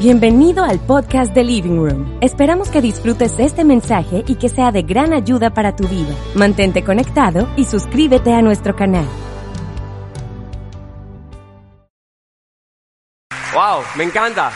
Bienvenido 0.00 0.62
al 0.62 0.78
podcast 0.78 1.34
de 1.34 1.42
Living 1.42 1.76
Room. 1.76 2.18
Esperamos 2.20 2.68
que 2.68 2.80
disfrutes 2.80 3.34
este 3.40 3.64
mensaje 3.64 4.22
y 4.28 4.36
que 4.36 4.48
sea 4.48 4.70
de 4.70 4.82
gran 4.82 5.12
ayuda 5.12 5.50
para 5.50 5.74
tu 5.74 5.88
vida. 5.88 6.14
Mantente 6.36 6.84
conectado 6.84 7.48
y 7.56 7.64
suscríbete 7.64 8.32
a 8.32 8.40
nuestro 8.40 8.76
canal. 8.76 9.04
Wow, 13.52 13.82
me 13.96 14.04
encanta. 14.04 14.52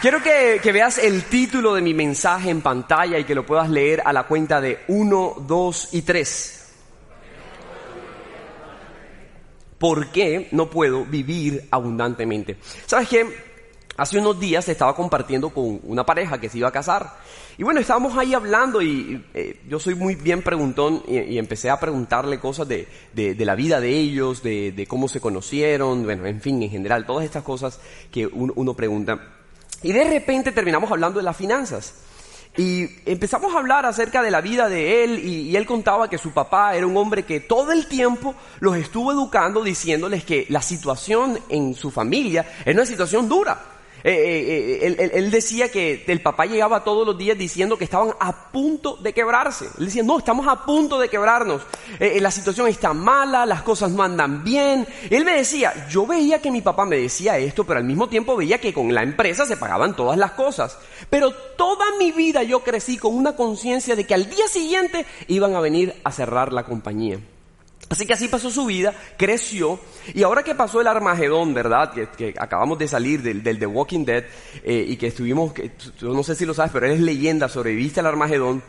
Quiero 0.00 0.22
que, 0.22 0.60
veas 0.72 0.98
el 0.98 1.24
título 1.24 1.74
de 1.74 1.82
mi 1.82 1.92
mensaje 1.92 2.50
en 2.50 2.60
pantalla 2.60 3.18
y 3.18 3.24
que 3.24 3.34
lo 3.34 3.44
puedas 3.44 3.68
leer 3.68 4.02
a 4.04 4.12
la 4.12 4.22
cuenta 4.22 4.60
de 4.60 4.84
1, 4.86 5.34
2 5.48 5.88
y 5.94 6.02
3. 6.02 6.74
¿Por 9.80 10.12
qué 10.12 10.46
no 10.52 10.70
puedo 10.70 11.04
vivir 11.04 11.66
abundantemente? 11.72 12.56
¿Sabes 12.86 13.08
qué? 13.08 13.49
Hace 14.00 14.18
unos 14.18 14.40
días 14.40 14.66
estaba 14.66 14.96
compartiendo 14.96 15.50
con 15.50 15.78
una 15.82 16.06
pareja 16.06 16.40
que 16.40 16.48
se 16.48 16.56
iba 16.56 16.68
a 16.68 16.72
casar. 16.72 17.18
Y 17.58 17.64
bueno, 17.64 17.80
estábamos 17.80 18.16
ahí 18.16 18.32
hablando 18.32 18.80
y 18.80 19.22
eh, 19.34 19.60
yo 19.68 19.78
soy 19.78 19.94
muy 19.94 20.14
bien 20.14 20.40
preguntón 20.40 21.02
y, 21.06 21.36
empecé 21.36 21.68
a 21.68 21.78
preguntarle 21.78 22.40
cosas 22.40 22.66
de, 22.66 22.88
de, 23.12 23.44
la 23.44 23.54
vida 23.54 23.78
de 23.78 23.90
ellos, 23.90 24.42
de, 24.42 24.86
cómo 24.88 25.06
se 25.06 25.20
conocieron, 25.20 26.04
bueno, 26.04 26.24
en 26.24 26.40
fin, 26.40 26.62
en 26.62 26.70
general, 26.70 27.04
todas 27.04 27.26
estas 27.26 27.42
cosas 27.42 27.78
que 28.10 28.26
uno, 28.26 28.54
uno 28.56 28.72
pregunta. 28.72 29.20
Y 29.82 29.92
de 29.92 30.04
repente 30.04 30.52
terminamos 30.52 30.90
hablando 30.90 31.18
de 31.18 31.24
las 31.24 31.36
finanzas. 31.36 31.92
Y 32.56 32.88
empezamos 33.04 33.54
a 33.54 33.58
hablar 33.58 33.84
acerca 33.84 34.22
de 34.22 34.30
la 34.30 34.40
vida 34.40 34.70
de 34.70 35.04
él 35.04 35.18
y, 35.18 35.50
y, 35.50 35.56
él 35.56 35.66
contaba 35.66 36.08
que 36.08 36.16
su 36.16 36.32
papá 36.32 36.74
era 36.74 36.86
un 36.86 36.96
hombre 36.96 37.24
que 37.24 37.40
todo 37.40 37.70
el 37.70 37.86
tiempo 37.86 38.34
los 38.60 38.78
estuvo 38.78 39.12
educando 39.12 39.62
diciéndoles 39.62 40.24
que 40.24 40.46
la 40.48 40.62
situación 40.62 41.38
en 41.50 41.74
su 41.74 41.90
familia 41.90 42.46
era 42.64 42.80
una 42.80 42.86
situación 42.86 43.28
dura. 43.28 43.70
Eh, 44.02 44.12
eh, 44.12 44.94
eh, 44.98 45.10
él, 45.14 45.30
decía 45.30 45.70
que 45.70 46.04
el 46.06 46.20
papá 46.22 46.46
llegaba 46.46 46.84
todos 46.84 47.06
los 47.06 47.18
días 47.18 47.36
diciendo 47.36 47.76
que 47.76 47.84
estaban 47.84 48.10
a 48.18 48.50
punto 48.50 48.96
de 48.96 49.12
quebrarse. 49.12 49.66
Él 49.78 49.86
decía, 49.86 50.02
no, 50.02 50.18
estamos 50.18 50.46
a 50.48 50.64
punto 50.64 50.98
de 50.98 51.08
quebrarnos. 51.08 51.62
la 51.98 52.30
situación 52.30 52.68
está 52.68 52.92
mala, 52.92 53.46
las 53.46 53.62
cosas 53.62 53.90
no 53.90 54.02
andan 54.02 54.42
bien. 54.42 54.86
Él 55.10 55.24
me 55.24 55.36
decía, 55.36 55.88
yo 55.88 56.06
veía 56.06 56.40
que 56.40 56.50
mi 56.50 56.62
papá 56.62 56.86
me 56.86 56.96
decía 56.96 57.38
esto, 57.38 57.64
pero 57.64 57.78
al 57.78 57.84
mismo 57.84 58.08
tiempo 58.08 58.36
veía 58.36 58.58
que 58.58 58.72
con 58.72 58.92
la 58.94 59.02
empresa 59.02 59.44
se 59.46 59.56
pagaban 59.56 59.94
todas 59.94 60.18
las 60.18 60.32
cosas. 60.32 60.78
Pero 61.08 61.32
toda 61.32 61.84
mi 61.98 62.12
vida 62.12 62.42
yo 62.42 62.60
crecí 62.60 62.96
con 62.96 63.14
una 63.14 63.36
conciencia 63.36 63.96
de 63.96 64.06
que 64.06 64.14
al 64.14 64.28
día 64.28 64.48
siguiente 64.48 65.06
iban 65.28 65.54
a 65.54 65.60
venir 65.60 65.94
a 66.04 66.12
cerrar 66.12 66.52
la 66.52 66.64
compañía. 66.64 67.18
Así 67.90 68.06
que 68.06 68.12
así 68.12 68.28
pasó 68.28 68.50
su 68.50 68.66
vida, 68.66 68.94
creció, 69.16 69.80
y 70.14 70.22
ahora 70.22 70.44
que 70.44 70.54
pasó 70.54 70.80
el 70.80 70.86
Armagedón, 70.86 71.52
¿verdad? 71.52 71.92
Que, 71.92 72.32
acabamos 72.38 72.78
de 72.78 72.86
salir 72.86 73.20
del, 73.20 73.42
del 73.42 73.58
The 73.58 73.66
Walking 73.66 74.04
Dead, 74.04 74.26
eh, 74.62 74.84
y 74.86 74.96
que 74.96 75.08
estuvimos, 75.08 75.52
que, 75.52 75.72
no 76.00 76.22
sé 76.22 76.36
si 76.36 76.46
lo 76.46 76.54
sabes, 76.54 76.70
pero 76.70 76.86
él 76.86 76.92
es 76.92 77.00
leyenda, 77.00 77.48
sobreviviste 77.48 77.98
al 77.98 78.06
Armagedón. 78.06 78.62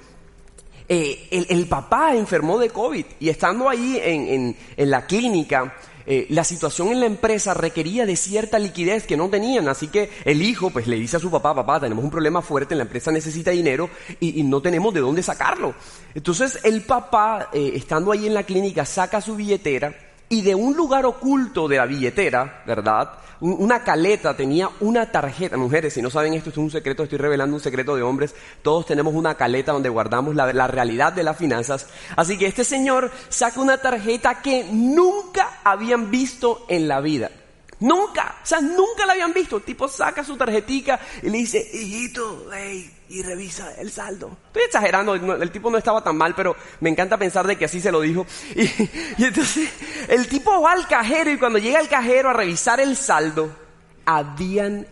Eh, 0.90 1.46
el, 1.48 1.68
papá 1.68 2.16
enfermó 2.16 2.58
de 2.58 2.72
COVID, 2.72 3.06
y 3.20 3.30
estando 3.30 3.70
ahí 3.70 4.00
en, 4.04 4.58
en 4.76 4.90
la 4.90 5.06
clínica, 5.06 5.72
eh, 6.06 6.28
la 6.30 6.44
situación 6.44 6.90
en 6.90 7.00
la 7.00 7.06
empresa 7.06 7.54
requería 7.54 8.06
de 8.06 8.16
cierta 8.16 8.60
liquidez 8.60 9.06
que 9.06 9.18
no 9.18 9.30
tenían, 9.30 9.68
así 9.68 9.88
que 9.88 10.10
el 10.26 10.42
hijo 10.42 10.70
pues 10.70 10.88
le 10.88 10.98
dice 10.98 11.18
a 11.18 11.20
su 11.20 11.32
papá, 11.32 11.54
papá, 11.56 11.80
tenemos 11.80 12.04
un 12.04 12.12
problema 12.12 12.42
fuerte, 12.42 12.76
la 12.76 12.84
empresa 12.84 13.12
necesita 13.12 13.52
dinero 13.52 13.90
y, 14.20 14.42
no 14.44 14.62
tenemos 14.62 14.94
de 14.94 15.02
dónde 15.02 15.24
sacarlo. 15.24 15.74
Entonces 16.14 16.60
el 16.64 16.82
papá, 16.82 17.50
eh, 17.54 17.74
estando 17.76 18.12
ahí 18.12 18.28
en 18.28 18.34
la 18.34 18.44
clínica, 18.44 18.86
saca 18.86 19.22
su 19.22 19.36
billetera 19.36 19.94
y 20.32 20.42
de 20.42 20.56
un 20.56 20.78
lugar 20.78 21.06
oculto 21.06 21.68
de 21.68 21.76
la 21.76 21.86
billetera, 21.86 22.64
¿verdad? 22.66 23.12
Una 23.42 23.84
caleta 23.84 24.34
tenía 24.34 24.70
una 24.80 25.12
tarjeta. 25.12 25.58
Mujeres, 25.58 25.94
si 25.94 26.02
no 26.02 26.10
saben 26.10 26.34
esto, 26.34 26.52
es 26.52 26.58
un 26.58 26.72
secreto, 26.72 27.04
estoy 27.04 27.18
revelando 27.18 27.54
un 27.54 27.62
secreto 27.62 27.98
de 27.98 28.02
hombres. 28.02 28.34
Todos 28.62 28.86
tenemos 28.86 29.14
una 29.14 29.36
caleta 29.36 29.74
donde 29.74 29.90
guardamos 29.90 30.34
la, 30.34 30.54
la 30.54 30.68
realidad 30.68 31.12
de 31.12 31.24
las 31.24 31.36
finanzas. 31.36 31.88
Así 32.16 32.38
que 32.38 32.46
este 32.46 32.64
señor 32.64 33.12
saca 33.28 33.60
una 33.60 33.80
tarjeta 33.80 34.42
que 34.42 34.70
nunca 34.72 35.60
habían 35.66 36.10
visto 36.10 36.66
en 36.70 36.88
la 36.88 37.02
vida. 37.02 37.30
Nunca, 37.82 38.36
o 38.44 38.46
sea, 38.46 38.62
nunca 38.62 39.06
la 39.08 39.14
habían 39.14 39.34
visto. 39.34 39.58
El 39.58 39.64
tipo 39.64 39.88
saca 39.88 40.24
su 40.24 40.38
tarjetica 40.38 41.00
y 41.24 41.30
le 41.30 41.40
dice, 41.40 41.68
hijito, 41.74 42.48
hey, 42.54 42.90
y 43.10 43.24
revisa 43.24 43.74
el 43.74 43.92
saldo. 43.92 44.38
Estoy 44.48 44.64
exagerando, 44.64 45.16
el 45.16 45.52
tipo 45.52 45.72
no 45.72 45.80
estaba 45.80 46.04
tan 46.04 46.16
mal, 46.16 46.36
pero 46.36 46.56
me 46.80 46.92
encanta 46.92 47.18
pensar 47.18 47.48
de 47.48 47.58
que 47.58 47.66
así 47.66 47.82
se 47.82 47.92
lo 47.92 48.02
dijo. 48.02 48.26
Y, 48.56 48.70
entonces 49.24 49.70
el 50.08 50.28
tipo 50.28 50.62
va 50.62 50.74
al 50.74 50.88
cajero 50.88 51.32
y 51.32 51.40
cuando 51.40 51.58
llega 51.58 51.80
el 51.80 51.90
cajero 51.90 52.30
a 52.30 52.34
revisar 52.34 52.80
el 52.80 52.96
saldo, 52.96 53.50
habían 54.06 54.86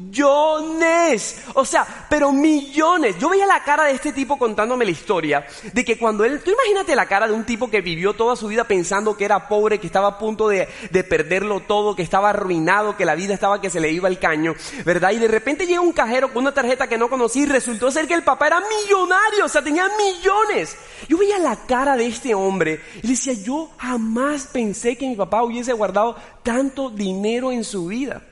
millones. 0.00 1.42
O 1.54 1.64
sea, 1.64 2.06
pero 2.08 2.32
millones. 2.32 3.16
Yo 3.18 3.28
veía 3.28 3.46
la 3.46 3.62
cara 3.62 3.84
de 3.84 3.92
este 3.92 4.12
tipo 4.12 4.38
contándome 4.38 4.84
la 4.84 4.90
historia 4.90 5.46
de 5.72 5.84
que 5.84 5.98
cuando 5.98 6.24
él, 6.24 6.40
tú 6.40 6.50
imagínate 6.50 6.94
la 6.96 7.06
cara 7.06 7.26
de 7.26 7.34
un 7.34 7.44
tipo 7.44 7.70
que 7.70 7.80
vivió 7.80 8.14
toda 8.14 8.36
su 8.36 8.48
vida 8.48 8.64
pensando 8.64 9.16
que 9.16 9.24
era 9.24 9.48
pobre, 9.48 9.78
que 9.78 9.86
estaba 9.86 10.08
a 10.08 10.18
punto 10.18 10.48
de, 10.48 10.68
de 10.90 11.04
perderlo 11.04 11.60
todo, 11.60 11.94
que 11.94 12.02
estaba 12.02 12.30
arruinado, 12.30 12.96
que 12.96 13.04
la 13.04 13.14
vida 13.14 13.34
estaba 13.34 13.60
que 13.60 13.70
se 13.70 13.80
le 13.80 13.90
iba 13.90 14.08
el 14.08 14.18
caño, 14.18 14.54
¿verdad? 14.84 15.12
Y 15.12 15.18
de 15.18 15.28
repente 15.28 15.66
llega 15.66 15.80
un 15.80 15.92
cajero 15.92 16.32
con 16.32 16.42
una 16.42 16.54
tarjeta 16.54 16.88
que 16.88 16.98
no 16.98 17.08
conocí 17.08 17.40
y 17.40 17.46
resultó 17.46 17.90
ser 17.90 18.06
que 18.06 18.14
el 18.14 18.22
papá 18.22 18.48
era 18.48 18.60
millonario, 18.60 19.44
o 19.44 19.48
sea, 19.48 19.62
tenía 19.62 19.88
millones. 19.96 20.76
Yo 21.08 21.18
veía 21.18 21.38
la 21.38 21.56
cara 21.66 21.96
de 21.96 22.06
este 22.06 22.34
hombre 22.34 22.80
y 23.02 23.08
decía, 23.08 23.32
yo 23.34 23.70
jamás 23.76 24.46
pensé 24.46 24.96
que 24.96 25.08
mi 25.08 25.16
papá 25.16 25.42
hubiese 25.42 25.72
guardado 25.72 26.16
tanto 26.42 26.90
dinero 26.90 27.52
en 27.52 27.64
su 27.64 27.86
vida. 27.86 28.22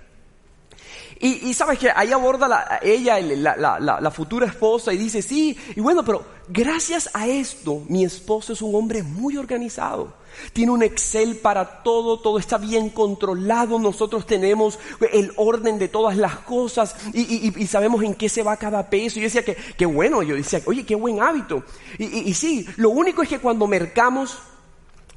Y, 1.21 1.53
sabes 1.55 1.79
que 1.79 1.91
ahí 1.95 2.13
aborda 2.13 2.47
la, 2.47 2.79
ella, 2.81 3.19
la, 3.21 3.79
la, 3.81 4.11
futura 4.11 4.47
esposa, 4.47 4.93
y 4.93 4.97
dice, 4.97 5.21
sí, 5.21 5.57
y 5.75 5.81
bueno, 5.81 6.05
pero 6.05 6.25
gracias 6.49 7.11
a 7.13 7.27
esto, 7.27 7.83
mi 7.89 8.05
esposo 8.05 8.53
es 8.53 8.63
un 8.63 8.75
hombre 8.75 9.03
muy 9.03 9.37
organizado. 9.37 10.15
Tiene 10.53 10.71
un 10.71 10.83
Excel 10.83 11.37
para 11.37 11.83
todo, 11.83 12.21
todo 12.21 12.39
está 12.39 12.59
bien 12.59 12.91
controlado, 12.91 13.81
nosotros 13.81 14.27
tenemos 14.27 14.79
el 15.13 15.33
orden 15.37 15.79
de 15.79 15.89
todas 15.89 16.17
las 16.17 16.37
cosas 16.41 16.95
y, 17.13 17.53
y, 17.57 17.67
sabemos 17.67 18.03
en 18.05 18.15
qué 18.15 18.29
se 18.29 18.45
va 18.45 18.57
cada 18.57 18.89
peso. 18.89 19.19
Y 19.19 19.23
yo 19.23 19.27
decía 19.27 19.45
que, 19.45 19.57
qué 19.77 19.87
bueno, 19.87 20.23
yo 20.23 20.37
decía, 20.37 20.61
oye, 20.67 20.87
qué 20.87 20.95
buen 20.95 21.21
hábito. 21.21 21.65
Y, 21.99 22.33
sí, 22.35 22.67
lo 22.77 22.91
único 22.91 23.23
es 23.23 23.29
que 23.29 23.41
cuando 23.41 23.67
mercamos, 23.67 24.39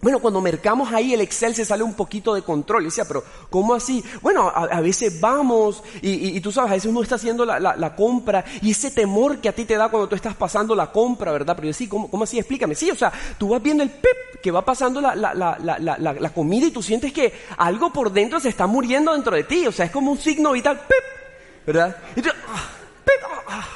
bueno, 0.02 0.20
cuando 0.20 0.42
mercamos 0.42 0.92
ahí 0.92 1.14
el 1.14 1.22
Excel 1.22 1.54
se 1.54 1.64
sale 1.64 1.84
un 1.84 1.94
poquito 1.94 2.34
de 2.34 2.42
control. 2.42 2.82
Y 2.82 2.86
decía, 2.86 3.06
pero 3.06 3.24
¿cómo 3.50 3.76
así? 3.76 4.04
Bueno, 4.22 4.50
a, 4.50 4.82
veces 4.82 5.20
vamos 5.22 5.84
y, 6.02 6.40
tú 6.42 6.52
sabes, 6.52 6.72
a 6.72 6.74
veces 6.74 6.90
uno 6.90 7.04
está 7.04 7.16
haciendo 7.16 7.46
la, 7.46 7.96
compra 7.96 8.44
y 8.62 8.72
ese 8.72 8.90
temor 8.92 9.38
que 9.40 9.50
a 9.50 9.54
ti 9.54 9.66
te 9.66 9.76
da 9.76 9.90
cuando 9.90 10.10
tú 10.10 10.16
estás 10.16 10.36
pasando 10.36 10.74
la 10.74 10.92
compra, 10.92 11.32
¿verdad? 11.32 11.56
Pero 11.56 11.68
yo 11.68 11.74
sí, 11.74 11.88
¿cómo, 11.88 12.10
¿cómo, 12.10 12.24
así? 12.24 12.40
Explícame. 12.40 12.74
Sí, 12.74 12.90
o 12.90 12.96
sea, 12.96 13.12
tú 13.38 13.50
vas 13.50 13.62
viendo 13.62 13.84
el 13.84 13.92
pip 13.92 14.42
que 14.42 14.50
va 14.50 14.66
pasando 14.66 15.02
la, 15.02 16.32
comida 16.34 16.66
y 16.66 16.72
tú 16.72 16.82
sientes 16.82 17.14
que 17.14 17.34
algo 17.58 17.94
por 17.94 18.12
dentro 18.12 18.40
se 18.40 18.50
está 18.50 18.66
muriendo 18.66 19.14
dentro 19.14 19.36
de 19.36 19.44
ti. 19.44 19.68
O 19.68 19.72
sea, 19.72 19.86
es 19.86 19.92
como 19.92 20.12
un 20.12 20.18
signo 20.18 20.54
vital, 20.54 20.80
pip, 20.80 21.66
¿verdad? 21.68 21.96
Y 22.16 22.22
tú, 22.22 22.30
ah, 22.48 22.70
pip, 23.06 23.24
ah, 23.48 23.68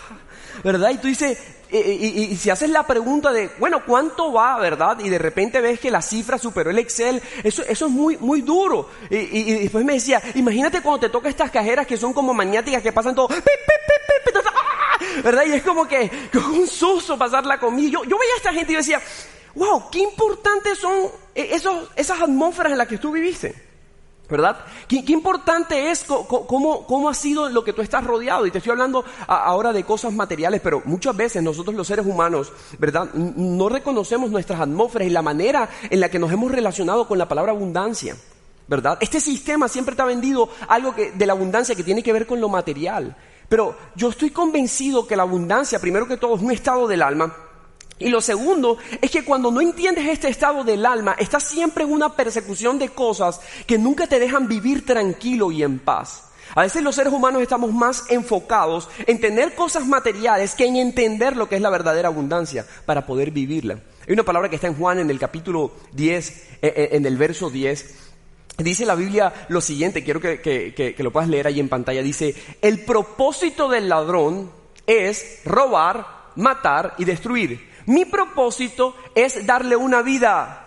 ¿verdad? 0.63 0.89
Y 0.89 0.97
tú 0.97 1.07
dices, 1.07 1.37
y, 1.71 2.35
si 2.35 2.49
haces 2.49 2.69
la 2.69 2.85
pregunta 2.85 3.31
de, 3.31 3.49
bueno, 3.59 3.83
¿cuánto 3.85 4.31
va, 4.31 4.57
verdad? 4.59 4.99
Y 4.99 5.09
de 5.09 5.17
repente 5.17 5.61
ves 5.61 5.79
que 5.79 5.91
la 5.91 6.01
cifra 6.01 6.37
superó 6.37 6.69
el 6.69 6.79
Excel, 6.79 7.21
eso, 7.43 7.63
eso 7.67 7.85
es 7.85 7.91
muy, 7.91 8.17
muy 8.17 8.41
duro. 8.41 8.89
Y, 9.09 9.61
después 9.61 9.83
me 9.83 9.93
decía, 9.93 10.21
imagínate 10.35 10.81
cuando 10.81 10.99
te 11.01 11.09
toca 11.09 11.29
estas 11.29 11.51
cajeras 11.51 11.87
que 11.87 11.97
son 11.97 12.13
como 12.13 12.33
maniáticas 12.33 12.81
que 12.81 12.91
pasan 12.91 13.15
todo, 13.15 13.29
¡ah! 13.31 14.97
¿verdad? 15.23 15.43
Y 15.45 15.53
es 15.53 15.63
como 15.63 15.87
que, 15.87 16.09
como 16.33 16.57
un 16.57 16.67
susto 16.67 17.17
pasar 17.17 17.45
la 17.45 17.59
comida. 17.59 17.89
Yo, 17.89 18.03
yo 18.03 18.17
veía 18.17 18.33
a 18.33 18.37
esta 18.37 18.53
gente 18.53 18.73
y 18.73 18.75
decía, 18.75 19.01
wow, 19.55 19.89
qué 19.89 19.99
importantes 19.99 20.77
son 20.77 21.07
eh, 21.33 21.49
esos, 21.51 21.89
esas 21.95 22.21
atmósferas 22.21 22.71
en 22.73 22.77
las 22.77 22.87
que 22.87 22.97
tú 22.97 23.11
viviste. 23.11 23.64
¿Verdad? 24.29 24.57
¿Qué, 24.87 25.03
importante 25.07 25.91
es 25.91 26.03
cómo, 26.03 26.87
cómo, 26.87 27.09
ha 27.09 27.13
sido 27.13 27.47
lo 27.49 27.63
que 27.63 27.73
tú 27.73 27.81
estás 27.81 28.03
rodeado? 28.03 28.47
Y 28.47 28.51
te 28.51 28.57
estoy 28.57 28.71
hablando 28.71 29.05
ahora 29.27 29.71
de 29.71 29.83
cosas 29.83 30.13
materiales, 30.13 30.61
pero 30.61 30.81
muchas 30.85 31.15
veces 31.15 31.43
nosotros 31.43 31.75
los 31.75 31.85
seres 31.85 32.05
humanos, 32.05 32.51
¿verdad? 32.79 33.13
No 33.13 33.69
reconocemos 33.69 34.31
nuestras 34.31 34.59
atmósferas 34.59 35.07
y 35.07 35.11
la 35.11 35.21
manera 35.21 35.69
en 35.89 35.99
la 35.99 36.09
que 36.09 36.17
nos 36.17 36.31
hemos 36.31 36.51
relacionado 36.51 37.07
con 37.07 37.17
la 37.17 37.27
palabra 37.27 37.51
abundancia. 37.51 38.15
¿verdad? 38.67 38.97
Este 38.99 39.19
sistema 39.19 39.67
siempre 39.67 39.95
te 39.95 40.01
ha 40.01 40.05
vendido 40.05 40.49
algo 40.67 40.93
de 40.93 41.25
la 41.25 41.33
abundancia 41.33 41.75
que 41.75 41.83
tiene 41.83 42.01
que 42.01 42.13
ver 42.13 42.25
con 42.25 42.41
lo 42.41 42.49
material. 42.49 43.15
Pero 43.47 43.75
yo 43.95 44.09
estoy 44.09 44.31
convencido 44.31 45.05
que 45.05 45.15
la 45.15 45.23
abundancia, 45.23 45.79
primero 45.79 46.07
que 46.07 46.17
todo, 46.17 46.35
es 46.35 46.41
un 46.41 46.51
estado 46.51 46.87
del 46.87 47.01
alma. 47.01 47.35
Y 47.97 48.09
lo 48.09 48.19
segundo 48.19 48.77
es 49.01 49.09
que 49.09 49.23
cuando 49.23 49.51
no 49.51 49.61
entiendes 49.61 50.07
este 50.07 50.27
estado 50.27 50.63
del 50.63 50.85
alma, 50.85 51.15
estás 51.17 51.43
siempre 51.43 51.85
en 51.85 51.91
una 51.91 52.13
persecución 52.13 52.77
de 52.77 52.89
cosas 52.89 53.39
que 53.65 53.77
nunca 53.77 54.07
te 54.07 54.19
dejan 54.19 54.47
vivir 54.47 54.85
tranquilo 54.85 55.51
y 55.51 55.63
en 55.63 55.79
paz. 55.79 56.23
A 56.53 56.61
veces 56.61 56.83
los 56.83 56.95
seres 56.95 57.11
humanos 57.11 57.41
estamos 57.41 57.73
más 57.73 58.05
enfocados 58.09 58.89
en 59.07 59.19
tener 59.19 59.55
cosas 59.55 59.87
materiales 59.87 60.55
que 60.55 60.65
en 60.65 60.75
entender 60.75 61.35
lo 61.35 61.49
que 61.49 61.55
es 61.55 61.61
la 61.61 61.69
verdadera 61.69 62.09
abundancia 62.09 62.65
para 62.85 63.05
poder 63.05 63.31
vivirla. 63.31 63.79
Hay 64.07 64.13
una 64.13 64.23
palabra 64.23 64.49
que 64.49 64.55
está 64.55 64.67
en 64.67 64.75
Juan 64.75 64.99
en 64.99 65.09
el 65.09 65.17
capítulo 65.17 65.71
10, 65.93 66.29
eh, 66.29 66.45
eh, 66.61 66.89
en 66.91 67.05
el 67.05 67.17
verso 67.17 67.49
10, 67.49 68.05
Dice 68.57 68.85
la 68.85 68.95
Biblia 68.95 69.33
lo 69.49 69.59
siguiente, 69.59 70.03
quiero 70.03 70.21
que, 70.21 70.95
lo 70.97 71.11
puedas 71.11 71.27
leer 71.27 71.47
ahí 71.47 71.59
en 71.59 71.67
pantalla. 71.67 72.01
Dice, 72.01 72.33
el 72.61 72.85
propósito 72.85 73.67
del 73.67 73.89
ladrón 73.89 74.49
es 74.87 75.41
robar, 75.43 76.31
matar 76.35 76.95
y 76.97 77.03
destruir. 77.03 77.74
Mi 77.87 78.05
propósito 78.05 78.95
es 79.13 79.45
darle 79.45 79.75
una 79.75 80.01
vida 80.01 80.65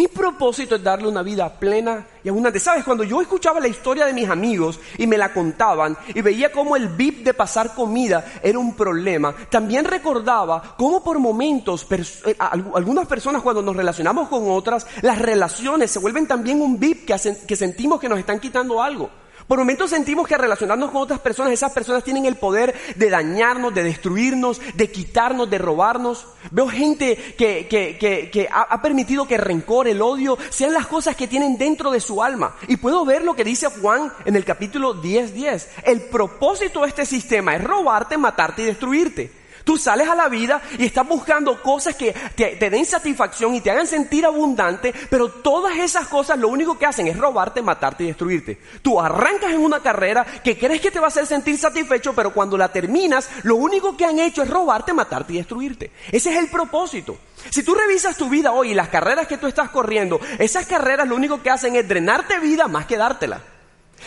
mi 0.00 0.08
propósito 0.08 0.76
es 0.76 0.82
darle 0.82 1.08
una 1.08 1.22
vida 1.22 1.46
plena 1.58 2.06
y 2.24 2.30
abundante. 2.30 2.58
¿Sabes? 2.58 2.84
Cuando 2.84 3.04
yo 3.04 3.20
escuchaba 3.20 3.60
la 3.60 3.68
historia 3.68 4.06
de 4.06 4.14
mis 4.14 4.30
amigos 4.30 4.80
y 4.96 5.06
me 5.06 5.18
la 5.18 5.30
contaban 5.30 5.94
y 6.14 6.22
veía 6.22 6.50
cómo 6.50 6.74
el 6.74 6.88
VIP 6.88 7.22
de 7.22 7.34
pasar 7.34 7.74
comida 7.74 8.24
era 8.42 8.58
un 8.58 8.74
problema, 8.74 9.34
también 9.50 9.84
recordaba 9.84 10.74
cómo 10.78 11.04
por 11.04 11.18
momentos 11.18 11.86
eh, 11.90 12.34
algunas 12.38 13.06
personas 13.06 13.42
cuando 13.42 13.60
nos 13.60 13.76
relacionamos 13.76 14.30
con 14.30 14.50
otras, 14.50 14.86
las 15.02 15.18
relaciones 15.18 15.90
se 15.90 15.98
vuelven 15.98 16.26
también 16.26 16.62
un 16.62 16.80
VIP 16.80 17.04
que 17.04 17.56
sentimos 17.56 18.00
que 18.00 18.08
nos 18.08 18.18
están 18.18 18.40
quitando 18.40 18.82
algo. 18.82 19.10
Por 19.50 19.58
momentos 19.58 19.90
sentimos 19.90 20.28
que 20.28 20.38
relacionarnos 20.38 20.92
con 20.92 21.02
otras 21.02 21.18
personas, 21.18 21.52
esas 21.52 21.72
personas 21.72 22.04
tienen 22.04 22.24
el 22.24 22.36
poder 22.36 22.72
de 22.94 23.10
dañarnos, 23.10 23.74
de 23.74 23.82
destruirnos, 23.82 24.60
de 24.74 24.92
quitarnos, 24.92 25.50
de 25.50 25.58
robarnos. 25.58 26.24
Veo 26.52 26.68
gente 26.68 27.16
que, 27.36 27.66
que, 27.66 27.98
que, 27.98 28.30
que 28.30 28.48
ha, 28.48 28.80
permitido 28.80 29.26
que 29.26 29.34
el 29.34 29.40
rencor, 29.40 29.88
el 29.88 30.02
odio, 30.02 30.38
sean 30.50 30.72
las 30.72 30.86
cosas 30.86 31.16
que 31.16 31.26
tienen 31.26 31.58
dentro 31.58 31.90
de 31.90 31.98
su 31.98 32.22
alma. 32.22 32.54
Y 32.68 32.76
puedo 32.76 33.04
ver 33.04 33.24
lo 33.24 33.34
que 33.34 33.42
dice 33.42 33.66
Juan 33.66 34.12
en 34.24 34.36
el 34.36 34.44
capítulo 34.44 35.02
10.10. 35.02 35.30
10. 35.32 35.68
El 35.82 36.02
propósito 36.02 36.82
de 36.82 36.88
este 36.88 37.04
sistema 37.04 37.56
es 37.56 37.64
robarte, 37.64 38.16
matarte 38.16 38.62
y 38.62 38.66
destruirte. 38.66 39.39
Tú 39.64 39.76
sales 39.76 40.08
a 40.08 40.14
la 40.14 40.28
vida 40.28 40.60
y 40.78 40.84
estás 40.84 41.06
buscando 41.06 41.60
cosas 41.62 41.94
que 41.96 42.14
te, 42.34 42.56
den 42.70 42.84
satisfacción 42.84 43.54
y 43.54 43.60
te 43.60 43.70
hagan 43.70 43.86
sentir 43.86 44.24
abundante, 44.24 44.94
pero 45.08 45.28
todas 45.28 45.76
esas 45.76 46.08
cosas 46.08 46.38
lo 46.38 46.48
único 46.48 46.78
que 46.78 46.86
hacen 46.86 47.06
es 47.06 47.16
robarte, 47.16 47.62
matarte 47.62 48.04
y 48.04 48.08
destruirte. 48.08 48.58
Tú 48.82 49.00
arrancas 49.00 49.52
en 49.52 49.60
una 49.60 49.80
carrera 49.80 50.24
que 50.24 50.58
crees 50.58 50.80
que 50.80 50.90
te 50.90 51.00
va 51.00 51.06
a 51.06 51.08
hacer 51.08 51.26
sentir 51.26 51.58
satisfecho, 51.58 52.14
pero 52.14 52.32
cuando 52.32 52.56
la 52.56 52.72
terminas, 52.72 53.28
lo 53.42 53.56
único 53.56 53.96
que 53.96 54.04
han 54.04 54.18
hecho 54.18 54.42
es 54.42 54.50
robarte, 54.50 54.92
matarte 54.92 55.34
y 55.34 55.36
destruirte. 55.36 55.90
Ese 56.10 56.30
es 56.30 56.36
el 56.36 56.48
propósito. 56.48 57.18
Si 57.50 57.62
tú 57.62 57.74
revisas 57.74 58.16
tu 58.16 58.28
vida 58.28 58.52
hoy 58.52 58.70
y 58.72 58.74
las 58.74 58.88
carreras 58.88 59.26
que 59.26 59.38
tú 59.38 59.46
estás 59.46 59.70
corriendo, 59.70 60.20
esas 60.38 60.66
carreras 60.66 61.08
lo 61.08 61.16
único 61.16 61.42
que 61.42 61.50
hacen 61.50 61.76
es 61.76 61.88
drenarte 61.88 62.38
vida 62.38 62.68
más 62.68 62.86
que 62.86 62.96
dártela. 62.96 63.40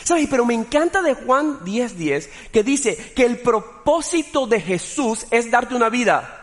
¿Sabes? 0.04 0.28
Pero 0.30 0.46
me 0.46 0.54
encanta 0.54 1.02
de 1.02 1.14
Juan 1.14 1.60
10:10 1.60 1.94
10, 1.96 2.30
que 2.52 2.64
dice 2.64 3.14
que 3.16 3.26
el 3.26 3.40
propósito 3.40 4.48
de 4.48 4.60
Jesús 4.60 5.26
es 5.30 5.52
darte 5.52 5.76
una 5.76 5.90
vida. 5.90 6.40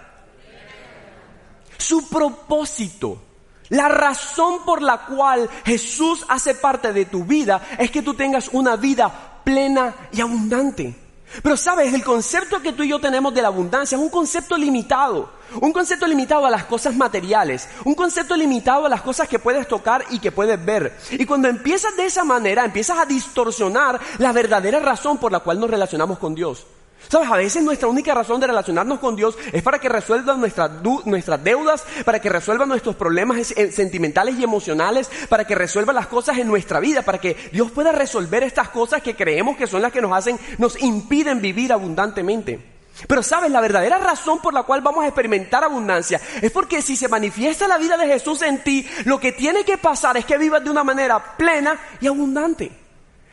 Su 1.77 2.09
propósito, 2.09 3.23
la 3.69 3.89
razón 3.89 4.65
por 4.65 4.83
la 4.83 5.07
cual 5.07 5.49
Jesús 5.65 6.25
hace 6.29 6.55
parte 6.55 6.93
de 6.93 7.07
tu 7.07 7.25
vida 7.25 7.63
es 7.79 7.91
que 7.91 8.03
tú 8.03 8.15
tengas 8.15 8.49
una 8.53 8.77
vida 8.77 9.43
plena 9.45 9.95
y 10.13 10.21
abundante. 10.21 11.10
Pero 11.43 11.57
sabes, 11.57 11.95
el 11.95 12.05
concepto 12.05 12.61
que 12.61 12.73
tú 12.73 12.83
y 12.83 12.89
yo 12.89 12.99
tenemos 12.99 13.33
de 13.35 13.43
la 13.43 13.49
abundancia 13.49 13.97
es 13.97 14.03
un 14.03 14.11
concepto 14.11 14.57
limitado. 14.57 15.31
Un 15.61 15.73
concepto 15.73 16.07
limitado 16.07 16.47
a 16.47 16.51
las 16.51 16.65
cosas 16.65 16.97
materiales. 16.97 17.69
Un 17.85 17.95
concepto 17.95 18.37
limitado 18.37 18.87
a 18.87 18.89
las 18.89 19.03
cosas 19.03 19.29
que 19.29 19.39
puedes 19.39 19.67
tocar 19.67 20.05
y 20.11 20.19
que 20.19 20.33
puedes 20.33 20.63
ver. 20.65 20.97
Y 21.13 21.27
cuando 21.27 21.49
empiezas 21.49 21.97
de 21.97 22.07
esa 22.07 22.25
manera, 22.25 22.65
empiezas 22.65 22.99
a 22.99 23.07
distorsionar 23.07 24.01
la 24.19 24.33
verdadera 24.33 24.81
razón 24.81 25.19
por 25.19 25.33
la 25.33 25.41
cual 25.41 25.61
nos 25.61 25.71
relacionamos 25.71 26.19
con 26.19 26.35
Dios. 26.35 26.67
Sabes, 27.09 27.29
a 27.31 27.37
veces 27.37 27.63
nuestra 27.63 27.89
única 27.89 28.15
razón 28.15 28.41
de 28.41 28.47
relacionarnos 28.47 29.01
con 29.01 29.17
Dios 29.17 29.37
es 29.53 29.63
para 29.63 29.79
que 29.79 29.89
resuelva 29.89 30.35
nuestras, 30.35 30.71
nuestras 31.05 31.43
deudas, 31.43 31.85
para 32.05 32.21
que 32.21 32.29
resuelva 32.29 32.67
nuestros 32.67 32.95
problemas 32.97 33.51
eh, 33.53 33.73
sentimentales 33.73 34.39
y 34.39 34.45
emocionales, 34.45 35.11
para 35.29 35.45
que 35.45 35.55
resuelva 35.55 35.93
las 35.93 36.07
cosas 36.07 36.39
en 36.39 36.47
nuestra 36.47 36.79
vida, 36.79 37.03
para 37.03 37.19
que 37.19 37.37
Dios 37.53 37.71
pueda 37.71 37.93
resolver 37.93 38.43
estas 38.43 38.69
cosas 38.69 39.03
que 39.03 39.17
creemos 39.17 39.57
que 39.57 39.67
son 39.67 39.83
las 39.83 39.93
que 39.93 40.01
nos 40.01 40.13
hacen, 40.13 40.39
nos 40.59 40.81
impiden 40.81 41.41
vivir 41.41 41.73
abundantemente. 41.73 42.61
Pero 43.07 43.23
sabes, 43.23 43.51
la 43.51 43.61
verdadera 43.61 43.99
razón 43.99 44.41
por 44.41 44.53
la 44.53 44.65
cual 44.65 44.81
vamos 44.83 45.05
a 45.05 45.07
experimentar 45.07 45.65
abundancia 45.65 46.21
es 46.43 46.51
porque 46.51 46.83
si 46.83 46.97
se 46.97 47.09
manifiesta 47.09 47.67
la 47.67 47.79
vida 47.79 47.97
de 47.97 48.07
Jesús 48.07 48.43
en 48.43 48.63
ti, 48.63 48.87
lo 49.05 49.19
que 49.19 49.33
tiene 49.33 49.65
que 49.65 49.79
pasar 49.79 50.17
es 50.17 50.25
que 50.25 50.39
vivas 50.39 50.63
de 50.63 50.71
una 50.71 50.85
manera 50.85 51.37
plena 51.37 51.79
y 52.01 52.07
abundante. 52.07 52.80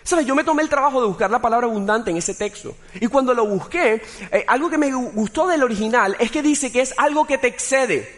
¿Sabes? 0.07 0.25
Yo 0.25 0.35
me 0.35 0.45
tomé 0.45 0.63
el 0.63 0.69
trabajo 0.69 1.01
de 1.01 1.07
buscar 1.07 1.29
la 1.29 1.41
palabra 1.41 1.67
abundante 1.67 2.11
en 2.11 2.15
ese 2.15 2.33
texto. 2.33 2.77
Y 2.93 3.07
cuando 3.07 3.33
lo 3.33 3.45
busqué, 3.45 4.01
eh, 4.31 4.45
algo 4.47 4.69
que 4.69 4.77
me 4.77 4.89
gustó 4.89 5.47
del 5.47 5.63
original 5.63 6.15
es 6.17 6.31
que 6.31 6.41
dice 6.41 6.71
que 6.71 6.79
es 6.79 6.93
algo 6.97 7.27
que 7.27 7.37
te 7.37 7.47
excede. 7.47 8.09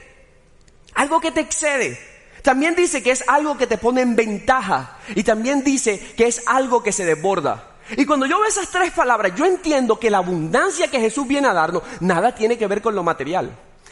Algo 0.93 1.19
que 1.19 1.31
te 1.31 1.41
excede. 1.41 1.99
También 2.43 2.75
dice 2.75 3.01
que 3.01 3.09
es 3.09 3.23
algo 3.27 3.57
que 3.57 3.65
te 3.65 3.79
pone 3.79 4.01
en 4.01 4.15
ventaja. 4.15 4.99
Y 5.15 5.23
también 5.23 5.63
dice 5.63 6.13
que 6.15 6.27
es 6.27 6.43
algo 6.45 6.83
que 6.83 6.91
se 6.91 7.05
desborda. 7.05 7.71
Y 7.97 8.05
cuando 8.05 8.27
yo 8.27 8.39
veo 8.39 8.47
esas 8.47 8.69
tres 8.69 8.91
palabras, 8.91 9.33
yo 9.35 9.47
entiendo 9.47 9.99
que 9.99 10.11
la 10.11 10.19
abundancia 10.19 10.91
que 10.91 10.99
Jesús 10.99 11.27
viene 11.27 11.47
a 11.47 11.53
darnos, 11.53 11.81
nada 12.01 12.35
tiene 12.35 12.55
que 12.55 12.67
ver 12.67 12.83
con 12.83 12.93
lo 12.93 13.01
material. 13.01 13.49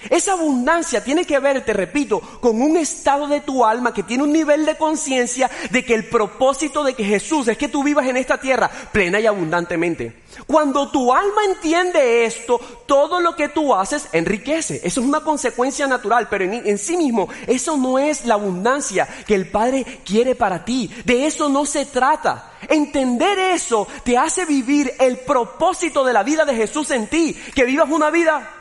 Esa 0.09 0.33
abundancia 0.33 1.03
tiene 1.03 1.25
que 1.25 1.39
ver, 1.39 1.65
te 1.65 1.73
repito, 1.73 2.19
con 2.19 2.61
un 2.61 2.77
estado 2.77 3.27
de 3.27 3.41
tu 3.41 3.65
alma 3.65 3.93
que 3.93 4.03
tiene 4.03 4.23
un 4.23 4.31
nivel 4.31 4.65
de 4.65 4.77
conciencia 4.77 5.49
de 5.71 5.83
que 5.83 5.93
el 5.93 6.05
propósito 6.05 6.83
de 6.83 6.93
que 6.93 7.03
Jesús 7.03 7.47
es 7.47 7.57
que 7.57 7.67
tú 7.67 7.83
vivas 7.83 8.07
en 8.07 8.17
esta 8.17 8.39
tierra 8.39 8.69
plena 8.91 9.19
y 9.19 9.25
abundantemente. 9.25 10.27
Cuando 10.45 10.89
tu 10.89 11.13
alma 11.13 11.41
entiende 11.45 12.25
esto, 12.25 12.59
todo 12.85 13.19
lo 13.19 13.35
que 13.35 13.49
tú 13.49 13.73
haces 13.73 14.07
enriquece. 14.11 14.81
Eso 14.83 15.01
es 15.01 15.07
una 15.07 15.21
consecuencia 15.21 15.87
natural, 15.87 16.27
pero 16.29 16.45
en, 16.45 16.77
sí 16.77 16.95
mismo 16.95 17.27
eso 17.47 17.75
no 17.77 17.97
es 17.97 18.25
la 18.25 18.35
abundancia 18.35 19.07
que 19.25 19.35
el 19.35 19.49
Padre 19.49 19.85
quiere 20.05 20.35
para 20.35 20.63
ti. 20.63 20.91
De 21.05 21.25
eso 21.25 21.49
no 21.49 21.65
se 21.65 21.85
trata. 21.85 22.53
Entender 22.69 23.37
eso 23.39 23.87
te 24.03 24.17
hace 24.17 24.45
vivir 24.45 24.93
el 24.99 25.19
propósito 25.19 26.03
de 26.03 26.13
la 26.13 26.23
vida 26.23 26.45
de 26.45 26.55
Jesús 26.55 26.91
en 26.91 27.07
ti, 27.07 27.33
que 27.55 27.65
vivas 27.65 27.89
una 27.89 28.09
vida 28.09 28.56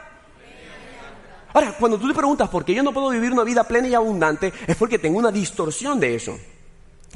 Ahora, 1.57 1.73
cuando 1.73 1.97
tú 1.97 2.07
te 2.07 2.13
preguntas 2.13 2.51
por 2.51 2.67
qué 2.67 2.75
yo 2.75 2.83
no 2.83 2.93
puedo 2.93 3.09
vivir 3.09 3.33
una 3.33 3.43
vida 3.43 3.65
plena 3.65 3.89
y 3.89 3.95
abundante, 3.95 4.53
es 4.67 4.77
porque 4.77 4.99
tengo 4.99 5.19
una 5.19 5.33
distorsión 5.33 5.99
de 5.99 6.15
eso. 6.15 6.39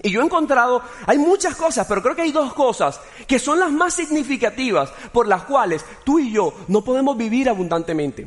Y 0.03 0.11
yo 0.11 0.23
he 0.23 0.25
encontrado, 0.25 0.81
hay 1.07 1.19
muchas 1.19 1.55
cosas, 1.57 1.87
pero 1.87 2.03
creo 2.03 2.17
que 2.17 2.23
hay 2.23 2.33
dos 2.33 2.55
cosas 2.55 2.99
que 3.27 3.39
son 3.39 3.61
las 3.61 3.71
más 3.71 3.93
significativas 3.93 4.91
por 5.13 5.29
las 5.29 5.43
cuales 5.43 5.85
tú 6.05 6.19
y 6.19 6.33
yo 6.33 6.55
no 6.69 6.83
podemos 6.83 7.19
vivir 7.19 7.51
abundantemente. 7.51 8.27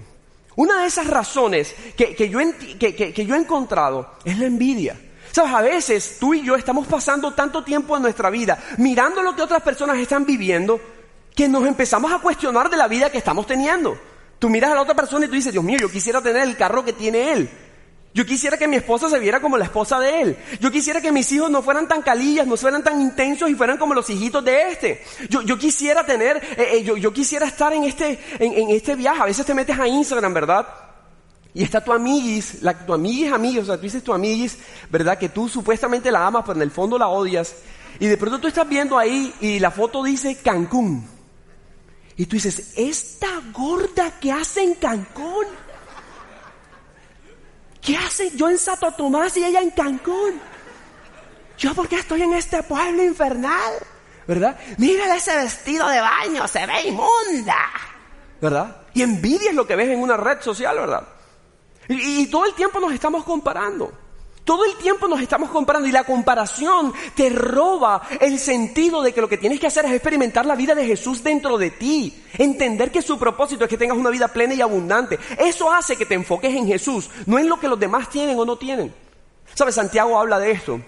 Una 0.55 0.81
de 0.81 0.85
esas 0.85 1.07
razones 1.07 1.73
que, 1.97 2.29
yo, 2.29 2.39
que 2.77 3.25
yo 3.25 3.33
he 3.33 3.39
encontrado 3.39 4.11
es 4.23 4.37
la 4.37 4.45
envidia. 4.45 4.95
Sabes, 5.31 5.51
a 5.51 5.61
veces 5.61 6.17
tú 6.19 6.35
y 6.35 6.43
yo 6.43 6.55
estamos 6.55 6.85
pasando 6.85 7.33
tanto 7.33 7.63
tiempo 7.63 7.95
en 7.95 8.03
nuestra 8.03 8.29
vida 8.29 8.63
mirando 8.77 9.23
lo 9.23 9.35
que 9.35 9.41
otras 9.41 9.63
personas 9.63 9.97
están 9.97 10.27
viviendo 10.27 10.79
que 11.33 11.47
nos 11.47 11.65
empezamos 11.65 12.11
a 12.11 12.19
cuestionar 12.19 12.69
de 12.69 12.77
la 12.77 12.87
vida 12.87 13.09
que 13.09 13.17
estamos 13.17 13.47
teniendo. 13.47 13.97
Tú 14.43 14.49
miras 14.49 14.71
a 14.71 14.75
la 14.75 14.81
otra 14.81 14.93
persona 14.93 15.25
y 15.25 15.29
tú 15.29 15.35
dices, 15.35 15.53
Dios 15.53 15.63
mío, 15.63 15.77
yo 15.79 15.89
quisiera 15.89 16.21
tener 16.21 16.45
el 16.45 16.57
carro 16.57 16.83
que 16.83 16.91
tiene 16.91 17.31
él. 17.31 17.49
Yo 18.13 18.25
quisiera 18.25 18.57
que 18.57 18.67
mi 18.67 18.75
esposa 18.75 19.09
se 19.09 19.17
viera 19.17 19.39
como 19.39 19.57
la 19.57 19.63
esposa 19.63 20.01
de 20.01 20.21
él. 20.21 20.37
Yo 20.59 20.69
quisiera 20.69 20.99
que 20.99 21.13
mis 21.13 21.31
hijos 21.31 21.49
no 21.49 21.63
fueran 21.63 21.87
tan 21.87 22.01
calillas, 22.01 22.45
no 22.45 22.57
fueran 22.57 22.83
tan 22.83 22.99
intensos 22.99 23.49
y 23.49 23.55
fueran 23.55 23.77
como 23.77 23.93
los 23.93 24.09
hijitos 24.09 24.43
de 24.43 24.69
este. 24.69 25.01
Yo, 25.29 25.43
yo 25.43 25.57
quisiera 25.57 26.05
tener, 26.05 26.43
eh, 26.57 26.71
eh, 26.73 26.83
yo, 26.83 26.97
yo, 26.97 27.13
quisiera 27.13 27.47
estar 27.47 27.71
en 27.71 27.85
este, 27.85 28.19
en, 28.37 28.69
este 28.71 28.97
viaje. 28.97 29.21
A 29.21 29.27
veces 29.27 29.45
te 29.45 29.53
metes 29.53 29.79
a 29.79 29.87
Instagram, 29.87 30.33
¿verdad? 30.33 30.67
Y 31.53 31.63
está 31.63 31.81
tu 31.81 31.93
amiguis, 31.93 32.61
la, 32.63 32.73
tu 32.73 32.93
amiguis 32.93 33.31
amiga, 33.31 33.61
o 33.61 33.65
sea, 33.65 33.77
tú 33.77 33.83
dices 33.83 34.03
tu 34.03 34.13
amiguis, 34.13 34.57
¿verdad? 34.89 35.17
Que 35.17 35.29
tú 35.29 35.47
supuestamente 35.47 36.11
la 36.11 36.27
amas, 36.27 36.43
pero 36.45 36.57
en 36.57 36.63
el 36.63 36.71
fondo 36.71 36.97
la 36.97 37.07
odias. 37.07 37.55
Y 37.97 38.07
de 38.07 38.17
pronto 38.17 38.39
tú 38.39 38.49
estás 38.49 38.67
viendo 38.67 38.97
ahí 38.97 39.33
y 39.39 39.59
la 39.59 39.71
foto 39.71 40.03
dice 40.03 40.35
Cancún. 40.35 41.12
Y 42.15 42.25
tú 42.25 42.35
dices, 42.35 42.73
esta 42.75 43.41
gorda 43.51 44.19
que 44.19 44.31
hace 44.31 44.63
en 44.63 44.75
Cancún. 44.75 45.45
¿Qué 47.81 47.97
hace 47.97 48.31
yo 48.35 48.49
en 48.49 48.57
Santo 48.57 48.91
Tomás 48.93 49.35
y 49.37 49.43
ella 49.43 49.61
en 49.61 49.71
Cancún? 49.71 50.39
Yo 51.57 51.73
porque 51.73 51.97
estoy 51.97 52.21
en 52.21 52.33
este 52.33 52.63
pueblo 52.63 53.03
infernal, 53.03 53.73
¿verdad? 54.27 54.57
Mira 54.77 55.15
ese 55.15 55.35
vestido 55.35 55.87
de 55.87 55.99
baño, 55.99 56.47
se 56.47 56.65
ve 56.65 56.87
inmunda, 56.87 57.69
¿verdad? 58.41 58.77
Y 58.93 59.01
envidia 59.01 59.49
es 59.49 59.55
lo 59.55 59.67
que 59.67 59.75
ves 59.75 59.89
en 59.89 60.01
una 60.01 60.17
red 60.17 60.41
social, 60.41 60.77
¿verdad? 60.77 61.07
Y 61.87 62.27
todo 62.27 62.45
el 62.45 62.53
tiempo 62.53 62.79
nos 62.79 62.93
estamos 62.93 63.23
comparando. 63.23 63.91
Todo 64.43 64.65
el 64.65 64.75
tiempo 64.75 65.07
nos 65.07 65.21
estamos 65.21 65.49
comparando 65.51 65.87
y 65.87 65.91
la 65.91 66.03
comparación 66.03 66.93
te 67.15 67.29
roba 67.29 68.01
el 68.19 68.37
sentido 68.37 69.01
de 69.01 69.13
que 69.13 69.21
lo 69.21 69.29
que 69.29 69.37
tienes 69.37 69.59
que 69.59 69.67
hacer 69.67 69.85
es 69.85 69.93
experimentar 69.93 70.45
la 70.45 70.55
vida 70.55 70.75
de 70.75 70.85
Jesús 70.85 71.23
dentro 71.23 71.57
de 71.57 71.71
ti. 71.71 72.21
Entender 72.37 72.91
que 72.91 73.01
su 73.01 73.17
propósito 73.17 73.63
es 73.63 73.69
que 73.69 73.77
tengas 73.77 73.97
una 73.97 74.09
vida 74.09 74.27
plena 74.27 74.53
y 74.53 74.61
abundante. 74.61 75.17
Eso 75.37 75.71
hace 75.71 75.95
que 75.95 76.05
te 76.05 76.15
enfoques 76.15 76.53
en 76.53 76.67
Jesús, 76.67 77.09
no 77.25 77.39
en 77.39 77.47
lo 77.47 77.57
que 77.57 77.69
los 77.69 77.79
demás 77.79 78.09
tienen 78.09 78.37
o 78.37 78.43
no 78.43 78.57
tienen. 78.57 78.93
¿Sabes? 79.53 79.75
Santiago 79.75 80.19
habla 80.19 80.39
de 80.39 80.51
esto. 80.51 80.81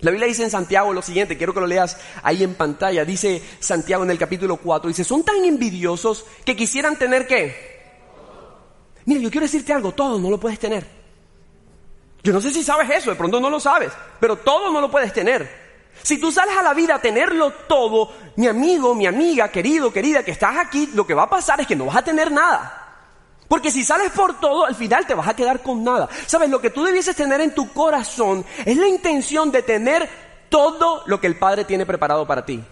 La 0.00 0.12
Biblia 0.12 0.28
dice 0.28 0.44
en 0.44 0.50
Santiago 0.50 0.92
lo 0.92 1.02
siguiente, 1.02 1.36
quiero 1.36 1.52
que 1.52 1.60
lo 1.60 1.66
leas 1.66 1.98
ahí 2.22 2.44
en 2.44 2.54
pantalla. 2.54 3.04
Dice 3.04 3.42
Santiago 3.58 4.04
en 4.04 4.10
el 4.10 4.18
capítulo 4.18 4.58
4, 4.58 4.88
dice, 4.88 5.02
son 5.02 5.24
tan 5.24 5.44
envidiosos 5.44 6.26
que 6.44 6.54
quisieran 6.54 6.96
tener 6.96 7.26
qué. 7.26 7.74
Mira, 9.06 9.20
yo 9.20 9.30
quiero 9.30 9.46
decirte 9.46 9.72
algo, 9.72 9.92
todo 9.92 10.20
no 10.20 10.30
lo 10.30 10.38
puedes 10.38 10.60
tener. 10.60 10.93
Yo 12.24 12.32
no 12.32 12.40
sé 12.40 12.50
si 12.50 12.64
sabes 12.64 12.88
eso, 12.90 13.10
de 13.10 13.16
pronto 13.16 13.38
no 13.38 13.50
lo 13.50 13.60
sabes, 13.60 13.92
pero 14.18 14.36
todo 14.36 14.72
no 14.72 14.80
lo 14.80 14.90
puedes 14.90 15.12
tener. 15.12 15.64
Si 16.02 16.18
tú 16.18 16.32
sales 16.32 16.56
a 16.56 16.62
la 16.62 16.72
vida 16.72 16.94
a 16.94 17.00
tenerlo 17.00 17.50
todo, 17.68 18.12
mi 18.36 18.46
amigo, 18.46 18.94
mi 18.94 19.06
amiga, 19.06 19.50
querido, 19.50 19.92
querida, 19.92 20.24
que 20.24 20.30
estás 20.30 20.56
aquí, 20.56 20.90
lo 20.94 21.06
que 21.06 21.12
va 21.12 21.24
a 21.24 21.30
pasar 21.30 21.60
es 21.60 21.66
que 21.66 21.76
no 21.76 21.84
vas 21.84 21.96
a 21.96 22.02
tener 22.02 22.32
nada. 22.32 22.80
Porque 23.46 23.70
si 23.70 23.84
sales 23.84 24.10
por 24.10 24.40
todo, 24.40 24.64
al 24.64 24.74
final 24.74 25.06
te 25.06 25.12
vas 25.12 25.28
a 25.28 25.36
quedar 25.36 25.60
con 25.60 25.84
nada. 25.84 26.08
Sabes, 26.26 26.48
lo 26.48 26.62
que 26.62 26.70
tú 26.70 26.82
debieses 26.82 27.14
tener 27.14 27.42
en 27.42 27.54
tu 27.54 27.70
corazón 27.74 28.44
es 28.64 28.76
la 28.78 28.88
intención 28.88 29.52
de 29.52 29.62
tener 29.62 30.08
todo 30.48 31.02
lo 31.06 31.20
que 31.20 31.26
el 31.26 31.36
Padre 31.36 31.64
tiene 31.64 31.84
preparado 31.84 32.26
para 32.26 32.46
ti. 32.46 32.64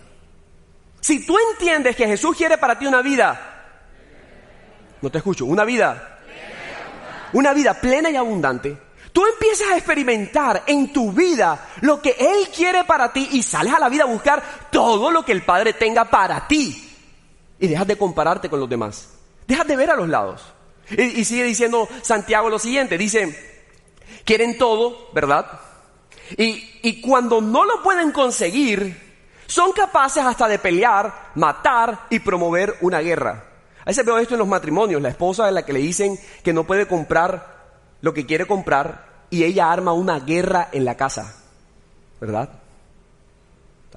Si 1.00 1.26
tú 1.26 1.36
entiendes 1.52 1.94
que 1.94 2.06
Jesús 2.06 2.34
quiere 2.36 2.56
para 2.56 2.78
ti 2.78 2.86
una 2.86 3.02
vida, 3.02 3.66
no 5.02 5.10
te 5.10 5.18
escucho, 5.18 5.44
una 5.44 5.64
vida, 5.64 6.20
una 7.34 7.52
vida 7.52 7.74
plena 7.74 8.08
y 8.08 8.16
abundante, 8.16 8.78
Tú 9.12 9.26
empiezas 9.26 9.70
a 9.70 9.76
experimentar 9.76 10.62
en 10.66 10.92
tu 10.92 11.12
vida 11.12 11.68
lo 11.82 12.00
que 12.00 12.16
Él 12.18 12.48
quiere 12.54 12.84
para 12.84 13.12
ti 13.12 13.28
y 13.32 13.42
sales 13.42 13.74
a 13.74 13.78
la 13.78 13.90
vida 13.90 14.04
a 14.04 14.06
buscar 14.06 14.42
todo 14.70 15.10
lo 15.10 15.24
que 15.24 15.32
el 15.32 15.44
Padre 15.44 15.74
tenga 15.74 16.06
para 16.06 16.48
ti. 16.48 16.90
Y 17.58 17.66
dejas 17.66 17.86
de 17.86 17.98
compararte 17.98 18.48
con 18.48 18.58
los 18.58 18.68
demás. 18.68 19.10
Dejas 19.46 19.66
de 19.66 19.76
ver 19.76 19.90
a 19.90 19.96
los 19.96 20.08
lados. 20.08 20.42
Y, 20.90 21.24
sigue 21.24 21.44
diciendo 21.44 21.88
Santiago 22.00 22.48
lo 22.48 22.58
siguiente. 22.58 22.96
Dice, 22.96 23.60
quieren 24.24 24.56
todo, 24.56 25.10
¿verdad? 25.12 25.60
Y, 26.38 26.80
y 26.82 27.00
cuando 27.02 27.42
no 27.42 27.66
lo 27.66 27.82
pueden 27.82 28.12
conseguir, 28.12 29.12
son 29.46 29.72
capaces 29.72 30.24
hasta 30.24 30.48
de 30.48 30.58
pelear, 30.58 31.32
matar 31.34 32.06
y 32.08 32.18
promover 32.20 32.78
una 32.80 33.00
guerra. 33.00 33.44
A 33.82 33.84
veces 33.84 34.06
veo 34.06 34.18
esto 34.18 34.34
en 34.34 34.38
los 34.38 34.48
matrimonios. 34.48 35.02
La 35.02 35.10
esposa 35.10 35.48
es 35.48 35.54
la 35.54 35.66
que 35.66 35.74
le 35.74 35.80
dicen 35.80 36.18
que 36.42 36.54
no 36.54 36.64
puede 36.64 36.86
comprar 36.86 37.51
lo 38.02 38.12
que 38.12 38.26
quiere 38.26 38.46
comprar 38.46 39.06
y 39.30 39.44
ella 39.44 39.72
arma 39.72 39.94
una 39.94 40.20
guerra 40.20 40.68
en 40.72 40.84
la 40.84 40.96
casa. 40.96 41.34
¿Verdad? 42.20 42.50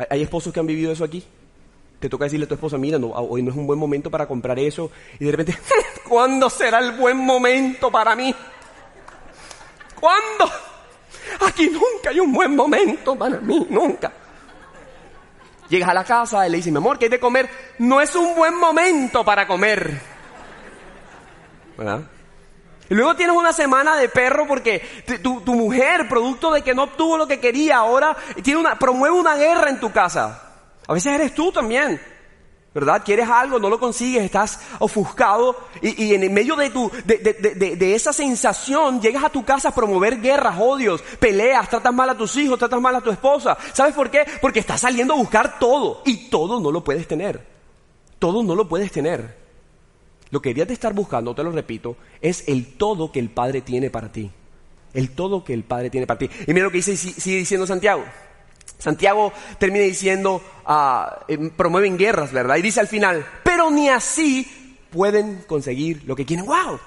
¿Hay 0.09 0.21
esposos 0.21 0.53
que 0.53 0.59
han 0.59 0.67
vivido 0.67 0.91
eso 0.91 1.03
aquí? 1.03 1.23
Te 1.99 2.09
toca 2.09 2.25
decirle 2.25 2.45
a 2.45 2.47
tu 2.47 2.53
esposa, 2.53 2.77
mira, 2.77 2.97
hoy 2.97 3.43
no 3.43 3.51
es 3.51 3.57
un 3.57 3.67
buen 3.67 3.79
momento 3.79 4.09
para 4.09 4.27
comprar 4.27 4.57
eso. 4.59 4.91
Y 5.19 5.25
de 5.25 5.31
repente, 5.31 5.57
¿cuándo 6.07 6.49
será 6.49 6.79
el 6.79 6.93
buen 6.93 7.17
momento 7.17 7.91
para 7.91 8.15
mí? 8.15 8.33
¿Cuándo? 9.99 10.51
Aquí 11.47 11.69
nunca 11.69 12.11
hay 12.11 12.19
un 12.19 12.31
buen 12.31 12.55
momento 12.55 13.15
para 13.15 13.39
mí, 13.39 13.65
nunca. 13.69 14.11
Llegas 15.69 15.89
a 15.89 15.93
la 15.93 16.03
casa 16.03 16.47
y 16.47 16.51
le 16.51 16.57
dices, 16.57 16.71
mi 16.71 16.77
amor, 16.77 16.99
¿qué 16.99 17.05
hay 17.05 17.11
de 17.11 17.19
comer? 17.19 17.49
No 17.79 17.99
es 17.99 18.15
un 18.15 18.35
buen 18.35 18.55
momento 18.55 19.25
para 19.25 19.47
comer. 19.47 19.99
¿Verdad? 21.77 22.01
Y 22.89 22.93
luego 22.93 23.15
tienes 23.15 23.35
una 23.35 23.51
semana 23.51 23.95
de 23.97 24.09
perro 24.09 24.45
porque 24.47 24.81
tu, 25.21 25.41
mujer, 25.55 26.07
producto 26.07 26.51
de 26.51 26.61
que 26.61 26.75
no 26.75 26.83
obtuvo 26.83 27.17
lo 27.17 27.27
que 27.27 27.39
quería, 27.39 27.77
ahora 27.77 28.15
tiene 28.43 28.59
una, 28.59 28.77
promueve 28.77 29.15
una 29.15 29.35
guerra 29.35 29.69
en 29.69 29.79
tu 29.79 29.91
casa. 29.91 30.41
A 30.87 30.93
veces 30.93 31.13
eres 31.13 31.33
tú 31.33 31.51
también. 31.51 31.99
¿Verdad? 32.75 33.03
Quieres 33.05 33.29
algo, 33.29 33.57
no 33.57 33.69
lo 33.69 33.79
consigues, 33.79 34.21
estás 34.21 34.59
ofuscado 34.79 35.55
y, 35.81 36.13
en 36.13 36.33
medio 36.33 36.57
de, 36.57 36.69
tu, 36.69 36.91
de, 37.05 37.95
esa 37.95 38.11
sensación 38.11 38.99
llegas 38.99 39.23
a 39.23 39.29
tu 39.29 39.45
casa 39.45 39.69
a 39.69 39.73
promover 39.73 40.19
guerras, 40.19 40.57
odios, 40.59 41.01
peleas, 41.17 41.69
tratas 41.69 41.93
mal 41.93 42.09
a 42.09 42.17
tus 42.17 42.35
hijos, 42.35 42.59
tratas 42.59 42.81
mal 42.81 42.93
a 42.93 42.99
tu 42.99 43.11
esposa. 43.11 43.57
¿Sabes 43.71 43.95
por 43.95 44.11
qué? 44.11 44.25
Porque 44.41 44.59
estás 44.59 44.81
saliendo 44.81 45.13
a 45.13 45.17
buscar 45.17 45.57
todo 45.57 46.01
y 46.03 46.29
todo 46.29 46.59
no 46.59 46.69
lo 46.69 46.83
puedes 46.83 47.07
tener. 47.07 47.47
Todo 48.19 48.43
no 48.43 48.55
lo 48.55 48.67
puedes 48.67 48.91
tener. 48.91 49.44
Lo 50.35 50.41
que 50.41 50.49
deberías 50.49 50.67
de 50.67 50.73
estar 50.73 50.91
buscando, 50.91 51.33
te 51.33 51.43
lo 51.43 51.51
repito, 51.53 51.95
es 52.19 52.43
el 52.49 52.75
todo 52.75 53.09
que 53.09 53.21
el 53.21 53.29
Padre 53.29 53.61
tiene 53.61 53.89
para 53.89 54.11
ti. 54.11 54.29
El 54.93 55.11
todo 55.11 55.45
que 55.45 55.53
el 55.53 55.63
Padre 55.63 55.89
tiene 55.89 56.05
para 56.05 56.17
ti. 56.17 56.29
Y 56.45 56.53
mira 56.53 56.65
lo 56.65 56.71
que 56.71 56.79
dice, 56.79 56.97
sigue 56.97 57.37
diciendo 57.37 57.65
Santiago. 57.65 58.03
Santiago 58.77 59.31
termina 59.57 59.85
diciendo, 59.85 60.43
uh, 60.67 61.49
promueven 61.55 61.97
guerras, 61.97 62.33
¿verdad? 62.33 62.57
Y 62.57 62.63
dice 62.63 62.81
al 62.81 62.89
final, 62.89 63.25
pero 63.45 63.71
ni 63.71 63.87
así 63.87 64.45
pueden 64.91 65.45
conseguir 65.47 66.03
lo 66.05 66.17
que 66.17 66.25
quieren. 66.25 66.45
¡Wow! 66.45 66.81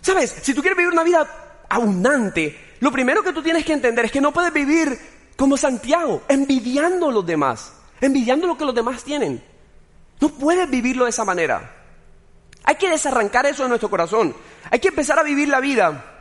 ¿Sabes? 0.00 0.34
Si 0.42 0.52
tú 0.52 0.60
quieres 0.60 0.76
vivir 0.76 0.92
una 0.92 1.04
vida 1.04 1.64
abundante, 1.68 2.58
lo 2.80 2.90
primero 2.90 3.22
que 3.22 3.32
tú 3.32 3.44
tienes 3.44 3.64
que 3.64 3.74
entender 3.74 4.06
es 4.06 4.10
que 4.10 4.20
no 4.20 4.32
puedes 4.32 4.52
vivir 4.52 4.98
como 5.36 5.56
Santiago, 5.56 6.22
envidiando 6.28 7.10
a 7.10 7.12
los 7.12 7.24
demás, 7.24 7.74
envidiando 8.00 8.48
lo 8.48 8.58
que 8.58 8.64
los 8.64 8.74
demás 8.74 9.04
tienen. 9.04 9.40
No 10.20 10.30
puedes 10.30 10.68
vivirlo 10.68 11.04
de 11.04 11.10
esa 11.10 11.24
manera. 11.24 11.76
Hay 12.64 12.76
que 12.76 12.90
desarrancar 12.90 13.46
eso 13.46 13.62
de 13.62 13.68
nuestro 13.68 13.90
corazón. 13.90 14.34
Hay 14.70 14.78
que 14.78 14.88
empezar 14.88 15.18
a 15.18 15.22
vivir 15.22 15.48
la 15.48 15.60
vida 15.60 16.18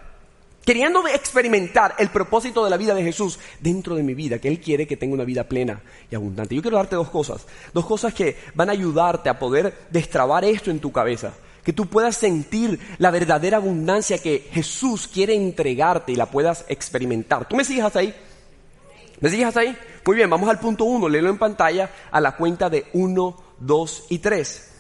queriendo 0.68 1.08
experimentar 1.08 1.96
el 1.98 2.10
propósito 2.10 2.62
de 2.66 2.70
la 2.70 2.76
vida 2.76 2.94
de 2.94 3.02
Jesús 3.02 3.40
dentro 3.62 3.96
de 3.96 4.04
mi 4.04 4.14
vida, 4.14 4.38
que 4.38 4.50
Él 4.50 4.60
quiere 4.60 4.86
que 4.86 4.98
tenga 4.98 5.14
una 5.14 5.24
vida 5.24 5.46
plena 5.46 5.82
y 6.12 6.16
abundante. 6.16 6.56
Yo 6.56 6.62
quiero 6.62 6.76
darte 6.76 6.98
dos 6.98 7.10
cosas, 7.10 7.48
dos 7.74 7.86
cosas 7.86 8.14
que 8.14 8.36
van 8.54 8.68
a 8.68 8.74
ayudarte 8.74 9.30
a 9.30 9.40
poder 9.40 9.88
destrabar 9.90 10.44
esto 10.44 10.70
en 10.70 10.82
tu 10.82 10.92
cabeza, 10.92 11.32
que 11.64 11.72
tú 11.72 11.86
puedas 11.86 12.18
sentir 12.18 12.82
la 12.98 13.12
verdadera 13.12 13.56
abundancia 13.56 14.18
que 14.18 14.50
Jesús 14.52 15.08
quiere 15.08 15.36
entregarte 15.36 16.12
y 16.12 16.18
la 16.18 16.26
puedas 16.26 16.66
experimentar. 16.68 17.48
¿Tú 17.48 17.56
me 17.56 17.64
sigues 17.64 17.86
hasta 17.86 18.00
ahí? 18.00 18.14
¿Me 19.22 19.30
sigues 19.30 19.48
hasta 19.48 19.62
ahí? 19.62 19.78
Muy 20.06 20.18
bien, 20.18 20.30
vamos 20.30 20.50
al 20.50 20.60
punto 20.60 20.84
uno, 20.84 21.08
léelo 21.08 21.30
en 21.30 21.38
pantalla 21.38 21.90
a 22.12 22.20
la 22.20 22.36
cuenta 22.36 22.70
de 22.70 22.88
uno, 22.92 23.38
dos 23.58 24.04
y 24.10 24.20
tres. 24.20 24.77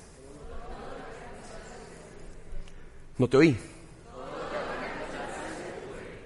No 3.18 3.28
te 3.28 3.38
oí. 3.38 3.58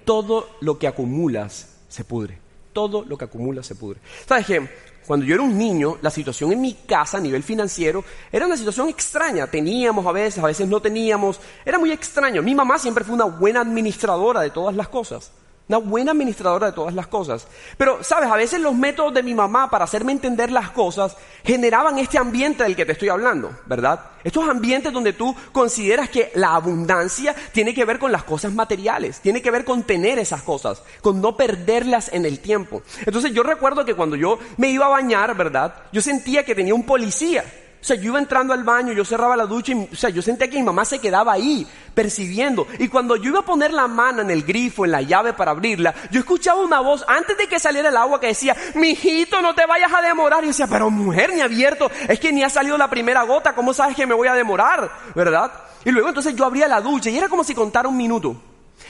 Todo 0.06 0.50
lo 0.62 0.78
que 0.78 0.88
acumulas 0.88 1.78
se 1.88 2.04
pudre. 2.04 2.38
Todo 2.74 3.04
lo 3.06 3.18
que 3.18 3.26
acumulas 3.26 3.66
se 3.66 3.76
pudre. 3.76 4.00
¿Sabes 4.26 4.46
qué? 4.46 4.70
Cuando 5.06 5.26
yo 5.26 5.36
era 5.36 5.44
un 5.44 5.58
niño, 5.58 5.98
la 6.02 6.10
situación 6.10 6.52
en 6.52 6.62
mi 6.62 6.74
casa 6.74 7.18
a 7.18 7.22
nivel 7.22 7.44
financiero 7.44 8.04
era 8.32 8.46
una 8.46 8.58
situación 8.58 8.90
extraña. 8.90 9.48
Teníamos 9.48 10.06
a 10.06 10.12
veces, 10.12 10.44
a 10.44 10.48
veces 10.48 10.68
no 10.68 10.82
teníamos. 10.82 11.40
Era 11.66 11.80
muy 11.80 11.92
extraño. 11.92 12.42
Mi 12.42 12.56
mamá 12.56 12.78
siempre 12.78 13.04
fue 13.04 13.16
una 13.16 13.26
buena 13.26 13.62
administradora 13.62 14.42
de 14.42 14.52
todas 14.52 14.76
las 14.76 14.88
cosas 14.88 15.32
una 15.72 15.78
buena 15.78 16.12
administradora 16.12 16.68
de 16.68 16.74
todas 16.74 16.94
las 16.94 17.08
cosas. 17.08 17.48
Pero, 17.78 18.04
sabes, 18.04 18.30
a 18.30 18.36
veces 18.36 18.60
los 18.60 18.75
métodos 18.75 19.13
de 19.13 19.24
mi 19.24 19.34
mamá 19.34 19.70
para 19.70 19.86
hacerme 19.86 20.12
entender 20.12 20.51
las 20.51 20.72
cosas 20.72 21.16
generaban 21.46 21.98
este 21.98 22.18
ambiente 22.18 22.63
del 22.63 22.75
que 22.75 22.86
te 22.86 22.92
estoy 22.92 23.08
hablando, 23.08 23.58
¿verdad? 23.66 24.01
Estos 24.24 24.50
ambientes 24.50 24.92
donde 24.92 25.13
tú 25.13 25.34
consideras 25.54 26.10
que 26.10 26.32
la 26.36 26.56
abundancia 26.56 27.34
tiene 27.54 27.74
que 27.74 27.86
ver 27.86 28.00
con 28.00 28.12
las 28.12 28.24
cosas 28.25 28.54
materiales, 28.54 29.22
tiene 29.22 29.42
que 29.42 29.50
ver 29.50 29.63
con 29.63 29.84
tener 29.84 30.20
esas 30.20 30.42
cosas, 30.42 30.84
con 31.01 31.22
no 31.22 31.38
perderlas 31.38 32.12
en 32.12 32.25
el 32.25 32.40
tiempo. 32.40 32.84
Entonces 33.06 33.34
yo 33.34 33.42
recuerdo 33.42 33.86
que 33.86 33.96
cuando 33.96 34.18
yo 34.18 34.40
me 34.58 34.70
iba 34.70 34.88
a 34.88 34.90
bañar, 34.90 35.36
¿verdad? 35.38 35.74
Yo 35.94 36.01
sentía 36.01 36.44
que 36.44 36.54
tenía 36.54 36.75
un 36.75 36.86
policía 36.86 37.46
o 37.82 37.84
sea, 37.84 37.96
yo 37.96 38.12
iba 38.12 38.20
entrando 38.20 38.54
al 38.54 38.64
baño, 38.64 38.94
yo 38.94 39.04
cerraba 39.04 39.36
la 39.36 39.48
ducha 39.48 39.72
y, 39.72 39.90
o 39.92 39.96
sea, 39.96 40.12
yo 40.12 40.22
sentía 40.22 40.48
que 40.48 40.58
mi 40.58 40.64
mamá 40.64 40.86
se 40.86 41.00
quedaba 41.00 41.34
ahí, 41.34 41.66
percibiendo. 41.96 42.68
Y 42.78 42.88
cuando 42.88 43.16
yo 43.16 43.30
iba 43.32 43.40
a 43.40 43.46
poner 43.46 43.74
la 43.74 43.88
mano 43.88 44.22
en 44.22 44.30
el 44.30 44.44
grifo, 44.44 44.86
en 44.86 44.92
la 44.92 45.02
llave 45.02 45.34
para 45.34 45.50
abrirla, 45.52 45.96
yo 46.12 46.20
escuchaba 46.20 46.62
una 46.62 46.80
voz 46.80 47.04
antes 47.08 47.36
de 47.40 47.48
que 47.48 47.60
saliera 47.60 47.90
el 47.90 47.98
agua 47.98 48.20
que 48.20 48.28
decía, 48.28 48.56
mijito, 48.76 49.42
no 49.42 49.56
te 49.56 49.66
vayas 49.66 49.92
a 49.92 50.02
demorar. 50.02 50.44
Y 50.44 50.48
yo 50.48 50.50
decía, 50.50 50.68
pero 50.68 50.92
mujer, 50.92 51.34
ni 51.34 51.42
abierto, 51.42 51.90
es 52.08 52.20
que 52.20 52.32
ni 52.32 52.44
ha 52.44 52.50
salido 52.52 52.78
la 52.78 52.88
primera 52.88 53.24
gota, 53.24 53.56
¿cómo 53.56 53.74
sabes 53.74 53.96
que 53.96 54.06
me 54.06 54.14
voy 54.14 54.28
a 54.28 54.36
demorar? 54.36 54.92
¿Verdad? 55.16 55.52
Y 55.84 55.90
luego 55.90 56.10
entonces 56.10 56.36
yo 56.36 56.46
abría 56.46 56.68
la 56.68 56.82
ducha 56.82 57.10
y 57.10 57.18
era 57.18 57.30
como 57.30 57.44
si 57.44 57.56
contara 57.56 57.90
un 57.90 57.98
minuto. 57.98 58.36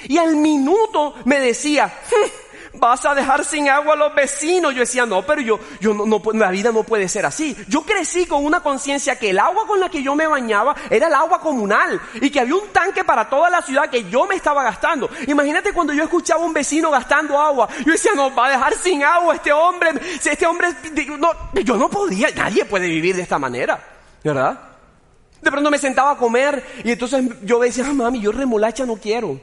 Y 0.10 0.18
al 0.18 0.36
minuto 0.36 1.16
me 1.24 1.40
decía, 1.40 1.88
hm, 1.88 2.30
vas 2.74 3.06
a 3.06 3.14
dejar 3.14 3.44
sin 3.46 3.70
agua 3.70 3.94
a 3.94 3.98
los 3.98 4.16
vecinos. 4.16 4.74
Yo 4.74 4.82
decía, 4.82 5.06
no, 5.06 5.22
pero 5.24 5.42
yo, 5.42 5.60
yo 5.80 5.94
no, 5.94 6.06
no, 6.06 6.22
la 6.34 6.52
vida 6.52 6.72
no 6.72 6.84
puede 6.84 7.08
ser 7.08 7.26
así. 7.26 7.56
Yo 7.68 7.84
crecí 7.84 8.26
con 8.26 8.46
una 8.46 8.62
conciencia 8.62 9.18
que 9.18 9.32
el 9.32 9.40
agua 9.40 9.66
con 9.68 9.80
la 9.80 9.90
que 9.90 10.04
yo 10.04 10.16
me 10.16 10.28
bañaba 10.28 10.76
era 10.90 11.08
el 11.08 11.14
agua 11.14 11.40
comunal 11.40 12.00
y 12.16 12.30
que 12.30 12.40
había 12.40 12.56
un 12.56 12.70
tanque 12.70 13.04
para 13.04 13.30
toda 13.30 13.50
la 13.50 13.62
ciudad 13.62 13.90
que 13.90 14.10
yo 14.10 14.26
me 14.26 14.36
estaba 14.36 14.64
gastando. 14.64 15.10
Imagínate 15.28 15.74
cuando 15.74 15.94
yo 15.94 16.04
escuchaba 16.04 16.44
a 16.44 16.46
un 16.46 16.54
vecino 16.54 16.92
gastando 16.92 17.40
agua. 17.40 17.68
Yo 17.86 17.92
decía, 17.92 18.12
no, 18.16 18.34
va 18.34 18.48
a 18.48 18.52
dejar 18.52 18.74
sin 18.76 19.04
agua 19.04 19.36
este 19.36 19.52
hombre. 19.52 19.92
Este 20.24 20.46
hombre, 20.46 20.70
no, 21.20 21.32
yo 21.64 21.78
no 21.78 21.90
podía, 21.90 22.30
nadie 22.36 22.66
puede 22.66 22.88
vivir 22.88 23.16
de 23.16 23.22
esta 23.22 23.38
manera, 23.38 23.80
¿verdad? 24.24 24.60
De 25.42 25.50
pronto 25.50 25.72
me 25.72 25.78
sentaba 25.78 26.12
a 26.12 26.18
comer 26.18 26.64
y 26.84 26.92
entonces 26.92 27.26
yo 27.44 27.60
decía, 27.60 27.86
ah, 27.88 27.94
mami, 27.94 28.22
yo 28.22 28.32
remolacha 28.32 28.86
no 28.86 28.96
quiero. 28.98 29.40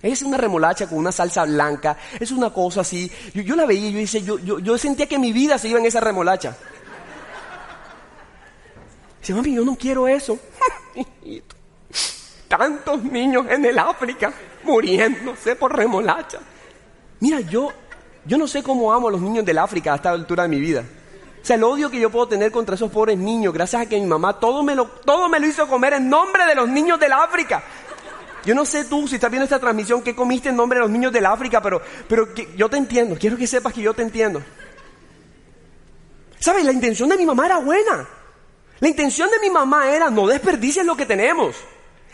Es 0.00 0.22
una 0.22 0.36
remolacha 0.36 0.86
con 0.86 0.98
una 0.98 1.10
salsa 1.10 1.44
blanca, 1.44 1.96
es 2.20 2.30
una 2.30 2.50
cosa 2.50 2.82
así. 2.82 3.10
Yo, 3.34 3.56
la 3.56 3.66
veía 3.66 3.88
y 3.88 3.92
yo, 3.92 3.98
dice, 3.98 4.22
yo, 4.22 4.38
yo, 4.38 4.60
yo 4.60 4.78
sentía 4.78 5.06
que 5.06 5.18
mi 5.18 5.32
vida 5.32 5.58
se 5.58 5.68
iba 5.68 5.80
en 5.80 5.86
esa 5.86 6.00
remolacha. 6.00 6.56
Dice, 9.20 9.34
mami, 9.34 9.54
yo 9.54 9.64
no 9.64 9.74
quiero 9.74 10.06
eso. 10.06 10.38
Tantos 12.48 13.02
niños 13.02 13.46
en 13.50 13.64
el 13.64 13.78
África 13.78 14.32
muriéndose 14.62 15.56
por 15.56 15.76
remolacha. 15.76 16.38
Mira, 17.20 17.40
yo, 17.40 17.72
yo 18.24 18.38
no 18.38 18.46
sé 18.46 18.62
cómo 18.62 18.92
amo 18.92 19.08
a 19.08 19.10
los 19.10 19.20
niños 19.20 19.44
del 19.44 19.58
África 19.58 19.92
a 19.92 19.96
esta 19.96 20.10
altura 20.10 20.44
de 20.44 20.48
mi 20.48 20.60
vida. 20.60 20.84
O 21.42 21.44
sea, 21.44 21.56
el 21.56 21.64
odio 21.64 21.90
que 21.90 21.98
yo 21.98 22.10
puedo 22.10 22.28
tener 22.28 22.52
contra 22.52 22.76
esos 22.76 22.90
pobres 22.90 23.18
niños, 23.18 23.52
gracias 23.52 23.82
a 23.82 23.86
que 23.86 23.98
mi 23.98 24.06
mamá 24.06 24.38
todo 24.38 24.62
me 24.62 24.74
lo, 24.74 24.86
todo 24.86 25.28
me 25.28 25.40
lo 25.40 25.46
hizo 25.46 25.66
comer 25.66 25.94
en 25.94 26.08
nombre 26.08 26.46
de 26.46 26.54
los 26.54 26.68
niños 26.68 27.00
del 27.00 27.12
África. 27.12 27.64
Yo 28.44 28.54
no 28.54 28.64
sé 28.64 28.84
tú, 28.84 29.06
si 29.08 29.16
estás 29.16 29.30
viendo 29.30 29.44
esta 29.44 29.58
transmisión, 29.58 30.02
qué 30.02 30.14
comiste 30.14 30.48
en 30.48 30.56
nombre 30.56 30.78
de 30.78 30.82
los 30.82 30.90
niños 30.90 31.12
del 31.12 31.26
África, 31.26 31.60
pero, 31.60 31.82
pero 32.08 32.28
yo 32.56 32.68
te 32.68 32.76
entiendo. 32.76 33.16
Quiero 33.18 33.36
que 33.36 33.46
sepas 33.46 33.72
que 33.72 33.82
yo 33.82 33.94
te 33.94 34.02
entiendo. 34.02 34.42
¿Sabes? 36.38 36.64
La 36.64 36.72
intención 36.72 37.08
de 37.08 37.16
mi 37.16 37.26
mamá 37.26 37.46
era 37.46 37.58
buena. 37.58 38.08
La 38.80 38.88
intención 38.88 39.28
de 39.30 39.40
mi 39.40 39.50
mamá 39.50 39.90
era 39.90 40.08
no 40.10 40.26
desperdicies 40.26 40.86
lo 40.86 40.96
que 40.96 41.06
tenemos. 41.06 41.56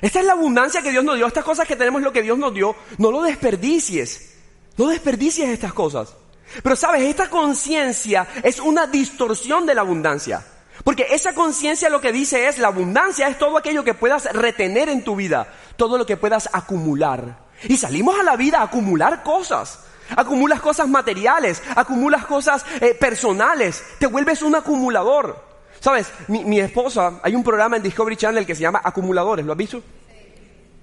Esta 0.00 0.21
es 0.21 0.26
la 0.26 0.33
abundancia 0.33 0.83
que 0.83 0.90
Dios 0.90 1.04
nos 1.04 1.16
dio. 1.16 1.26
Estas 1.26 1.45
cosas 1.45 1.66
que 1.66 1.76
tenemos, 1.76 2.02
lo 2.02 2.12
que 2.12 2.23
Dios 2.23 2.38
nos 2.38 2.54
dio, 2.54 2.75
no 2.99 3.11
lo 3.11 3.23
desperdicies. 3.23 4.35
No 4.76 4.88
desperdicies 4.88 5.49
estas 5.49 5.73
cosas. 5.73 6.14
Pero 6.62 6.76
sabes, 6.76 7.02
esta 7.02 7.28
conciencia 7.28 8.26
es 8.43 8.61
una 8.61 8.87
distorsión 8.87 9.66
de 9.66 9.75
la 9.75 9.83
abundancia. 9.83 10.45
Porque 10.83 11.07
esa 11.11 11.35
conciencia 11.35 11.88
lo 11.88 12.00
que 12.00 12.12
dice 12.12 12.49
es, 12.49 12.59
la 12.59 12.69
abundancia 12.69 13.28
es 13.28 13.38
todo 13.38 13.57
aquello 13.57 13.85
que 13.85 13.95
puedas 13.95 14.25
retener 14.33 14.88
en 14.88 15.04
tu 15.04 15.14
vida, 15.16 15.47
todo 15.76 15.99
lo 15.99 16.07
que 16.07 16.16
puedas 16.16 16.49
acumular. 16.52 17.45
Y 17.64 17.76
salimos 17.76 18.19
a 18.19 18.23
la 18.23 18.37
vida 18.37 18.61
a 18.61 18.64
acumular 18.64 19.23
cosas. 19.23 19.81
Acumulas 20.16 20.61
cosas 20.61 20.88
materiales, 20.88 21.62
acumulas 21.75 22.26
cosas 22.26 22.64
eh, 22.81 22.95
personales, 22.95 23.83
te 23.99 24.07
vuelves 24.07 24.43
un 24.43 24.54
acumulador. 24.54 25.43
Sabes, 25.81 26.12
mi, 26.28 26.45
mi, 26.45 26.61
esposa, 26.61 27.21
hay 27.23 27.35
un 27.35 27.43
programa 27.43 27.76
en 27.76 27.83
Discovery 27.83 28.16
Channel 28.16 28.47
que 28.47 28.54
se 28.54 28.62
llama 28.62 28.81
Acumuladores, 28.85 29.45
¿lo 29.45 29.52
has 29.52 29.59
visto? 29.59 29.83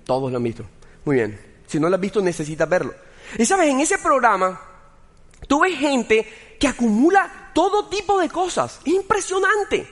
Todos 0.05 0.31
lo 0.31 0.37
han 0.37 0.43
visto. 0.43 0.63
Muy 1.05 1.17
bien. 1.17 1.39
Si 1.67 1.79
no 1.79 1.87
lo 1.87 1.95
has 1.95 2.01
visto, 2.01 2.21
necesitas 2.21 2.67
verlo. 2.67 2.93
Y 3.37 3.45
sabes, 3.45 3.69
en 3.69 3.79
ese 3.79 3.97
programa, 3.97 4.59
tú 5.47 5.61
ves 5.61 5.77
gente 5.77 6.57
que 6.59 6.67
acumula 6.67 7.51
todo 7.53 7.87
tipo 7.87 8.19
de 8.19 8.29
cosas. 8.29 8.79
Es 8.85 8.93
impresionante. 8.93 9.87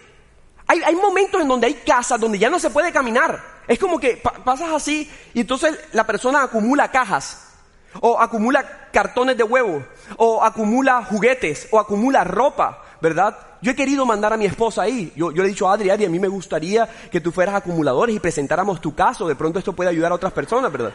Hay, 0.69 0.95
momentos 0.95 1.41
en 1.41 1.47
donde 1.47 1.65
hay 1.65 1.73
casas 1.73 2.19
donde 2.19 2.37
ya 2.37 2.47
no 2.47 2.59
se 2.59 2.69
puede 2.69 2.91
caminar. 2.91 3.41
Es 3.67 3.79
como 3.79 3.99
que 3.99 4.17
pasas 4.17 4.69
así 4.69 5.09
y 5.33 5.41
entonces 5.41 5.75
la 5.93 6.05
persona 6.05 6.43
acumula 6.43 6.91
cajas. 6.91 7.47
O 8.01 8.21
acumula 8.21 8.89
cartones 8.93 9.35
de 9.35 9.43
huevo. 9.43 9.83
O 10.17 10.43
acumula 10.43 11.03
juguetes. 11.03 11.67
O 11.71 11.79
acumula 11.79 12.23
ropa. 12.23 12.83
¿Verdad? 13.01 13.35
Yo 13.63 13.71
he 13.71 13.75
querido 13.75 14.05
mandar 14.05 14.31
a 14.31 14.37
mi 14.37 14.45
esposa 14.45 14.83
ahí. 14.83 15.11
Yo, 15.15 15.31
le 15.31 15.43
he 15.43 15.47
dicho 15.47 15.67
Adri, 15.67 15.89
Adri, 15.89 16.05
a 16.05 16.09
mí 16.09 16.19
me 16.19 16.27
gustaría 16.27 16.87
que 17.11 17.19
tú 17.19 17.31
fueras 17.31 17.55
acumuladores 17.55 18.15
y 18.15 18.19
presentáramos 18.19 18.79
tu 18.79 18.93
caso. 18.93 19.27
De 19.27 19.35
pronto 19.35 19.57
esto 19.57 19.73
puede 19.73 19.89
ayudar 19.89 20.11
a 20.11 20.15
otras 20.15 20.33
personas, 20.33 20.71
¿verdad? 20.71 20.91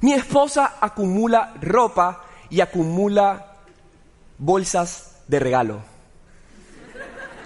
Mi 0.00 0.14
esposa 0.14 0.76
acumula 0.80 1.52
ropa 1.60 2.24
y 2.48 2.62
acumula 2.62 3.56
bolsas 4.38 5.20
de 5.28 5.38
regalo. 5.38 5.89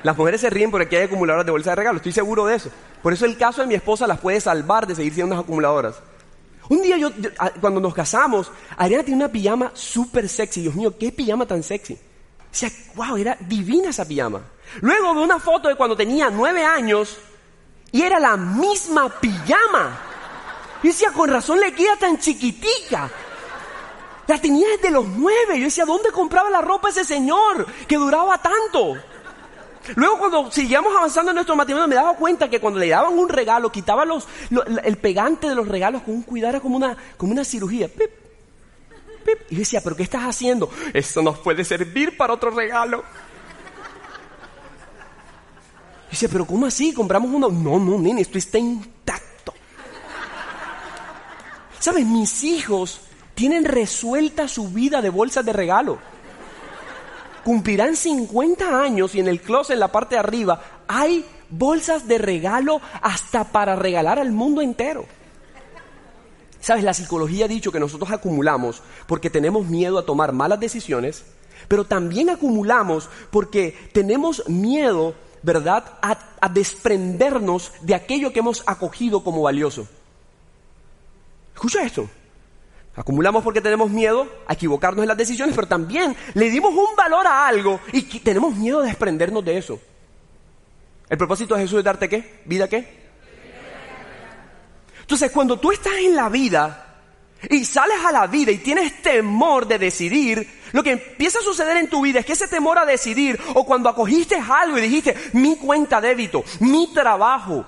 Las 0.04 0.18
mujeres 0.18 0.42
se 0.42 0.50
ríen 0.50 0.70
porque 0.70 0.98
hay 0.98 1.04
acumuladoras 1.04 1.46
de 1.46 1.50
bolsas 1.50 1.72
de 1.72 1.76
regalo, 1.76 1.96
estoy 1.96 2.12
seguro 2.12 2.44
de 2.44 2.56
eso. 2.56 2.68
Por 3.02 3.14
eso 3.14 3.24
el 3.24 3.38
caso 3.38 3.62
de 3.62 3.66
mi 3.66 3.74
esposa 3.74 4.06
las 4.06 4.20
puede 4.20 4.38
salvar 4.38 4.86
de 4.86 4.94
seguir 4.94 5.14
siendo 5.14 5.34
unas 5.34 5.44
acumuladoras. 5.44 5.96
Un 6.68 6.82
día 6.82 6.98
yo, 6.98 7.08
cuando 7.58 7.80
nos 7.80 7.94
casamos, 7.94 8.52
Adriana 8.76 9.02
tiene 9.02 9.24
una 9.24 9.32
pijama 9.32 9.70
súper 9.72 10.28
sexy. 10.28 10.60
Dios 10.60 10.74
mío, 10.74 10.94
qué 10.98 11.10
pijama 11.10 11.46
tan 11.46 11.62
sexy. 11.62 11.94
O 11.94 11.98
sea, 12.50 12.70
wow, 12.94 13.16
era 13.16 13.38
divina 13.40 13.88
esa 13.88 14.06
pijama. 14.06 14.42
Luego 14.82 15.14
veo 15.14 15.24
una 15.24 15.38
foto 15.38 15.68
de 15.68 15.74
cuando 15.74 15.96
tenía 15.96 16.28
nueve 16.28 16.62
años 16.62 17.16
y 17.90 18.02
era 18.02 18.20
la 18.20 18.36
misma 18.36 19.08
pijama. 19.08 19.98
Y 20.82 20.88
decía, 20.88 21.12
con 21.12 21.30
razón 21.30 21.60
le 21.60 21.72
queda 21.72 21.96
tan 21.96 22.18
chiquitica. 22.18 23.10
La 24.26 24.38
tenía 24.38 24.68
desde 24.68 24.90
los 24.90 25.06
nueve. 25.08 25.58
Yo 25.58 25.64
decía, 25.64 25.86
¿dónde 25.86 26.10
compraba 26.10 26.50
la 26.50 26.60
ropa 26.60 26.90
ese 26.90 27.04
señor 27.04 27.66
que 27.88 27.96
duraba 27.96 28.36
tanto? 28.36 28.98
Luego 29.96 30.18
cuando 30.18 30.50
seguíamos 30.50 30.94
avanzando 30.96 31.30
en 31.30 31.36
nuestro 31.36 31.56
matrimonio 31.56 31.88
me 31.88 31.94
daba 31.94 32.16
cuenta 32.16 32.48
que 32.48 32.60
cuando 32.60 32.80
le 32.80 32.88
daban 32.88 33.18
un 33.18 33.28
regalo, 33.28 33.70
quitaba 33.70 34.04
los, 34.04 34.26
el 34.82 34.96
pegante 34.96 35.48
de 35.48 35.54
los 35.54 35.68
regalos 35.68 36.02
con 36.02 36.14
un 36.14 36.22
cuidado, 36.22 36.60
como 36.60 36.76
una, 36.76 36.96
como 37.16 37.32
una 37.32 37.44
cirugía. 37.44 37.88
Pip, 37.88 38.10
pip. 39.24 39.38
Y 39.50 39.54
yo 39.54 39.58
decía, 39.60 39.80
¿pero 39.82 39.96
qué 39.96 40.04
estás 40.04 40.22
haciendo? 40.22 40.70
Esto 40.92 41.22
nos 41.22 41.38
puede 41.38 41.64
servir 41.64 42.16
para 42.16 42.32
otro 42.32 42.50
regalo. 42.50 43.04
Y 46.08 46.10
decía, 46.12 46.28
¿pero 46.30 46.46
cómo 46.46 46.66
así? 46.66 46.94
¿Compramos 46.94 47.30
uno? 47.32 47.48
No, 47.48 47.78
no, 47.78 47.98
nene, 47.98 48.22
esto 48.22 48.38
está 48.38 48.58
intacto. 48.58 49.52
¿Sabes? 51.78 52.06
Mis 52.06 52.42
hijos 52.44 53.00
tienen 53.34 53.64
resuelta 53.64 54.48
su 54.48 54.68
vida 54.68 55.02
de 55.02 55.10
bolsas 55.10 55.44
de 55.44 55.52
regalo. 55.52 56.13
Cumplirán 57.44 57.96
50 57.96 58.82
años 58.82 59.14
y 59.14 59.20
en 59.20 59.28
el 59.28 59.40
closet, 59.40 59.74
en 59.74 59.80
la 59.80 59.92
parte 59.92 60.14
de 60.14 60.20
arriba, 60.20 60.60
hay 60.88 61.24
bolsas 61.50 62.08
de 62.08 62.18
regalo 62.18 62.80
hasta 63.02 63.44
para 63.44 63.76
regalar 63.76 64.18
al 64.18 64.32
mundo 64.32 64.60
entero. 64.60 65.06
Sabes, 66.60 66.82
la 66.82 66.94
psicología 66.94 67.44
ha 67.44 67.48
dicho 67.48 67.70
que 67.70 67.78
nosotros 67.78 68.10
acumulamos 68.10 68.82
porque 69.06 69.28
tenemos 69.28 69.66
miedo 69.66 69.98
a 69.98 70.06
tomar 70.06 70.32
malas 70.32 70.58
decisiones, 70.58 71.24
pero 71.68 71.84
también 71.84 72.30
acumulamos 72.30 73.10
porque 73.30 73.76
tenemos 73.92 74.48
miedo, 74.48 75.14
¿verdad?, 75.42 75.84
a, 76.00 76.48
desprendernos 76.48 77.72
de 77.82 77.94
aquello 77.94 78.32
que 78.32 78.38
hemos 78.38 78.62
acogido 78.66 79.22
como 79.22 79.42
valioso. 79.42 79.86
Escucha 81.54 81.82
esto. 81.82 82.08
Acumulamos 82.96 83.42
porque 83.42 83.60
tenemos 83.60 83.90
miedo 83.90 84.28
a 84.46 84.52
equivocarnos 84.52 85.02
en 85.02 85.08
las 85.08 85.16
decisiones, 85.16 85.54
pero 85.54 85.66
también 85.66 86.14
le 86.34 86.48
dimos 86.50 86.72
un 86.72 86.94
valor 86.96 87.26
a 87.26 87.46
algo 87.46 87.80
y 87.92 88.02
tenemos 88.20 88.54
miedo 88.54 88.80
de 88.80 88.88
desprendernos 88.88 89.44
de 89.44 89.58
eso. 89.58 89.80
¿El 91.08 91.18
propósito 91.18 91.54
de 91.54 91.62
Jesús 91.62 91.78
es 91.78 91.84
darte 91.84 92.08
qué? 92.08 92.42
¿Vida 92.44 92.68
qué? 92.68 93.04
Entonces, 95.00 95.30
cuando 95.32 95.58
tú 95.58 95.70
estás 95.70 95.94
en 95.98 96.14
la 96.14 96.28
vida 96.28 96.96
y 97.50 97.64
sales 97.64 97.98
a 98.06 98.12
la 98.12 98.26
vida 98.26 98.52
y 98.52 98.58
tienes 98.58 99.02
temor 99.02 99.66
de 99.66 99.78
decidir, 99.78 100.48
lo 100.72 100.82
que 100.82 100.92
empieza 100.92 101.40
a 101.40 101.42
suceder 101.42 101.76
en 101.76 101.90
tu 101.90 102.00
vida 102.00 102.20
es 102.20 102.26
que 102.26 102.32
ese 102.32 102.48
temor 102.48 102.78
a 102.78 102.86
decidir, 102.86 103.38
o 103.54 103.66
cuando 103.66 103.88
acogiste 103.88 104.36
algo 104.36 104.78
y 104.78 104.82
dijiste, 104.82 105.14
mi 105.34 105.56
cuenta 105.56 106.00
débito, 106.00 106.42
mi 106.60 106.92
trabajo, 106.94 107.66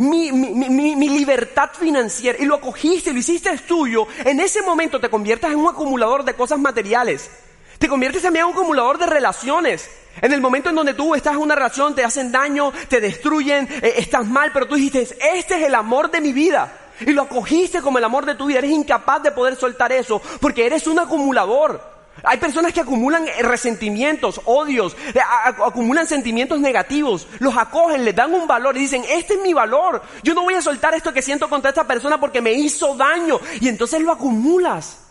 mi, 0.00 0.32
mi, 0.32 1.08
libertad 1.10 1.70
financiera 1.78 2.38
y 2.40 2.46
lo 2.46 2.54
acogiste 2.54 3.12
lo 3.12 3.18
hiciste 3.18 3.56
tuyo, 3.58 4.06
en 4.24 4.40
ese 4.40 4.62
momento 4.62 4.98
te 4.98 5.10
conviertes 5.10 5.50
en 5.50 5.58
un 5.58 5.68
acumulador 5.68 6.24
de 6.24 6.34
cosas 6.34 6.58
materiales. 6.58 7.30
Te 7.78 7.88
conviertes 7.88 8.22
también 8.22 8.44
en 8.44 8.52
un 8.52 8.56
acumulador 8.56 8.98
de 8.98 9.06
relaciones. 9.06 9.90
En 10.22 10.32
el 10.32 10.40
momento 10.40 10.70
en 10.70 10.76
donde 10.76 10.94
tú 10.94 11.14
estás 11.14 11.34
en 11.34 11.40
una 11.40 11.54
relación, 11.54 11.94
te 11.94 12.04
hacen 12.04 12.32
daño, 12.32 12.72
te 12.88 13.00
destruyen, 13.00 13.68
eh, 13.82 13.94
estás 13.98 14.26
mal, 14.26 14.50
pero 14.52 14.66
tú 14.66 14.74
dijiste, 14.74 15.02
este 15.34 15.60
es 15.60 15.66
el 15.66 15.74
amor 15.74 16.10
de 16.10 16.20
mi 16.20 16.32
vida. 16.32 16.72
Y 17.00 17.12
lo 17.12 17.22
acogiste 17.22 17.82
como 17.82 17.98
el 17.98 18.04
amor 18.04 18.26
de 18.26 18.34
tu 18.34 18.46
vida. 18.46 18.58
Eres 18.58 18.70
incapaz 18.70 19.22
de 19.22 19.32
poder 19.32 19.56
soltar 19.56 19.92
eso 19.92 20.20
porque 20.40 20.64
eres 20.66 20.86
un 20.86 20.98
acumulador. 20.98 21.99
Hay 22.22 22.38
personas 22.38 22.72
que 22.72 22.80
acumulan 22.80 23.26
eh, 23.26 23.42
resentimientos, 23.42 24.40
odios, 24.44 24.96
eh, 25.14 25.20
acumulan 25.64 26.06
sentimientos 26.06 26.60
negativos, 26.60 27.26
los 27.38 27.56
acogen, 27.56 28.04
les 28.04 28.14
dan 28.14 28.34
un 28.34 28.46
valor 28.46 28.76
y 28.76 28.80
dicen, 28.80 29.04
este 29.08 29.34
es 29.34 29.40
mi 29.40 29.52
valor, 29.52 30.02
yo 30.22 30.34
no 30.34 30.42
voy 30.42 30.54
a 30.54 30.62
soltar 30.62 30.94
esto 30.94 31.12
que 31.12 31.22
siento 31.22 31.48
contra 31.48 31.70
esta 31.70 31.86
persona 31.86 32.18
porque 32.18 32.40
me 32.40 32.52
hizo 32.52 32.94
daño 32.94 33.40
y 33.60 33.68
entonces 33.68 34.00
lo 34.00 34.12
acumulas. 34.12 35.09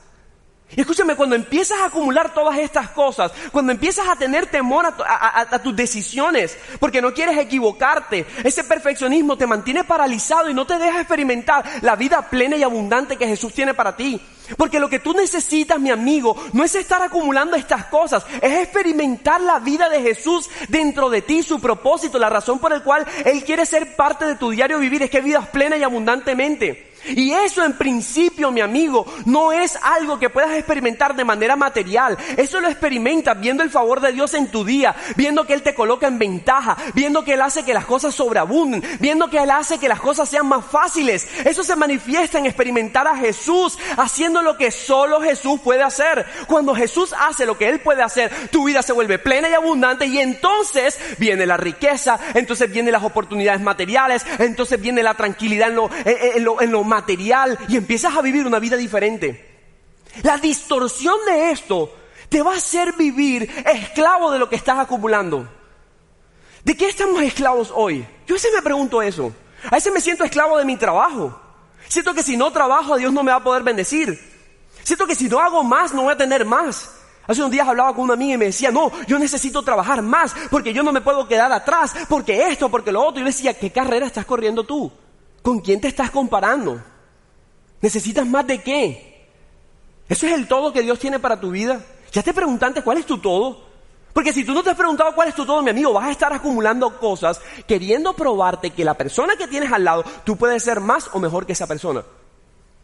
Y 0.75 0.81
escúchame, 0.81 1.15
cuando 1.15 1.35
empiezas 1.35 1.79
a 1.79 1.85
acumular 1.85 2.31
todas 2.33 2.59
estas 2.59 2.89
cosas, 2.89 3.31
cuando 3.51 3.71
empiezas 3.71 4.07
a 4.07 4.15
tener 4.15 4.45
temor 4.45 4.85
a, 4.85 5.59
tus 5.63 5.75
decisiones, 5.75 6.55
porque 6.79 7.01
no 7.01 7.11
quieres 7.11 7.37
equivocarte, 7.39 8.25
ese 8.43 8.63
perfeccionismo 8.63 9.35
te 9.35 9.47
mantiene 9.47 9.83
paralizado 9.83 10.47
y 10.47 10.53
no 10.53 10.67
te 10.67 10.77
deja 10.77 10.99
experimentar 10.99 11.65
la 11.81 11.95
vida 11.95 12.29
plena 12.29 12.55
y 12.55 12.63
abundante 12.63 13.17
que 13.17 13.27
Jesús 13.27 13.51
tiene 13.53 13.73
para 13.73 13.95
ti. 13.95 14.21
Porque 14.57 14.79
lo 14.79 14.89
que 14.89 14.99
tú 14.99 15.13
necesitas, 15.13 15.79
mi 15.79 15.89
amigo, 15.89 16.35
no 16.53 16.63
es 16.63 16.75
estar 16.75 17.01
acumulando 17.01 17.55
estas 17.55 17.85
cosas, 17.85 18.25
es 18.41 18.53
experimentar 18.61 19.41
la 19.41 19.59
vida 19.59 19.89
de 19.89 20.01
Jesús 20.01 20.49
dentro 20.67 21.09
de 21.09 21.23
ti, 21.23 21.41
su 21.41 21.59
propósito, 21.59 22.19
la 22.19 22.29
razón 22.29 22.59
por 22.59 22.71
la 22.71 22.83
cual 22.83 23.07
Él 23.25 23.43
quiere 23.43 23.65
ser 23.65 23.95
parte 23.95 24.25
de 24.25 24.35
tu 24.35 24.51
diario 24.51 24.77
vivir, 24.77 25.01
es 25.01 25.09
que 25.09 25.21
vivas 25.21 25.47
plena 25.47 25.77
y 25.77 25.83
abundantemente. 25.83 26.88
Y 27.09 27.31
eso 27.31 27.63
en 27.63 27.73
principio, 27.73 28.51
mi 28.51 28.61
amigo, 28.61 29.05
no 29.25 29.51
es 29.51 29.77
algo 29.81 30.19
que 30.19 30.29
puedas 30.29 30.51
experimentar 30.51 31.15
de 31.15 31.25
manera 31.25 31.55
material. 31.55 32.17
Eso 32.37 32.59
lo 32.59 32.67
experimentas 32.67 33.39
viendo 33.39 33.63
el 33.63 33.69
favor 33.69 34.01
de 34.01 34.11
Dios 34.11 34.33
en 34.33 34.47
tu 34.51 34.63
día, 34.63 34.95
viendo 35.15 35.45
que 35.45 35.53
Él 35.53 35.61
te 35.61 35.75
coloca 35.75 36.07
en 36.07 36.19
ventaja, 36.19 36.77
viendo 36.93 37.23
que 37.23 37.33
Él 37.33 37.41
hace 37.41 37.63
que 37.63 37.73
las 37.73 37.85
cosas 37.85 38.15
sobreabunden, 38.15 38.83
viendo 38.99 39.29
que 39.29 39.39
Él 39.39 39.51
hace 39.51 39.77
que 39.77 39.89
las 39.89 39.99
cosas 39.99 40.29
sean 40.29 40.47
más 40.47 40.65
fáciles. 40.65 41.27
Eso 41.45 41.63
se 41.63 41.75
manifiesta 41.75 42.37
en 42.37 42.45
experimentar 42.45 43.07
a 43.07 43.15
Jesús 43.15 43.77
haciendo 43.97 44.41
lo 44.41 44.57
que 44.57 44.71
solo 44.71 45.21
Jesús 45.21 45.59
puede 45.61 45.83
hacer. 45.83 46.25
Cuando 46.47 46.75
Jesús 46.75 47.13
hace 47.17 47.45
lo 47.45 47.57
que 47.57 47.69
Él 47.69 47.79
puede 47.79 48.01
hacer, 48.01 48.31
tu 48.51 48.65
vida 48.65 48.81
se 48.81 48.93
vuelve 48.93 49.19
plena 49.19 49.49
y 49.49 49.53
abundante 49.53 50.05
y 50.05 50.19
entonces 50.19 50.99
viene 51.17 51.45
la 51.45 51.57
riqueza, 51.57 52.19
entonces 52.33 52.71
vienen 52.71 52.93
las 52.93 53.03
oportunidades 53.03 53.61
materiales, 53.61 54.25
entonces 54.39 54.79
viene 54.79 55.03
la 55.03 55.13
tranquilidad 55.13 55.69
en 55.69 55.75
lo, 55.75 55.89
en 56.05 56.43
lo, 56.43 56.61
en 56.61 56.71
lo 56.71 56.83
y 57.67 57.77
empiezas 57.77 58.15
a 58.15 58.21
vivir 58.21 58.45
una 58.45 58.59
vida 58.59 58.77
diferente. 58.77 59.45
La 60.23 60.37
distorsión 60.37 61.15
de 61.25 61.51
esto 61.51 61.93
te 62.29 62.41
va 62.41 62.53
a 62.53 62.57
hacer 62.57 62.93
vivir 62.93 63.49
esclavo 63.65 64.31
de 64.31 64.39
lo 64.39 64.49
que 64.49 64.55
estás 64.55 64.79
acumulando. 64.79 65.47
¿De 66.63 66.75
qué 66.75 66.87
estamos 66.87 67.21
esclavos 67.21 67.71
hoy? 67.73 68.05
Yo 68.27 68.33
a 68.33 68.37
veces 68.37 68.51
me 68.53 68.61
pregunto 68.61 69.01
eso. 69.01 69.33
A 69.65 69.75
veces 69.75 69.91
me 69.91 70.01
siento 70.01 70.23
esclavo 70.23 70.57
de 70.57 70.65
mi 70.65 70.77
trabajo. 70.77 71.39
Siento 71.87 72.13
que 72.13 72.23
si 72.23 72.37
no 72.37 72.51
trabajo, 72.51 72.97
Dios 72.97 73.11
no 73.11 73.23
me 73.23 73.31
va 73.31 73.37
a 73.37 73.43
poder 73.43 73.63
bendecir. 73.63 74.19
Siento 74.83 75.07
que 75.07 75.15
si 75.15 75.29
no 75.29 75.39
hago 75.39 75.63
más, 75.63 75.93
no 75.93 76.03
voy 76.03 76.13
a 76.13 76.17
tener 76.17 76.45
más. 76.45 76.91
Hace 77.27 77.41
unos 77.41 77.51
días 77.51 77.67
hablaba 77.67 77.93
con 77.93 78.05
una 78.05 78.13
amiga 78.13 78.33
y 78.33 78.37
me 78.37 78.45
decía, 78.45 78.71
no, 78.71 78.91
yo 79.05 79.19
necesito 79.19 79.61
trabajar 79.61 80.01
más 80.01 80.33
porque 80.49 80.73
yo 80.73 80.81
no 80.81 80.91
me 80.91 81.01
puedo 81.01 81.27
quedar 81.27 81.51
atrás, 81.51 81.93
porque 82.07 82.47
esto, 82.47 82.69
porque 82.69 82.91
lo 82.91 83.03
otro. 83.03 83.19
Y 83.19 83.23
yo 83.23 83.27
decía, 83.27 83.53
¿qué 83.53 83.71
carrera 83.71 84.07
estás 84.07 84.25
corriendo 84.25 84.63
tú? 84.63 84.91
¿Con 85.49 85.61
quién 85.61 85.81
te 85.81 85.87
estás 85.87 86.11
comparando? 86.11 86.79
¿Necesitas 87.81 88.23
más 88.27 88.45
de 88.45 88.61
qué? 88.61 89.27
¿Eso 90.07 90.27
es 90.27 90.33
el 90.33 90.47
todo 90.47 90.71
que 90.71 90.83
Dios 90.83 90.99
tiene 90.99 91.17
para 91.17 91.39
tu 91.39 91.49
vida? 91.49 91.83
¿Ya 92.11 92.21
te 92.21 92.35
preguntaste 92.35 92.83
cuál 92.83 92.99
es 92.99 93.07
tu 93.07 93.17
todo? 93.17 93.65
Porque 94.13 94.31
si 94.31 94.43
tú 94.43 94.53
no 94.53 94.61
te 94.61 94.69
has 94.69 94.77
preguntado 94.77 95.15
cuál 95.15 95.29
es 95.29 95.33
tu 95.33 95.47
todo, 95.47 95.63
mi 95.63 95.71
amigo, 95.71 95.91
vas 95.91 96.05
a 96.05 96.11
estar 96.11 96.31
acumulando 96.31 96.99
cosas 96.99 97.41
queriendo 97.65 98.13
probarte 98.13 98.69
que 98.69 98.85
la 98.85 98.93
persona 98.93 99.37
que 99.37 99.47
tienes 99.47 99.71
al 99.71 99.83
lado, 99.83 100.03
tú 100.23 100.37
puedes 100.37 100.61
ser 100.61 100.81
más 100.81 101.09
o 101.13 101.19
mejor 101.19 101.47
que 101.47 101.53
esa 101.53 101.65
persona. 101.65 102.03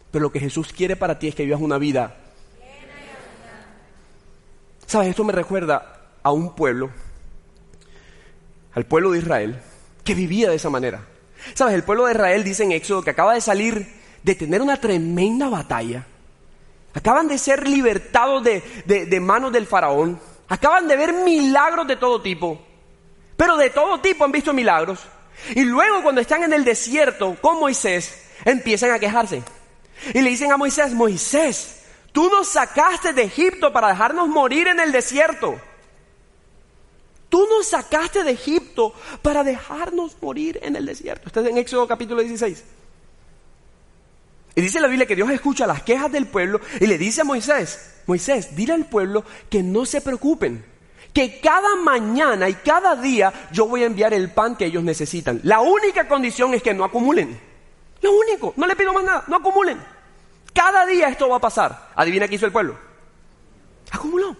Pero 0.10 0.24
lo 0.24 0.32
que 0.32 0.40
Jesús 0.40 0.74
quiere 0.74 0.96
para 0.96 1.20
ti 1.20 1.28
es 1.28 1.36
que 1.36 1.46
vivas 1.46 1.62
una 1.62 1.78
vida. 1.78 2.18
¿Sabes? 4.88 5.10
Esto 5.10 5.24
me 5.24 5.34
recuerda 5.34 6.08
a 6.24 6.32
un 6.32 6.56
pueblo, 6.56 6.90
al 8.74 8.88
pueblo 8.88 9.12
de 9.12 9.20
Israel, 9.20 9.62
que 10.04 10.16
vivía 10.16 10.50
de 10.50 10.56
esa 10.56 10.72
manera. 10.72 11.10
¿Sabes? 11.54 11.76
El 11.76 11.84
pueblo 11.84 12.06
de 12.06 12.14
Israel 12.14 12.44
dice 12.44 12.64
en 12.64 12.72
Éxodo 12.72 13.04
que 13.04 13.12
acaba 13.12 13.34
de 13.34 13.42
salir 13.42 13.88
de 14.24 14.36
tener 14.36 14.62
una 14.62 14.78
tremenda 14.78 15.50
batalla. 15.50 16.06
Acaban 16.94 17.28
de 17.28 17.38
ser 17.38 17.68
libertados 17.68 18.44
de, 18.44 18.64
de, 18.86 19.20
manos 19.20 19.52
del 19.52 19.68
faraón. 19.68 20.20
Acaban 20.48 20.88
de 20.88 20.96
ver 20.96 21.14
milagros 21.14 21.88
de 21.88 21.98
todo 21.98 22.22
tipo. 22.22 22.60
Pero 23.36 23.58
de 23.58 23.70
todo 23.70 24.00
tipo 24.00 24.24
han 24.24 24.32
visto 24.32 24.54
milagros. 24.54 25.00
Y 25.54 25.64
luego 25.64 26.02
cuando 26.02 26.22
están 26.22 26.44
en 26.44 26.54
el 26.54 26.64
desierto 26.64 27.36
con 27.42 27.60
Moisés, 27.60 28.30
empiezan 28.46 28.92
a 28.92 29.00
quejarse. 29.00 29.44
Y 30.14 30.22
le 30.22 30.30
dicen 30.30 30.52
a 30.52 30.58
Moisés, 30.58 30.94
Moisés, 30.94 31.84
tú 32.12 32.30
nos 32.30 32.48
sacaste 32.48 33.14
de 33.14 33.24
Egipto 33.24 33.74
para 33.74 33.90
dejarnos 33.90 34.28
morir 34.30 34.68
en 34.68 34.80
el 34.80 34.92
desierto. 34.92 35.60
Tú 37.30 37.46
nos 37.50 37.68
sacaste 37.68 38.24
de 38.24 38.32
Egipto 38.32 38.94
para 39.22 39.44
dejarnos 39.44 40.16
morir 40.22 40.60
en 40.62 40.76
el 40.76 40.86
desierto. 40.86 41.28
Esto 41.28 41.42
es 41.42 41.48
en 41.48 41.58
Éxodo 41.58 41.88
capítulo 41.88 42.22
16. 42.22 42.64
Y 44.56 44.62
dice 44.62 44.80
la 44.80 44.88
Biblia 44.88 45.06
que 45.06 45.16
Dios 45.16 45.30
escucha 45.30 45.68
las 45.68 45.84
quejas 45.84 46.12
del 46.12 46.28
pueblo 46.28 46.62
y 46.80 46.88
le 46.88 46.98
dice 46.98 47.22
a 47.22 47.26
Moisés, 47.26 48.02
Moisés, 48.08 48.56
dile 48.56 48.74
al 48.74 48.86
pueblo 48.86 49.26
que 49.50 49.62
no 49.62 49.86
se 49.86 50.00
preocupen, 50.00 50.64
que 51.14 51.42
cada 51.42 51.76
mañana 51.76 52.48
y 52.48 52.54
cada 52.54 52.96
día 52.96 53.34
yo 53.52 53.68
voy 53.68 53.84
a 53.84 53.88
enviar 53.88 54.14
el 54.14 54.32
pan 54.32 54.56
que 54.56 54.66
ellos 54.66 54.84
necesitan. 54.84 55.42
La 55.44 55.60
única 55.60 56.08
condición 56.08 56.54
es 56.54 56.64
que 56.64 56.74
no 56.74 56.86
acumulen. 56.86 57.38
Lo 58.02 58.14
único, 58.14 58.54
no 58.56 58.66
le 58.66 58.76
pido 58.76 58.94
más 58.94 59.04
nada, 59.04 59.24
no 59.28 59.38
acumulen. 59.38 59.78
Cada 60.54 60.86
día 60.86 61.10
esto 61.10 61.28
va 61.28 61.36
a 61.36 61.42
pasar. 61.42 61.92
Adivina 61.96 62.28
qué 62.28 62.36
hizo 62.36 62.46
el 62.46 62.52
pueblo. 62.54 62.78
Acumuló. 63.92 64.38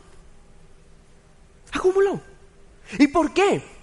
Acumuló. 1.74 2.22
¿Y 2.98 3.08
por 3.08 3.34
qué? 3.34 3.76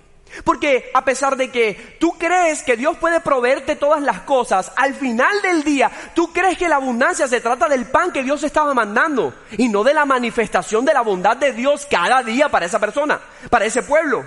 Porque 0.44 0.90
a 0.94 1.04
pesar 1.04 1.36
de 1.36 1.50
que 1.50 1.96
tú 2.00 2.12
crees 2.18 2.62
que 2.62 2.76
Dios 2.76 2.96
puede 2.96 3.20
proveerte 3.20 3.76
todas 3.76 4.00
las 4.00 4.20
cosas, 4.20 4.72
al 4.76 4.94
final 4.94 5.42
del 5.42 5.62
día 5.62 5.90
tú 6.14 6.32
crees 6.32 6.56
que 6.56 6.68
la 6.68 6.76
abundancia 6.76 7.28
se 7.28 7.40
trata 7.40 7.68
del 7.68 7.86
pan 7.86 8.12
que 8.12 8.22
Dios 8.22 8.42
estaba 8.42 8.72
mandando 8.72 9.34
y 9.58 9.68
no 9.68 9.84
de 9.84 9.92
la 9.92 10.06
manifestación 10.06 10.84
de 10.84 10.94
la 10.94 11.02
bondad 11.02 11.36
de 11.36 11.52
Dios 11.52 11.86
cada 11.90 12.22
día 12.22 12.48
para 12.48 12.66
esa 12.66 12.78
persona, 12.78 13.20
para 13.50 13.66
ese 13.66 13.82
pueblo. 13.82 14.24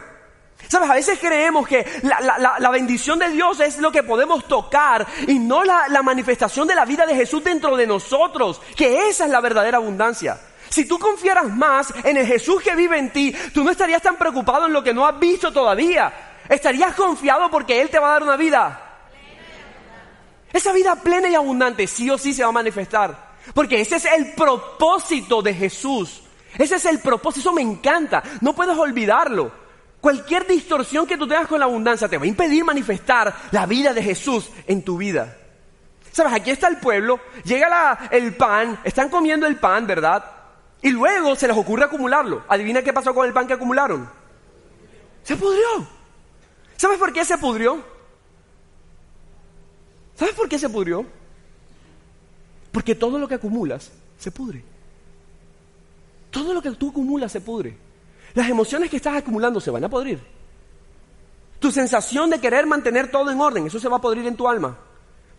Sabes, 0.68 0.90
a 0.90 0.96
veces 0.96 1.20
creemos 1.20 1.68
que 1.68 1.86
la, 2.04 2.70
bendición 2.72 3.20
de 3.20 3.30
Dios 3.30 3.60
es 3.60 3.78
lo 3.78 3.92
que 3.92 4.04
podemos 4.04 4.48
tocar 4.48 5.06
y 5.28 5.38
no 5.38 5.64
la 5.64 6.02
manifestación 6.02 6.68
de 6.68 6.76
la 6.76 6.86
vida 6.86 7.06
de 7.06 7.16
Jesús 7.16 7.44
dentro 7.44 7.76
de 7.76 7.86
nosotros, 7.88 8.62
que 8.76 9.10
esa 9.10 9.26
es 9.26 9.32
la 9.32 9.42
verdadera 9.42 9.78
abundancia. 9.78 10.40
Si 10.70 10.86
tú 10.86 11.00
confiaras 11.00 11.50
más 11.50 11.94
en 12.04 12.18
el 12.18 12.28
Jesús 12.28 12.62
que 12.62 12.76
vive 12.76 12.98
en 12.98 13.12
ti, 13.12 13.36
tú 13.54 13.64
no 13.64 13.72
estarías 13.72 14.02
tan 14.02 14.18
preocupado 14.18 14.66
en 14.66 14.74
lo 14.74 14.84
que 14.84 14.94
no 14.94 15.06
has 15.06 15.20
visto 15.20 15.52
todavía. 15.52 16.12
Estarías 16.50 16.94
confiado 16.96 17.50
porque 17.50 17.82
Él 17.82 17.90
te 17.90 18.00
va 18.00 18.10
a 18.10 18.14
dar 18.14 18.24
una 18.24 18.38
vida. 18.38 18.82
Esa 20.52 20.72
vida 20.72 20.96
plena 20.96 21.28
y 21.28 21.36
abundante 21.36 21.88
sí 21.88 22.10
o 22.10 22.18
sí 22.18 22.34
se 22.34 22.44
va 22.44 22.50
a 22.50 22.54
manifestar. 22.54 23.36
Porque 23.54 23.82
ese 23.82 23.98
es 23.98 24.06
el 24.06 24.34
propósito 24.34 25.42
de 25.42 25.54
Jesús. 25.54 26.22
Ese 26.58 26.76
es 26.76 26.86
el 26.86 27.00
propósito, 27.00 27.52
me 27.52 27.62
encanta. 27.62 28.24
No 28.42 28.54
puedes 28.54 28.78
olvidarlo. 28.78 29.52
Cualquier 30.00 30.46
distorsión 30.48 31.08
que 31.08 31.18
tú 31.18 31.28
tengas 31.28 31.48
con 31.48 31.60
la 31.60 31.66
abundancia 31.66 32.08
te 32.08 32.18
va 32.18 32.26
a 32.26 32.28
impedir 32.28 32.64
manifestar 32.64 33.34
la 33.52 33.66
vida 33.66 33.94
de 33.94 34.04
Jesús 34.04 34.50
en 34.68 34.84
tu 34.84 34.98
vida. 34.98 35.36
Sabes, 36.12 36.32
aquí 36.32 36.52
está 36.52 36.68
el 36.70 36.78
pueblo, 36.78 37.20
llega 37.44 38.08
el 38.12 38.36
pan, 38.36 38.80
están 38.86 39.10
comiendo 39.10 39.48
el 39.48 39.58
pan, 39.58 39.86
¿verdad? 39.86 40.24
Y 40.86 40.92
luego 40.92 41.36
se 41.36 41.48
les 41.48 41.58
ocurre 41.58 41.86
acumularlo. 41.86 42.44
Adivina 42.48 42.84
qué 42.84 42.94
pasó 42.94 43.12
con 43.12 43.26
el 43.26 43.34
pan 43.34 43.48
que 43.48 43.54
acumularon. 43.54 44.08
Se 45.24 45.36
pudrió. 45.36 45.66
¿Sabes 46.78 47.00
por 47.00 47.12
qué 47.12 47.26
se 47.26 47.40
pudrió? 47.40 47.84
¿Sabes 50.14 50.36
por 50.36 50.48
qué 50.48 50.60
se 50.60 50.70
pudrió? 50.70 51.04
Porque 52.72 52.94
todo 52.94 53.18
lo 53.18 53.28
que 53.28 53.34
acumulas 53.34 53.92
se 54.20 54.30
pudre. 54.30 54.64
Todo 56.30 56.54
lo 56.54 56.62
que 56.62 56.70
tú 56.70 56.92
acumulas 56.92 57.32
se 57.32 57.42
pudre. 57.42 57.76
Las 58.36 58.48
emociones 58.48 58.92
que 58.92 58.98
estás 58.98 59.18
acumulando 59.18 59.60
se 59.60 59.72
van 59.72 59.86
a 59.86 59.90
podrir. 59.90 60.20
Tu 61.58 61.72
sensación 61.72 62.30
de 62.30 62.40
querer 62.40 62.68
mantener 62.68 63.10
todo 63.10 63.32
en 63.32 63.42
orden, 63.42 63.66
eso 63.66 63.80
se 63.80 63.90
va 63.90 63.98
a 63.98 64.02
podrir 64.02 64.28
en 64.28 64.36
tu 64.36 64.48
alma. 64.48 64.78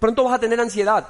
Pronto 0.00 0.24
vas 0.24 0.34
a 0.34 0.40
tener 0.40 0.60
ansiedad. 0.60 1.06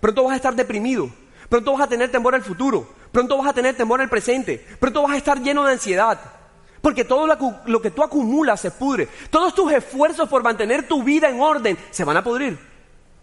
Pronto 0.00 0.24
vas 0.24 0.32
a 0.32 0.36
estar 0.36 0.56
deprimido. 0.56 1.08
Pronto 1.48 1.70
vas 1.70 1.82
a 1.82 1.88
tener 1.88 2.10
temor 2.10 2.34
al 2.34 2.42
futuro. 2.42 2.95
Pronto 3.16 3.38
vas 3.38 3.46
a 3.46 3.54
tener 3.54 3.74
temor 3.74 4.02
al 4.02 4.10
presente. 4.10 4.62
Pronto 4.78 5.00
vas 5.00 5.12
a 5.12 5.16
estar 5.16 5.40
lleno 5.40 5.64
de 5.64 5.72
ansiedad. 5.72 6.20
Porque 6.82 7.02
todo 7.02 7.26
lo, 7.64 7.80
que 7.80 7.90
tú 7.90 8.02
acumulas 8.02 8.60
se 8.60 8.70
pudre. 8.70 9.08
Todos 9.30 9.54
tus 9.54 9.72
esfuerzos 9.72 10.28
por 10.28 10.42
mantener 10.42 10.86
tu 10.86 11.02
vida 11.02 11.30
en 11.30 11.40
orden 11.40 11.78
se 11.90 12.04
van 12.04 12.18
a 12.18 12.22
pudrir. 12.22 12.58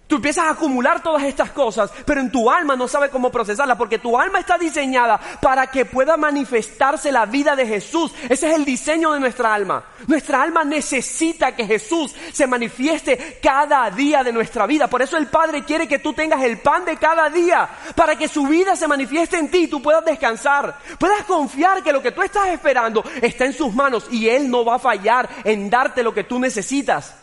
Tú 0.07 0.17
empiezas 0.17 0.45
a 0.45 0.49
acumular 0.51 1.01
todas 1.01 1.23
estas 1.23 1.51
cosas, 1.51 1.89
pero 2.05 2.19
en 2.19 2.29
tu 2.29 2.51
alma 2.51 2.75
no 2.75 2.87
sabe 2.87 3.09
cómo 3.09 3.31
procesarlas, 3.31 3.77
porque 3.77 3.99
tu 3.99 4.19
alma 4.19 4.39
está 4.39 4.57
diseñada 4.57 5.19
para 5.41 5.67
que 5.67 5.85
pueda 5.85 6.17
manifestarse 6.17 7.11
la 7.11 7.25
vida 7.25 7.55
de 7.55 7.65
Jesús. 7.65 8.11
Ese 8.27 8.49
es 8.49 8.55
el 8.55 8.65
diseño 8.65 9.13
de 9.13 9.21
nuestra 9.21 9.53
alma. 9.53 9.85
Nuestra 10.07 10.41
alma 10.41 10.65
necesita 10.65 11.55
que 11.55 11.65
Jesús 11.65 12.13
se 12.33 12.45
manifieste 12.47 13.39
cada 13.41 13.89
día 13.91 14.23
de 14.23 14.33
nuestra 14.33 14.67
vida. 14.67 14.87
Por 14.87 15.01
eso 15.01 15.15
el 15.15 15.27
Padre 15.27 15.63
quiere 15.63 15.87
que 15.87 15.99
tú 15.99 16.13
tengas 16.13 16.43
el 16.43 16.59
pan 16.59 16.83
de 16.83 16.97
cada 16.97 17.29
día, 17.29 17.69
para 17.95 18.17
que 18.17 18.27
su 18.27 18.45
vida 18.45 18.75
se 18.75 18.87
manifieste 18.87 19.37
en 19.37 19.49
ti 19.49 19.63
y 19.63 19.67
tú 19.67 19.81
puedas 19.81 20.03
descansar. 20.03 20.77
Puedas 20.99 21.23
confiar 21.23 21.81
que 21.81 21.93
lo 21.93 22.01
que 22.01 22.11
tú 22.11 22.21
estás 22.21 22.47
esperando 22.49 23.03
está 23.21 23.45
en 23.45 23.53
sus 23.53 23.73
manos 23.73 24.07
y 24.11 24.27
Él 24.27 24.51
no 24.51 24.65
va 24.65 24.75
a 24.75 24.79
fallar 24.79 25.29
en 25.45 25.69
darte 25.69 26.03
lo 26.03 26.13
que 26.13 26.25
tú 26.25 26.39
necesitas. 26.39 27.15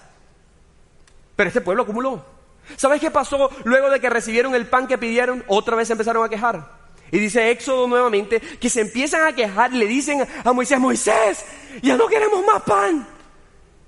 Pero 1.37 1.49
este 1.49 1.61
pueblo 1.61 1.83
acumuló. 1.83 2.39
¿Sabes 2.77 3.01
qué 3.01 3.11
pasó 3.11 3.51
luego 3.65 3.91
de 3.91 4.01
que 4.01 4.11
recibieron 4.11 4.55
el 4.55 4.67
pan 4.67 4.87
que 4.87 4.99
pidieron? 4.99 5.45
Otra 5.47 5.77
vez 5.77 5.91
empezaron 5.91 6.25
a 6.25 6.29
quejar. 6.29 6.81
Y 7.13 7.19
dice 7.19 7.51
Éxodo 7.51 7.89
nuevamente 7.89 8.41
que 8.41 8.71
se 8.71 8.83
empiezan 8.83 9.27
a 9.27 9.33
quejar, 9.35 9.73
le 9.73 9.87
dicen 9.87 10.27
a 10.45 10.53
Moisés, 10.53 10.79
Moisés, 10.79 11.45
ya 11.83 11.97
no 11.97 12.07
queremos 12.07 12.45
más 12.47 12.63
pan. 12.63 13.07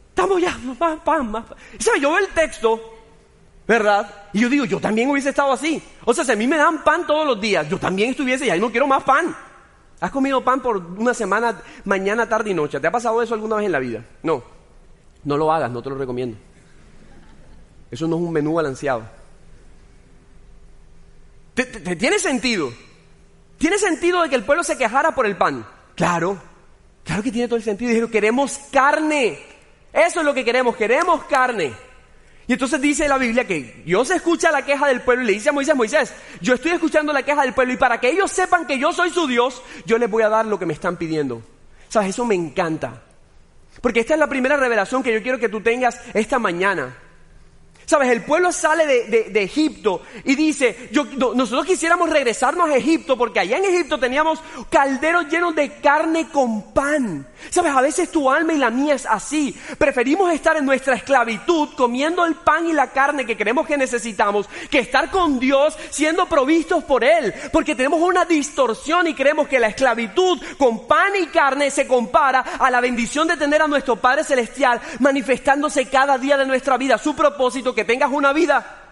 Estamos 0.08 0.40
ya, 0.40 0.58
más 0.80 0.98
pan, 1.00 1.30
más 1.30 1.44
pan. 1.44 1.58
Y 1.78 1.82
sabes, 1.82 2.00
yo 2.00 2.10
veo 2.10 2.18
el 2.18 2.28
texto, 2.28 2.80
¿verdad? 3.66 4.28
Y 4.32 4.40
yo 4.40 4.48
digo, 4.48 4.64
yo 4.64 4.80
también 4.80 5.08
hubiese 5.10 5.30
estado 5.30 5.52
así. 5.52 5.82
O 6.04 6.12
sea, 6.12 6.24
si 6.24 6.32
a 6.32 6.36
mí 6.36 6.46
me 6.46 6.56
dan 6.56 6.82
pan 6.82 7.06
todos 7.06 7.26
los 7.26 7.40
días, 7.40 7.68
yo 7.68 7.78
también 7.78 8.10
estuviese 8.10 8.46
ya 8.46 8.56
y 8.56 8.60
no 8.60 8.70
quiero 8.70 8.86
más 8.86 9.02
pan. 9.04 9.34
¿Has 10.00 10.10
comido 10.10 10.42
pan 10.42 10.60
por 10.60 10.78
una 10.78 11.14
semana, 11.14 11.62
mañana, 11.84 12.28
tarde 12.28 12.50
y 12.50 12.54
noche? 12.54 12.80
¿Te 12.80 12.88
ha 12.88 12.90
pasado 12.90 13.22
eso 13.22 13.34
alguna 13.34 13.56
vez 13.56 13.66
en 13.66 13.72
la 13.72 13.78
vida? 13.78 14.04
No. 14.24 14.42
No 15.24 15.36
lo 15.36 15.52
hagas, 15.52 15.70
no 15.70 15.80
te 15.80 15.90
lo 15.90 15.96
recomiendo. 15.96 16.36
Eso 17.92 18.08
no 18.08 18.16
es 18.16 18.22
un 18.22 18.32
menú 18.32 18.54
balanceado. 18.54 19.04
tiene 21.98 22.18
sentido. 22.18 22.72
¿Tiene 23.58 23.78
sentido 23.78 24.22
de 24.22 24.30
que 24.30 24.34
el 24.34 24.44
pueblo 24.44 24.64
se 24.64 24.78
quejara 24.78 25.14
por 25.14 25.26
el 25.26 25.36
pan? 25.36 25.66
Claro, 25.94 26.40
claro 27.04 27.22
que 27.22 27.30
tiene 27.30 27.48
todo 27.48 27.58
el 27.58 27.62
sentido. 27.62 27.90
Dijeron, 27.90 28.10
queremos 28.10 28.58
carne. 28.72 29.38
Eso 29.92 30.20
es 30.20 30.26
lo 30.26 30.32
que 30.32 30.42
queremos, 30.42 30.74
queremos 30.74 31.24
carne. 31.24 31.74
Y 32.46 32.54
entonces 32.54 32.80
dice 32.80 33.06
la 33.06 33.18
Biblia 33.18 33.46
que 33.46 33.82
Dios 33.84 34.10
escucha 34.10 34.50
la 34.50 34.64
queja 34.64 34.88
del 34.88 35.02
pueblo 35.02 35.24
y 35.24 35.26
le 35.26 35.32
dice 35.34 35.50
a 35.50 35.52
Moisés, 35.52 35.76
Moisés, 35.76 36.14
yo 36.40 36.54
estoy 36.54 36.72
escuchando 36.72 37.12
la 37.12 37.22
queja 37.22 37.42
del 37.42 37.52
pueblo 37.52 37.74
y 37.74 37.76
para 37.76 38.00
que 38.00 38.08
ellos 38.08 38.32
sepan 38.32 38.66
que 38.66 38.78
yo 38.78 38.94
soy 38.94 39.10
su 39.10 39.26
Dios, 39.26 39.62
yo 39.84 39.98
les 39.98 40.10
voy 40.10 40.22
a 40.22 40.30
dar 40.30 40.46
lo 40.46 40.58
que 40.58 40.66
me 40.66 40.72
están 40.72 40.96
pidiendo. 40.96 41.42
¿Sabes? 41.88 42.08
Eso 42.08 42.24
me 42.24 42.34
encanta. 42.34 43.02
Porque 43.82 44.00
esta 44.00 44.14
es 44.14 44.20
la 44.20 44.28
primera 44.28 44.56
revelación 44.56 45.02
que 45.02 45.12
yo 45.12 45.22
quiero 45.22 45.38
que 45.38 45.50
tú 45.50 45.60
tengas 45.60 46.00
esta 46.14 46.38
mañana. 46.38 46.96
Sabes, 47.86 48.08
el 48.08 48.22
pueblo 48.22 48.52
sale 48.52 48.86
de, 48.86 49.42
Egipto 49.42 50.02
y 50.24 50.34
dice, 50.34 50.88
nosotros 51.34 51.66
quisiéramos 51.66 52.08
regresarnos 52.08 52.70
a 52.70 52.76
Egipto 52.76 53.18
porque 53.18 53.40
allá 53.40 53.58
en 53.58 53.64
Egipto 53.64 53.98
teníamos 53.98 54.40
calderos 54.70 55.28
llenos 55.28 55.54
de 55.54 55.80
carne 55.80 56.28
con 56.28 56.72
pan. 56.72 57.26
Sabes, 57.50 57.72
a 57.74 57.80
veces 57.80 58.10
tu 58.10 58.30
alma 58.30 58.52
y 58.52 58.58
la 58.58 58.70
mía 58.70 58.94
es 58.94 59.04
así. 59.04 59.54
Preferimos 59.78 60.32
estar 60.32 60.56
en 60.56 60.64
nuestra 60.64 60.94
esclavitud 60.94 61.70
comiendo 61.76 62.24
el 62.24 62.36
pan 62.36 62.68
y 62.68 62.72
la 62.72 62.92
carne 62.92 63.26
que 63.26 63.36
creemos 63.36 63.66
que 63.66 63.76
necesitamos 63.76 64.48
que 64.70 64.78
estar 64.78 65.10
con 65.10 65.40
Dios 65.40 65.76
siendo 65.90 66.26
provistos 66.26 66.84
por 66.84 67.04
Él. 67.04 67.34
Porque 67.52 67.74
tenemos 67.74 68.00
una 68.00 68.24
distorsión 68.24 69.06
y 69.08 69.14
creemos 69.14 69.48
que 69.48 69.58
la 69.58 69.68
esclavitud 69.68 70.40
con 70.56 70.86
pan 70.86 71.12
y 71.20 71.26
carne 71.26 71.70
se 71.70 71.86
compara 71.86 72.40
a 72.40 72.70
la 72.70 72.80
bendición 72.80 73.26
de 73.26 73.36
tener 73.36 73.60
a 73.62 73.68
nuestro 73.68 73.96
Padre 73.96 74.24
Celestial 74.24 74.80
manifestándose 75.00 75.86
cada 75.86 76.18
día 76.18 76.36
de 76.36 76.46
nuestra 76.46 76.76
vida. 76.76 76.96
Su 76.98 77.14
propósito 77.14 77.71
que 77.74 77.84
tengas 77.84 78.10
una 78.10 78.32
vida 78.32 78.82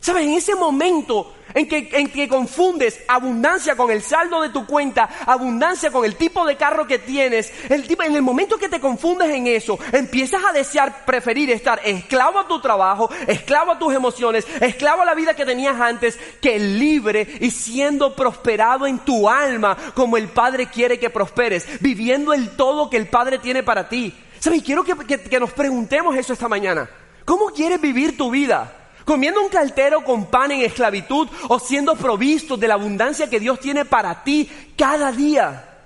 ¿Sabes? 0.00 0.26
En 0.26 0.34
ese 0.34 0.54
momento 0.54 1.34
en 1.54 1.68
que, 1.68 1.88
en 1.92 2.08
que 2.08 2.28
confundes 2.28 3.00
abundancia 3.08 3.74
con 3.74 3.90
el 3.90 4.00
saldo 4.00 4.42
de 4.42 4.50
tu 4.50 4.64
cuenta, 4.64 5.08
abundancia 5.26 5.90
con 5.90 6.04
el 6.04 6.14
tipo 6.14 6.46
de 6.46 6.56
carro 6.56 6.86
que 6.86 7.00
tienes, 7.00 7.52
el 7.68 7.86
tipo, 7.86 8.04
en 8.04 8.14
el 8.14 8.22
momento 8.22 8.58
que 8.58 8.68
te 8.68 8.80
confundes 8.80 9.28
en 9.30 9.48
eso, 9.48 9.76
empiezas 9.92 10.42
a 10.44 10.52
desear, 10.52 11.04
preferir 11.04 11.50
estar 11.50 11.80
esclavo 11.84 12.38
a 12.38 12.46
tu 12.46 12.60
trabajo, 12.60 13.10
esclavo 13.26 13.72
a 13.72 13.78
tus 13.78 13.92
emociones, 13.92 14.46
esclavo 14.60 15.02
a 15.02 15.06
la 15.06 15.14
vida 15.14 15.34
que 15.34 15.44
tenías 15.44 15.80
antes, 15.80 16.16
que 16.40 16.60
libre 16.60 17.26
y 17.40 17.50
siendo 17.50 18.14
prosperado 18.14 18.86
en 18.86 19.00
tu 19.00 19.28
alma 19.28 19.76
como 19.94 20.16
el 20.16 20.28
Padre 20.28 20.68
quiere 20.68 21.00
que 21.00 21.10
prosperes, 21.10 21.66
viviendo 21.80 22.32
el 22.32 22.50
todo 22.50 22.88
que 22.88 22.98
el 22.98 23.08
Padre 23.08 23.38
tiene 23.38 23.64
para 23.64 23.88
ti. 23.88 24.14
¿Sabes? 24.38 24.62
Quiero 24.62 24.84
que, 24.84 24.94
que 24.94 25.40
nos 25.40 25.52
preguntemos 25.52 26.16
eso 26.16 26.32
esta 26.32 26.48
mañana. 26.48 26.88
¿Cómo 27.24 27.46
quieres 27.46 27.80
vivir 27.80 28.16
tu 28.16 28.30
vida? 28.30 28.74
comiendo 29.08 29.40
un 29.40 29.48
caltero 29.48 30.04
con 30.04 30.26
pan 30.26 30.52
en 30.52 30.60
esclavitud 30.60 31.26
o 31.48 31.58
siendo 31.58 31.96
provisto 31.96 32.58
de 32.58 32.68
la 32.68 32.74
abundancia 32.74 33.30
que 33.30 33.40
Dios 33.40 33.58
tiene 33.58 33.86
para 33.86 34.22
ti 34.22 34.50
cada 34.76 35.10
día. 35.10 35.78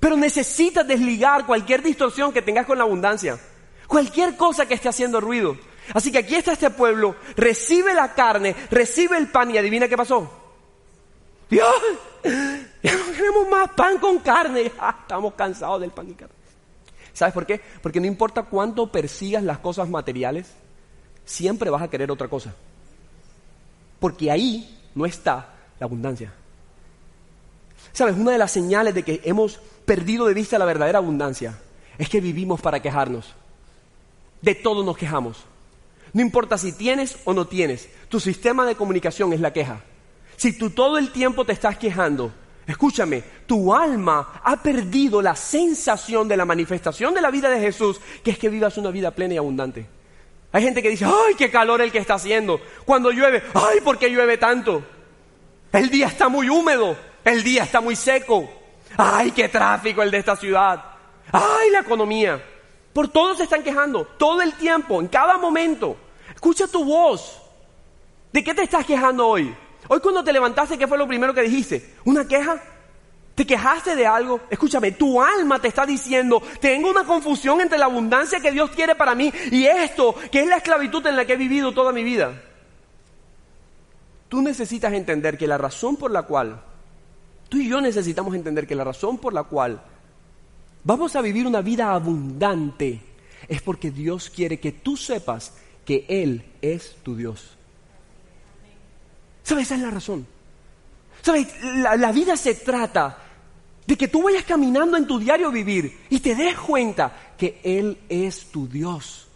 Pero 0.00 0.16
necesitas 0.16 0.88
desligar 0.88 1.44
cualquier 1.44 1.82
distorsión 1.82 2.32
que 2.32 2.40
tengas 2.40 2.64
con 2.64 2.78
la 2.78 2.84
abundancia, 2.84 3.38
cualquier 3.86 4.38
cosa 4.38 4.64
que 4.64 4.72
esté 4.72 4.88
haciendo 4.88 5.20
ruido. 5.20 5.58
Así 5.92 6.10
que 6.10 6.18
aquí 6.18 6.34
está 6.34 6.52
este 6.52 6.70
pueblo, 6.70 7.14
recibe 7.36 7.92
la 7.92 8.14
carne, 8.14 8.56
recibe 8.70 9.18
el 9.18 9.28
pan 9.28 9.50
y 9.50 9.58
adivina 9.58 9.86
qué 9.86 9.96
pasó. 9.98 10.32
Dios, 11.50 11.74
ya 12.82 12.94
no 12.96 13.12
queremos 13.12 13.48
más 13.50 13.68
pan 13.72 13.98
con 13.98 14.18
carne, 14.20 14.72
estamos 15.02 15.34
cansados 15.34 15.82
del 15.82 15.90
pan 15.90 16.08
y 16.08 16.14
carne. 16.14 16.41
¿Sabes 17.12 17.34
por 17.34 17.46
qué? 17.46 17.60
Porque 17.82 18.00
no 18.00 18.06
importa 18.06 18.44
cuánto 18.44 18.90
persigas 18.90 19.42
las 19.42 19.58
cosas 19.58 19.88
materiales, 19.88 20.50
siempre 21.24 21.70
vas 21.70 21.82
a 21.82 21.88
querer 21.88 22.10
otra 22.10 22.28
cosa. 22.28 22.54
Porque 24.00 24.30
ahí 24.30 24.78
no 24.94 25.06
está 25.06 25.54
la 25.78 25.86
abundancia. 25.86 26.32
¿Sabes? 27.92 28.16
Una 28.16 28.32
de 28.32 28.38
las 28.38 28.50
señales 28.50 28.94
de 28.94 29.02
que 29.02 29.20
hemos 29.24 29.60
perdido 29.84 30.26
de 30.26 30.34
vista 30.34 30.58
la 30.58 30.64
verdadera 30.64 30.98
abundancia 30.98 31.58
es 31.98 32.08
que 32.08 32.20
vivimos 32.20 32.60
para 32.60 32.80
quejarnos. 32.80 33.34
De 34.40 34.54
todo 34.54 34.82
nos 34.82 34.96
quejamos. 34.96 35.44
No 36.12 36.22
importa 36.22 36.58
si 36.58 36.72
tienes 36.72 37.18
o 37.24 37.32
no 37.32 37.46
tienes, 37.46 37.88
tu 38.08 38.20
sistema 38.20 38.66
de 38.66 38.74
comunicación 38.74 39.32
es 39.32 39.40
la 39.40 39.52
queja. 39.52 39.80
Si 40.36 40.56
tú 40.56 40.70
todo 40.70 40.98
el 40.98 41.12
tiempo 41.12 41.44
te 41.44 41.52
estás 41.52 41.78
quejando, 41.78 42.32
escúchame, 42.66 43.22
tu 43.46 43.74
alma 43.74 44.40
ha 44.42 44.62
perdido 44.62 45.20
la 45.20 45.34
sensación 45.36 46.28
de 46.28 46.36
la 46.36 46.44
manifestación 46.44 47.14
de 47.14 47.20
la 47.20 47.30
vida 47.30 47.48
de 47.48 47.60
Jesús, 47.60 48.00
que 48.22 48.32
es 48.32 48.38
que 48.38 48.48
vivas 48.48 48.76
una 48.76 48.90
vida 48.90 49.10
plena 49.10 49.34
y 49.34 49.38
abundante. 49.38 49.86
Hay 50.52 50.62
gente 50.62 50.82
que 50.82 50.90
dice, 50.90 51.06
ay, 51.06 51.34
qué 51.36 51.50
calor 51.50 51.80
el 51.80 51.90
que 51.90 51.98
está 51.98 52.14
haciendo. 52.14 52.60
Cuando 52.84 53.10
llueve, 53.10 53.42
ay, 53.54 53.80
¿por 53.80 53.98
qué 53.98 54.10
llueve 54.10 54.36
tanto? 54.36 54.84
El 55.72 55.88
día 55.88 56.06
está 56.06 56.28
muy 56.28 56.50
húmedo, 56.50 56.96
el 57.24 57.42
día 57.42 57.64
está 57.64 57.80
muy 57.80 57.96
seco. 57.96 58.48
Ay, 58.96 59.30
qué 59.30 59.48
tráfico 59.48 60.02
el 60.02 60.10
de 60.10 60.18
esta 60.18 60.36
ciudad. 60.36 60.84
Ay, 61.32 61.70
la 61.70 61.80
economía. 61.80 62.42
Por 62.92 63.08
todos 63.08 63.38
se 63.38 63.44
están 63.44 63.62
quejando, 63.62 64.04
todo 64.18 64.42
el 64.42 64.52
tiempo, 64.52 65.00
en 65.00 65.08
cada 65.08 65.38
momento. 65.38 65.96
Escucha 66.34 66.66
tu 66.66 66.84
voz. 66.84 67.40
¿De 68.30 68.44
qué 68.44 68.52
te 68.54 68.62
estás 68.62 68.84
quejando 68.84 69.26
hoy? 69.26 69.54
Hoy 69.92 70.00
cuando 70.00 70.24
te 70.24 70.32
levantaste, 70.32 70.78
¿qué 70.78 70.86
fue 70.86 70.96
lo 70.96 71.06
primero 71.06 71.34
que 71.34 71.42
dijiste? 71.42 71.96
¿Una 72.06 72.26
queja? 72.26 72.58
¿Te 73.34 73.44
quejaste 73.44 73.94
de 73.94 74.06
algo? 74.06 74.40
Escúchame, 74.48 74.92
tu 74.92 75.20
alma 75.20 75.60
te 75.60 75.68
está 75.68 75.84
diciendo, 75.84 76.42
tengo 76.62 76.90
una 76.90 77.04
confusión 77.04 77.60
entre 77.60 77.76
la 77.76 77.84
abundancia 77.84 78.40
que 78.40 78.52
Dios 78.52 78.70
quiere 78.70 78.94
para 78.94 79.14
mí 79.14 79.30
y 79.50 79.66
esto, 79.66 80.14
que 80.30 80.40
es 80.40 80.46
la 80.46 80.56
esclavitud 80.56 81.06
en 81.06 81.14
la 81.14 81.26
que 81.26 81.34
he 81.34 81.36
vivido 81.36 81.74
toda 81.74 81.92
mi 81.92 82.04
vida. 82.04 82.40
Tú 84.30 84.40
necesitas 84.40 84.94
entender 84.94 85.36
que 85.36 85.46
la 85.46 85.58
razón 85.58 85.98
por 85.98 86.10
la 86.10 86.22
cual, 86.22 86.62
tú 87.50 87.58
y 87.58 87.68
yo 87.68 87.82
necesitamos 87.82 88.34
entender 88.34 88.66
que 88.66 88.74
la 88.74 88.84
razón 88.84 89.18
por 89.18 89.34
la 89.34 89.42
cual 89.42 89.82
vamos 90.84 91.16
a 91.16 91.20
vivir 91.20 91.46
una 91.46 91.60
vida 91.60 91.92
abundante 91.92 92.98
es 93.46 93.60
porque 93.60 93.90
Dios 93.90 94.30
quiere 94.30 94.58
que 94.58 94.72
tú 94.72 94.96
sepas 94.96 95.52
que 95.84 96.06
Él 96.08 96.46
es 96.62 96.96
tu 97.02 97.14
Dios. 97.14 97.58
¿Sabes? 99.42 99.66
Esa 99.66 99.74
es 99.74 99.80
la 99.80 99.90
razón. 99.90 100.26
¿Sabes? 101.22 101.48
La, 101.62 102.12
vida 102.12 102.36
se 102.36 102.54
trata 102.54 103.18
de 103.86 103.96
que 103.96 104.08
tú 104.08 104.22
vayas 104.22 104.44
caminando 104.44 104.96
en 104.96 105.06
tu 105.06 105.18
diario 105.18 105.50
vivir 105.50 106.06
y 106.10 106.20
te 106.20 106.34
des 106.34 106.56
cuenta 106.56 107.12
que 107.38 107.60
Él 107.62 107.98
es 108.08 108.50
tu 108.50 108.68
Dios. 108.68 109.28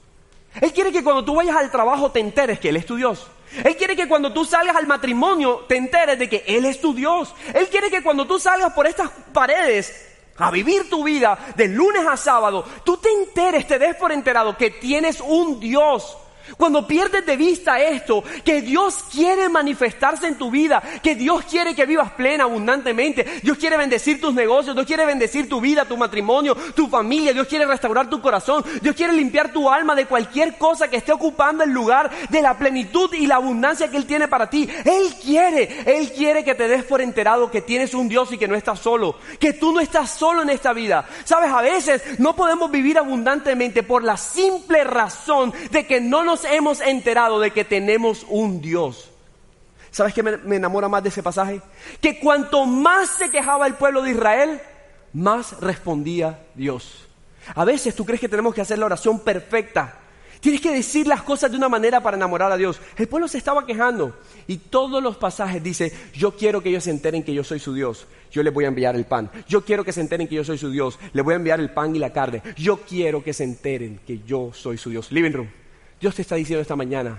Él 0.60 0.72
quiere 0.72 0.90
que 0.90 1.04
cuando 1.04 1.24
tú 1.24 1.34
vayas 1.34 1.56
al 1.56 1.70
trabajo 1.70 2.10
te 2.10 2.20
enteres 2.20 2.58
que 2.58 2.70
Él 2.70 2.76
es 2.76 2.86
tu 2.86 2.96
Dios. 2.96 3.26
Él 3.64 3.76
quiere 3.76 3.94
que 3.94 4.08
cuando 4.08 4.32
tú 4.32 4.44
salgas 4.44 4.76
al 4.76 4.86
matrimonio 4.86 5.64
te 5.68 5.76
enteres 5.76 6.18
de 6.18 6.28
que 6.28 6.44
Él 6.46 6.64
es 6.64 6.80
tu 6.80 6.94
Dios. 6.94 7.34
Él 7.54 7.68
quiere 7.68 7.90
que 7.90 8.02
cuando 8.02 8.26
tú 8.26 8.38
salgas 8.38 8.72
por 8.72 8.86
estas 8.86 9.10
paredes 9.32 10.14
a 10.38 10.50
vivir 10.50 10.90
tu 10.90 11.04
vida 11.04 11.38
de 11.56 11.68
lunes 11.68 12.04
a 12.06 12.16
sábado, 12.16 12.64
tú 12.84 12.96
te 12.96 13.08
enteres, 13.10 13.66
te 13.66 13.78
des 13.78 13.94
por 13.96 14.12
enterado 14.12 14.56
que 14.56 14.70
tienes 14.70 15.20
un 15.20 15.60
Dios 15.60 16.16
cuando 16.56 16.86
pierdes 16.86 17.26
de 17.26 17.36
vista 17.36 17.80
esto, 17.80 18.22
que 18.44 18.62
Dios 18.62 19.04
quiere 19.10 19.48
manifestarse 19.48 20.26
en 20.26 20.38
tu 20.38 20.50
vida, 20.50 20.82
que 21.02 21.14
Dios 21.14 21.44
quiere 21.44 21.74
que 21.74 21.86
vivas 21.86 22.12
plena, 22.12 22.44
abundantemente, 22.44 23.40
Dios 23.42 23.58
quiere 23.58 23.76
bendecir 23.76 24.20
tus 24.20 24.32
negocios, 24.32 24.74
Dios 24.74 24.86
quiere 24.86 25.04
bendecir 25.04 25.48
tu 25.48 25.60
vida, 25.60 25.84
tu 25.84 25.96
matrimonio, 25.96 26.56
tu 26.74 26.88
familia, 26.88 27.32
Dios 27.32 27.48
quiere 27.48 27.66
restaurar 27.66 28.08
tu 28.08 28.20
corazón, 28.20 28.64
Dios 28.80 28.94
quiere 28.94 29.12
limpiar 29.12 29.52
tu 29.52 29.70
alma 29.70 29.94
de 29.94 30.06
cualquier 30.06 30.56
cosa 30.56 30.88
que 30.88 30.96
esté 30.96 31.12
ocupando 31.12 31.64
el 31.64 31.70
lugar 31.70 32.10
de 32.28 32.42
la 32.42 32.56
plenitud 32.56 33.12
y 33.14 33.26
la 33.26 33.36
abundancia 33.36 33.90
que 33.90 33.96
Él 33.96 34.06
tiene 34.06 34.28
para 34.28 34.48
ti. 34.48 34.68
Él 34.84 35.14
quiere, 35.22 35.82
Él 35.86 36.12
quiere 36.12 36.44
que 36.44 36.54
te 36.54 36.68
des 36.68 36.84
por 36.84 37.00
enterado 37.00 37.50
que 37.50 37.62
tienes 37.62 37.94
un 37.94 38.08
Dios 38.08 38.32
y 38.32 38.38
que 38.38 38.48
no 38.48 38.54
estás 38.54 38.80
solo, 38.80 39.16
que 39.38 39.52
tú 39.52 39.72
no 39.72 39.80
estás 39.80 40.10
solo 40.10 40.42
en 40.42 40.50
esta 40.50 40.72
vida. 40.72 41.06
Sabes, 41.24 41.50
a 41.50 41.62
veces 41.62 42.18
no 42.18 42.36
podemos 42.36 42.70
vivir 42.70 42.98
abundantemente 42.98 43.82
por 43.82 44.02
la 44.02 44.16
simple 44.16 44.84
razón 44.84 45.52
de 45.70 45.86
que 45.86 46.00
no 46.00 46.22
nos 46.22 46.35
hemos 46.44 46.80
enterado 46.80 47.40
de 47.40 47.50
que 47.50 47.64
tenemos 47.64 48.26
un 48.28 48.60
Dios. 48.60 49.10
¿Sabes 49.90 50.12
qué 50.12 50.22
me, 50.22 50.56
enamora 50.56 50.88
más 50.88 51.02
de 51.02 51.08
ese 51.08 51.22
pasaje? 51.22 51.60
Que 52.00 52.18
cuanto 52.18 52.66
más 52.66 53.08
se 53.08 53.30
quejaba 53.30 53.66
el 53.66 53.74
pueblo 53.74 54.02
de 54.02 54.10
Israel, 54.10 54.60
más 55.12 55.58
respondía 55.60 56.38
Dios. 56.54 57.06
A 57.54 57.64
veces 57.64 57.94
tú 57.94 58.04
crees 58.04 58.20
que 58.20 58.28
tenemos 58.28 58.54
que 58.54 58.60
hacer 58.60 58.78
la 58.78 58.86
oración 58.86 59.20
perfecta. 59.20 60.00
Tienes 60.40 60.60
que 60.60 60.70
decir 60.70 61.06
las 61.06 61.22
cosas 61.22 61.50
de 61.50 61.56
una 61.56 61.68
manera 61.68 62.02
para 62.02 62.16
enamorar 62.16 62.52
a 62.52 62.56
Dios. 62.56 62.80
El 62.98 63.08
pueblo 63.08 63.26
se 63.26 63.38
estaba 63.38 63.64
quejando 63.64 64.16
y 64.46 64.58
todos 64.58 65.02
los 65.02 65.16
pasajes 65.16 65.62
dice, 65.62 65.92
yo 66.12 66.36
quiero 66.36 66.62
que 66.62 66.68
ellos 66.68 66.84
se 66.84 66.90
enteren 66.90 67.22
que 67.22 67.32
yo 67.32 67.42
soy 67.42 67.58
su 67.58 67.72
Dios. 67.72 68.06
Yo 68.30 68.42
les 68.42 68.52
voy 68.52 68.64
a 68.64 68.68
enviar 68.68 68.96
el 68.96 69.06
pan. 69.06 69.30
Yo 69.48 69.64
quiero 69.64 69.82
que 69.82 69.92
se 69.92 70.02
enteren 70.02 70.28
que 70.28 70.34
yo 70.34 70.44
soy 70.44 70.58
su 70.58 70.70
Dios. 70.70 70.98
Les 71.14 71.24
voy 71.24 71.32
a 71.32 71.36
enviar 71.36 71.58
el 71.58 71.70
pan 71.70 71.96
y 71.96 71.98
la 71.98 72.12
carne. 72.12 72.42
Yo 72.56 72.80
quiero 72.82 73.24
que 73.24 73.32
se 73.32 73.44
enteren 73.44 73.98
que 74.06 74.20
yo 74.26 74.50
soy 74.52 74.76
su 74.76 74.90
Dios. 74.90 75.10
Living 75.10 75.32
room. 75.32 75.48
Dios 76.00 76.14
te 76.14 76.22
está 76.22 76.34
diciendo 76.36 76.62
esta 76.62 76.76
mañana, 76.76 77.18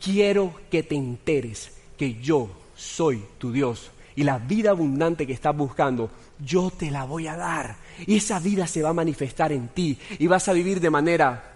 quiero 0.00 0.54
que 0.70 0.82
te 0.82 0.94
enteres 0.94 1.72
que 1.96 2.14
yo 2.14 2.50
soy 2.74 3.24
tu 3.38 3.52
Dios 3.52 3.90
y 4.16 4.24
la 4.24 4.38
vida 4.38 4.70
abundante 4.70 5.26
que 5.26 5.32
estás 5.32 5.56
buscando, 5.56 6.10
yo 6.40 6.70
te 6.70 6.90
la 6.90 7.04
voy 7.04 7.28
a 7.28 7.36
dar. 7.36 7.76
Y 8.06 8.16
esa 8.16 8.40
vida 8.40 8.66
se 8.66 8.82
va 8.82 8.88
a 8.88 8.92
manifestar 8.92 9.52
en 9.52 9.68
ti 9.68 9.98
y 10.18 10.26
vas 10.26 10.48
a 10.48 10.52
vivir 10.52 10.80
de 10.80 10.90
manera 10.90 11.52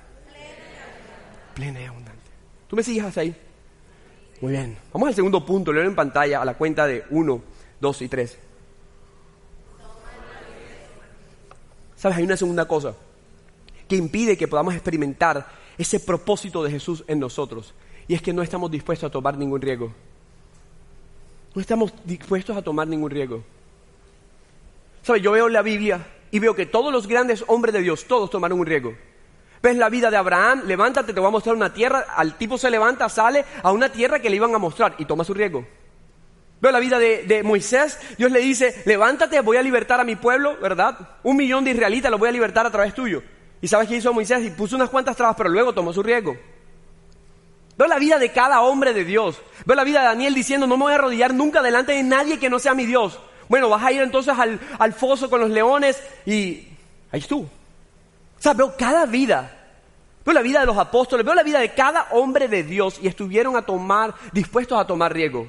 plena 1.55 1.81
y 1.81 1.85
abundante. 1.85 2.23
¿Tú 2.69 2.77
me 2.77 2.83
sigues 2.83 3.05
hasta 3.05 3.23
ahí? 3.23 3.35
Muy 4.41 4.53
bien. 4.53 4.77
Vamos 4.93 5.09
al 5.09 5.15
segundo 5.15 5.45
punto. 5.45 5.73
Leo 5.73 5.85
en 5.85 5.95
pantalla 5.95 6.41
a 6.41 6.45
la 6.45 6.55
cuenta 6.55 6.87
de 6.87 7.05
uno, 7.11 7.43
dos 7.81 8.01
y 8.03 8.09
tres. 8.09 8.39
¿Sabes? 11.97 12.19
Hay 12.19 12.25
una 12.25 12.37
segunda 12.37 12.67
cosa 12.67 12.95
que 13.89 13.97
impide 13.97 14.37
que 14.37 14.49
podamos 14.49 14.75
experimentar 14.75 15.47
ese 15.79 16.01
propósito 16.01 16.63
de 16.63 16.71
Jesús 16.71 17.05
en 17.07 17.19
nosotros. 17.19 17.75
Y 18.09 18.15
es 18.15 18.23
que 18.23 18.33
no 18.33 18.43
estamos 18.43 18.71
dispuestos 18.71 19.09
a 19.09 19.13
tomar 19.13 19.37
ningún 19.37 19.61
riesgo. 19.61 19.93
No 21.55 21.61
estamos 21.61 21.93
dispuestos 22.05 22.57
a 22.57 22.63
tomar 22.63 22.89
ningún 22.89 23.11
riesgo. 23.11 23.43
¿Sabes? 25.03 25.23
Yo 25.23 25.33
veo 25.33 25.49
la 25.49 25.63
Biblia 25.63 26.07
y 26.31 26.39
veo 26.39 26.55
que 26.55 26.67
todos 26.67 26.93
los 26.93 27.07
grandes 27.07 27.45
hombres 27.47 27.75
de 27.75 27.83
Dios, 27.83 28.07
todos 28.07 28.31
tomaron 28.31 28.59
un 28.59 28.67
riesgo. 28.67 28.95
Ves 29.63 29.77
la 29.77 29.89
vida 29.89 30.11
de 30.11 30.17
Abraham, 30.17 30.63
levántate, 30.67 31.13
te 31.13 31.21
voy 31.21 31.29
a 31.29 31.33
mostrar 31.33 31.55
una 31.55 31.73
tierra, 31.73 32.07
al 32.17 32.37
tipo 32.37 32.59
se 32.59 32.71
levanta, 32.71 33.09
sale 33.09 33.45
a 33.63 33.71
una 33.71 33.93
tierra 33.93 34.21
que 34.21 34.29
le 34.29 34.37
iban 34.37 34.55
a 34.55 34.59
mostrar 34.59 34.95
y 34.99 35.05
toma 35.05 35.25
su 35.25 35.35
riesgo. 35.35 35.65
Veo 36.61 36.73
la 36.73 36.81
vida 36.81 36.99
de, 36.99 37.25
de, 37.25 37.43
Moisés, 37.43 37.99
Dios 38.19 38.33
le 38.33 38.41
dice, 38.41 38.83
levántate, 38.87 39.41
voy 39.41 39.57
a 39.57 39.63
libertar 39.63 40.01
a 40.01 40.05
mi 40.05 40.17
pueblo, 40.17 40.57
¿verdad? 40.61 40.97
Un 41.23 41.37
millón 41.37 41.65
de 41.65 41.73
israelitas 41.73 42.11
los 42.11 42.19
voy 42.19 42.29
a 42.29 42.33
libertar 42.33 42.67
a 42.67 42.71
través 42.71 42.95
tuyo. 42.95 43.23
¿Y 43.63 43.69
sabes 43.69 43.89
qué 43.89 43.97
hizo 43.97 44.13
Moisés? 44.13 44.45
Y 44.45 44.51
puso 44.51 44.77
unas 44.77 44.91
cuantas 44.91 45.17
trabas, 45.17 45.37
pero 45.37 45.49
luego 45.49 45.73
tomó 45.73 45.93
su 45.93 46.03
riesgo. 46.03 46.37
Veo 47.79 47.89
la 47.89 47.99
vida 47.99 48.19
de 48.19 48.31
cada 48.33 48.61
hombre 48.61 48.93
de 48.93 49.05
Dios. 49.05 49.41
Veo 49.65 49.77
la 49.77 49.85
vida 49.85 50.01
de 50.01 50.07
Daniel 50.07 50.35
diciendo, 50.35 50.67
no 50.67 50.77
me 50.77 50.83
voy 50.83 50.93
a 50.93 50.97
arrodillar 50.97 51.33
nunca 51.33 51.63
delante 51.63 51.93
de 51.93 52.03
nadie 52.03 52.39
que 52.39 52.51
no 52.51 52.59
sea 52.59 52.75
mi 52.75 52.85
Dios. 52.85 53.19
Bueno, 53.49 53.69
vas 53.69 53.83
a 53.83 53.93
ir 53.93 54.03
entonces 54.03 54.37
al, 54.37 54.61
al 54.79 54.93
foso 54.93 55.31
con 55.31 55.41
los 55.41 55.51
leones 55.51 56.03
y 56.27 56.69
ahí 57.13 57.21
estuvo. 57.21 57.45
O 57.45 58.43
sea, 58.43 58.53
veo 58.53 58.77
cada 58.77 59.07
vida. 59.07 59.59
Veo 60.25 60.35
la 60.35 60.43
vida 60.43 60.61
de 60.61 60.67
los 60.67 60.77
apóstoles, 60.77 61.25
veo 61.25 61.35
la 61.35 61.43
vida 61.43 61.61
de 61.61 61.73
cada 61.73 62.09
hombre 62.11 62.49
de 62.49 62.65
Dios 62.65 62.99
y 63.01 63.07
estuvieron 63.07 63.57
a 63.57 63.63
tomar, 63.63 64.15
dispuestos 64.33 64.79
a 64.79 64.87
tomar 64.87 65.13
riesgos 65.13 65.49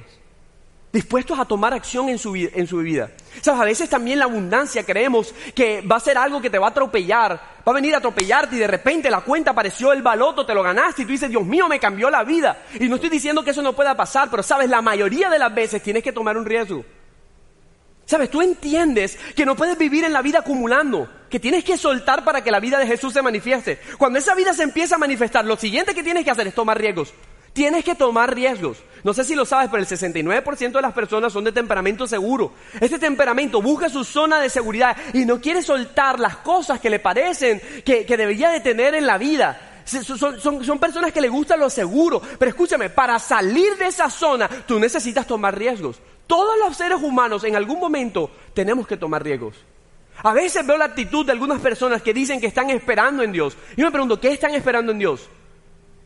dispuestos 0.94 1.36
a 1.40 1.44
tomar 1.44 1.74
acción 1.74 2.08
en 2.08 2.20
su, 2.20 2.36
en 2.36 2.66
su 2.68 2.78
vida. 2.78 3.10
¿Sabes? 3.42 3.60
A 3.60 3.64
veces 3.64 3.90
también 3.90 4.20
la 4.20 4.26
abundancia 4.26 4.84
creemos 4.84 5.34
que 5.52 5.80
va 5.80 5.96
a 5.96 6.00
ser 6.00 6.16
algo 6.16 6.40
que 6.40 6.48
te 6.48 6.58
va 6.58 6.68
a 6.68 6.70
atropellar, 6.70 7.32
va 7.66 7.72
a 7.72 7.74
venir 7.74 7.96
a 7.96 7.98
atropellarte 7.98 8.54
y 8.54 8.60
de 8.60 8.68
repente 8.68 9.10
la 9.10 9.22
cuenta 9.22 9.50
apareció 9.50 9.92
el 9.92 10.02
baloto, 10.02 10.46
te 10.46 10.54
lo 10.54 10.62
ganaste 10.62 11.02
y 11.02 11.04
tú 11.04 11.10
dices, 11.10 11.28
Dios 11.28 11.44
mío, 11.44 11.66
me 11.68 11.80
cambió 11.80 12.10
la 12.10 12.22
vida. 12.22 12.62
Y 12.78 12.88
no 12.88 12.94
estoy 12.94 13.10
diciendo 13.10 13.42
que 13.42 13.50
eso 13.50 13.60
no 13.60 13.72
pueda 13.72 13.96
pasar, 13.96 14.30
pero 14.30 14.44
sabes, 14.44 14.70
la 14.70 14.82
mayoría 14.82 15.28
de 15.28 15.38
las 15.40 15.52
veces 15.52 15.82
tienes 15.82 16.04
que 16.04 16.12
tomar 16.12 16.38
un 16.38 16.46
riesgo. 16.46 16.84
Sabes, 18.06 18.30
tú 18.30 18.40
entiendes 18.40 19.18
que 19.34 19.44
no 19.44 19.56
puedes 19.56 19.76
vivir 19.76 20.04
en 20.04 20.12
la 20.12 20.22
vida 20.22 20.40
acumulando, 20.40 21.10
que 21.28 21.40
tienes 21.40 21.64
que 21.64 21.76
soltar 21.76 22.22
para 22.22 22.44
que 22.44 22.52
la 22.52 22.60
vida 22.60 22.78
de 22.78 22.86
Jesús 22.86 23.12
se 23.12 23.20
manifieste. 23.20 23.80
Cuando 23.98 24.20
esa 24.20 24.36
vida 24.36 24.54
se 24.54 24.62
empieza 24.62 24.94
a 24.94 24.98
manifestar, 24.98 25.44
lo 25.44 25.56
siguiente 25.56 25.92
que 25.92 26.04
tienes 26.04 26.24
que 26.24 26.30
hacer 26.30 26.46
es 26.46 26.54
tomar 26.54 26.78
riesgos. 26.78 27.12
Tienes 27.54 27.84
que 27.84 27.94
tomar 27.94 28.34
riesgos. 28.34 28.78
No 29.04 29.14
sé 29.14 29.22
si 29.22 29.36
lo 29.36 29.44
sabes, 29.44 29.68
pero 29.70 29.80
el 29.80 29.88
69% 29.88 30.72
de 30.72 30.82
las 30.82 30.92
personas 30.92 31.32
son 31.32 31.44
de 31.44 31.52
temperamento 31.52 32.04
seguro. 32.06 32.52
Este 32.80 32.98
temperamento 32.98 33.62
busca 33.62 33.88
su 33.88 34.02
zona 34.02 34.40
de 34.40 34.50
seguridad 34.50 34.96
y 35.12 35.24
no 35.24 35.40
quiere 35.40 35.62
soltar 35.62 36.18
las 36.18 36.38
cosas 36.38 36.80
que 36.80 36.90
le 36.90 36.98
parecen 36.98 37.62
que, 37.84 38.04
debería 38.04 38.50
de 38.50 38.60
tener 38.60 38.96
en 38.96 39.06
la 39.06 39.18
vida. 39.18 39.82
Son, 39.84 40.40
son, 40.40 40.78
personas 40.80 41.12
que 41.12 41.20
le 41.20 41.28
gusta 41.28 41.56
lo 41.56 41.70
seguro. 41.70 42.20
Pero 42.20 42.48
escúchame, 42.48 42.90
para 42.90 43.20
salir 43.20 43.76
de 43.76 43.86
esa 43.86 44.10
zona 44.10 44.48
tú 44.48 44.80
necesitas 44.80 45.24
tomar 45.24 45.56
riesgos. 45.56 46.00
Todos 46.26 46.58
los 46.58 46.76
seres 46.76 47.00
humanos 47.00 47.44
en 47.44 47.54
algún 47.54 47.78
momento 47.78 48.30
tenemos 48.52 48.84
que 48.84 48.96
tomar 48.96 49.22
riesgos. 49.22 49.54
A 50.24 50.32
veces 50.32 50.66
veo 50.66 50.76
la 50.76 50.86
actitud 50.86 51.24
de 51.24 51.32
algunas 51.32 51.60
personas 51.60 52.02
que 52.02 52.12
dicen 52.12 52.40
que 52.40 52.48
están 52.48 52.70
esperando 52.70 53.22
en 53.22 53.30
Dios. 53.30 53.56
Y 53.76 53.82
me 53.82 53.92
pregunto, 53.92 54.18
¿qué 54.18 54.32
están 54.32 54.54
esperando 54.56 54.90
en 54.90 54.98
Dios? 54.98 55.28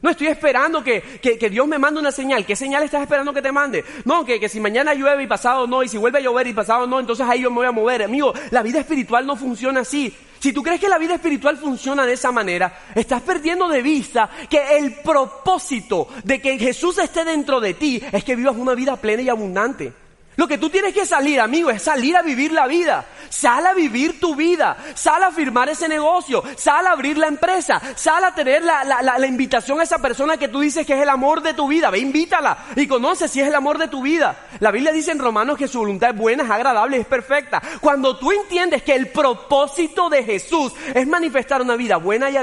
No 0.01 0.11
estoy 0.11 0.29
esperando 0.29 0.83
que, 0.83 1.03
Dios 1.51 1.67
me 1.67 1.79
mande 1.79 1.99
una 1.99 2.13
señal. 2.13 2.47
¿Qué 2.47 2.55
señal 2.55 2.85
estás 2.85 3.03
esperando 3.03 3.33
que 3.33 3.43
te 3.43 3.51
mande? 3.51 3.85
No, 4.05 4.25
que, 4.25 4.49
si 4.49 4.61
mañana 4.61 4.95
llueve 4.95 5.25
y 5.25 5.27
pasado 5.27 5.67
no, 5.67 5.83
y 5.83 5.89
si 5.89 5.99
vuelve 5.99 6.19
a 6.19 6.23
llover 6.23 6.47
y 6.47 6.53
pasado 6.53 6.87
no, 6.87 7.01
entonces 7.01 7.27
ahí 7.29 7.43
yo 7.43 7.51
me 7.51 7.57
voy 7.57 7.67
a 7.67 7.73
mover. 7.73 8.05
Amigo, 8.05 8.33
la 8.51 8.63
vida 8.63 8.81
espiritual 8.81 9.27
no 9.27 9.35
funciona 9.35 9.81
así. 9.81 10.15
Si 10.39 10.53
tú 10.53 10.63
crees 10.63 10.81
que 10.81 10.89
la 10.89 10.99
vida 10.99 11.15
espiritual 11.15 11.57
funciona 11.57 12.07
de 12.07 12.13
esa 12.13 12.31
manera, 12.31 12.81
estás 12.95 13.23
perdiendo 13.23 13.69
de 13.69 13.83
vista 13.83 14.31
que 14.49 14.79
el 14.79 14.95
propósito 15.01 16.09
de 16.23 16.41
que 16.41 16.57
Jesús 16.59 16.99
esté 16.99 17.25
dentro 17.25 17.61
de 17.61 17.75
ti 17.75 18.01
es 18.13 18.23
que 18.23 18.37
vivas 18.37 18.57
una 18.57 18.75
vida 18.75 18.97
plena 18.97 19.23
y 19.23 19.29
abundante. 19.29 19.93
Lo 20.39 20.47
que 20.47 20.57
tú 20.57 20.71
tienes 20.71 20.95
que 20.95 21.05
salir, 21.05 21.41
amigo, 21.41 21.69
es 21.69 21.83
salir 21.83 22.17
a 22.17 22.23
vivir 22.23 22.53
la 22.53 22.69
vida. 22.69 23.05
Sal 23.29 23.67
a 23.67 23.75
vivir 23.75 24.21
tu 24.21 24.37
vida. 24.37 24.77
Sal 24.95 25.21
a 25.25 25.33
firmar 25.33 25.69
ese 25.69 25.89
negocio. 25.89 26.45
Sal 26.57 26.87
a 26.87 26.93
abrir 26.93 27.19
la 27.19 27.27
empresa. 27.27 27.83
Sal 27.97 28.23
a 28.23 28.33
tener 28.33 28.63
la, 28.63 28.85
la, 28.85 29.27
invitación 29.27 29.81
a 29.81 29.83
esa 29.83 29.99
persona 29.99 30.37
que 30.37 30.47
tú 30.47 30.61
dices 30.61 30.87
que 30.87 30.95
es 30.95 31.03
el 31.03 31.09
amor 31.09 31.43
de 31.43 31.55
tu 31.55 31.67
vida. 31.67 31.91
Ve, 31.91 31.99
invítala 31.99 32.57
y 32.77 32.87
conoce 32.87 33.27
si 33.27 33.41
es 33.41 33.49
el 33.49 33.55
amor 33.57 33.79
de 33.79 33.89
tu 33.89 34.01
vida. 34.01 34.47
La 34.61 34.71
Biblia 34.71 34.93
dice 34.93 35.11
en 35.11 35.19
Romanos 35.19 35.59
que 35.59 35.67
su 35.67 35.81
voluntad 35.81 36.11
es 36.11 36.17
buena, 36.17 36.45
es 36.45 36.51
agradable, 36.51 36.99
es 36.99 37.07
perfecta. 37.07 37.61
Cuando 37.81 38.17
tú 38.17 38.31
entiendes 38.31 38.85
que 38.85 38.95
el 38.95 39.09
propósito 39.09 40.09
de 40.09 40.23
Jesús 40.23 40.73
es 40.95 41.05
manifestar 41.09 41.63
una 41.63 41.75
vida 41.75 41.97
buena 41.97 42.31
y, 42.31 42.37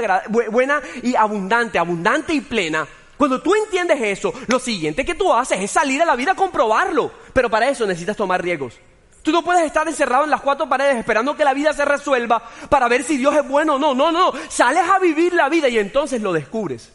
buena 0.50 0.82
y 1.02 1.14
abundante, 1.14 1.78
abundante 1.78 2.34
y 2.34 2.42
plena, 2.42 2.86
cuando 3.16 3.40
tú 3.40 3.54
entiendes 3.54 4.00
eso, 4.00 4.32
lo 4.46 4.58
siguiente 4.58 5.04
que 5.04 5.14
tú 5.14 5.32
haces 5.32 5.60
es 5.60 5.70
salir 5.70 6.02
a 6.02 6.04
la 6.04 6.16
vida 6.16 6.32
a 6.32 6.36
comprobarlo. 6.36 7.10
Pero 7.32 7.48
para 7.48 7.68
eso 7.68 7.86
necesitas 7.86 8.16
tomar 8.16 8.42
riesgos. 8.42 8.74
Tú 9.22 9.32
no 9.32 9.42
puedes 9.42 9.64
estar 9.64 9.88
encerrado 9.88 10.24
en 10.24 10.30
las 10.30 10.40
cuatro 10.40 10.68
paredes 10.68 10.96
esperando 10.96 11.36
que 11.36 11.44
la 11.44 11.54
vida 11.54 11.72
se 11.72 11.84
resuelva 11.84 12.42
para 12.68 12.88
ver 12.88 13.02
si 13.02 13.16
Dios 13.16 13.34
es 13.34 13.48
bueno 13.48 13.74
o 13.74 13.78
no. 13.78 13.94
No, 13.94 14.12
no. 14.12 14.32
Sales 14.48 14.84
a 14.88 14.98
vivir 14.98 15.32
la 15.32 15.48
vida 15.48 15.68
y 15.68 15.78
entonces 15.78 16.20
lo 16.22 16.32
descubres. 16.32 16.92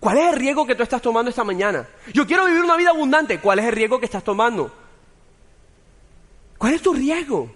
¿Cuál 0.00 0.18
es 0.18 0.28
el 0.28 0.36
riesgo 0.36 0.66
que 0.66 0.74
tú 0.74 0.82
estás 0.82 1.02
tomando 1.02 1.30
esta 1.30 1.44
mañana? 1.44 1.86
Yo 2.12 2.26
quiero 2.26 2.44
vivir 2.46 2.62
una 2.62 2.76
vida 2.76 2.90
abundante. 2.90 3.38
¿Cuál 3.40 3.60
es 3.60 3.66
el 3.66 3.72
riesgo 3.72 4.00
que 4.00 4.06
estás 4.06 4.24
tomando? 4.24 4.72
¿Cuál 6.58 6.74
es 6.74 6.82
tu 6.82 6.92
riesgo? 6.92 7.50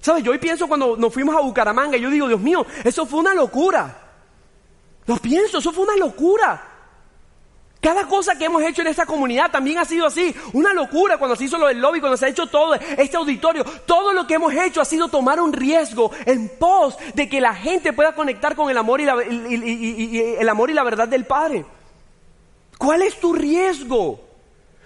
¿Sabes? 0.00 0.22
Yo 0.22 0.30
hoy 0.32 0.38
pienso 0.38 0.68
cuando 0.68 0.96
nos 0.96 1.12
fuimos 1.12 1.34
a 1.34 1.40
Bucaramanga 1.40 1.96
y 1.96 2.00
yo 2.00 2.10
digo, 2.10 2.28
Dios 2.28 2.40
mío, 2.40 2.64
eso 2.84 3.06
fue 3.06 3.20
una 3.20 3.34
locura. 3.34 4.07
Lo 5.08 5.16
pienso, 5.16 5.58
eso 5.58 5.72
fue 5.72 5.84
una 5.84 5.96
locura. 5.96 6.62
Cada 7.80 8.06
cosa 8.06 8.36
que 8.36 8.44
hemos 8.44 8.62
hecho 8.62 8.82
en 8.82 8.88
esta 8.88 9.06
comunidad 9.06 9.50
también 9.50 9.78
ha 9.78 9.86
sido 9.86 10.06
así. 10.06 10.34
Una 10.52 10.74
locura 10.74 11.16
cuando 11.16 11.34
se 11.34 11.44
hizo 11.44 11.56
lo 11.56 11.66
del 11.66 11.80
lobby, 11.80 11.98
cuando 11.98 12.18
se 12.18 12.26
ha 12.26 12.28
hecho 12.28 12.46
todo 12.46 12.74
este 12.74 13.16
auditorio. 13.16 13.64
Todo 13.86 14.12
lo 14.12 14.26
que 14.26 14.34
hemos 14.34 14.52
hecho 14.52 14.82
ha 14.82 14.84
sido 14.84 15.08
tomar 15.08 15.40
un 15.40 15.54
riesgo 15.54 16.10
en 16.26 16.50
pos 16.58 16.98
de 17.14 17.26
que 17.26 17.40
la 17.40 17.54
gente 17.54 17.94
pueda 17.94 18.14
conectar 18.14 18.54
con 18.54 18.68
el 18.68 18.76
amor 18.76 19.00
y 19.00 19.06
la, 19.06 19.14
el 19.22 20.48
amor 20.48 20.68
y 20.68 20.74
la 20.74 20.84
verdad 20.84 21.08
del 21.08 21.24
Padre. 21.24 21.64
¿Cuál 22.76 23.00
es 23.00 23.18
tu 23.18 23.32
riesgo? 23.32 24.27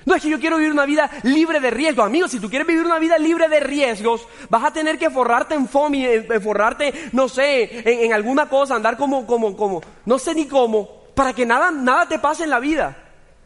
No 0.05 0.15
es 0.15 0.23
que 0.23 0.29
yo 0.29 0.41
quiero 0.41 0.57
vivir 0.57 0.73
una 0.73 0.87
vida 0.87 1.11
libre 1.23 1.61
de 1.61 1.71
riesgos. 1.71 2.07
Amigos, 2.07 2.31
si 2.31 2.41
tú 2.41 2.49
quieres 2.49 2.67
vivir 2.67 2.85
una 2.85 2.99
vida 2.99 3.19
libre 3.19 3.49
de 3.49 3.61
riesgos, 3.61 4.27
vas 4.49 4.65
a 4.65 4.73
tener 4.73 4.99
que 4.99 5.11
forrarte 5.11 5.55
en 5.55 5.69
FOMI, 5.69 6.07
en, 6.07 6.43
forrarte, 6.43 6.93
no 7.12 7.29
sé, 7.29 8.05
en, 8.05 8.12
alguna 8.12 8.49
cosa, 8.49 8.75
andar 8.75 8.97
como, 8.97 9.27
como, 9.27 9.57
como, 9.57 9.81
no 10.05 10.19
sé 10.19 10.35
ni 10.35 10.47
cómo, 10.47 10.88
para 11.15 11.33
que 11.33 11.47
nada, 11.47 11.71
nada 11.71 12.07
te 12.07 12.19
pase 12.19 12.45
en 12.45 12.51
la 12.51 12.61
vida. 12.61 12.97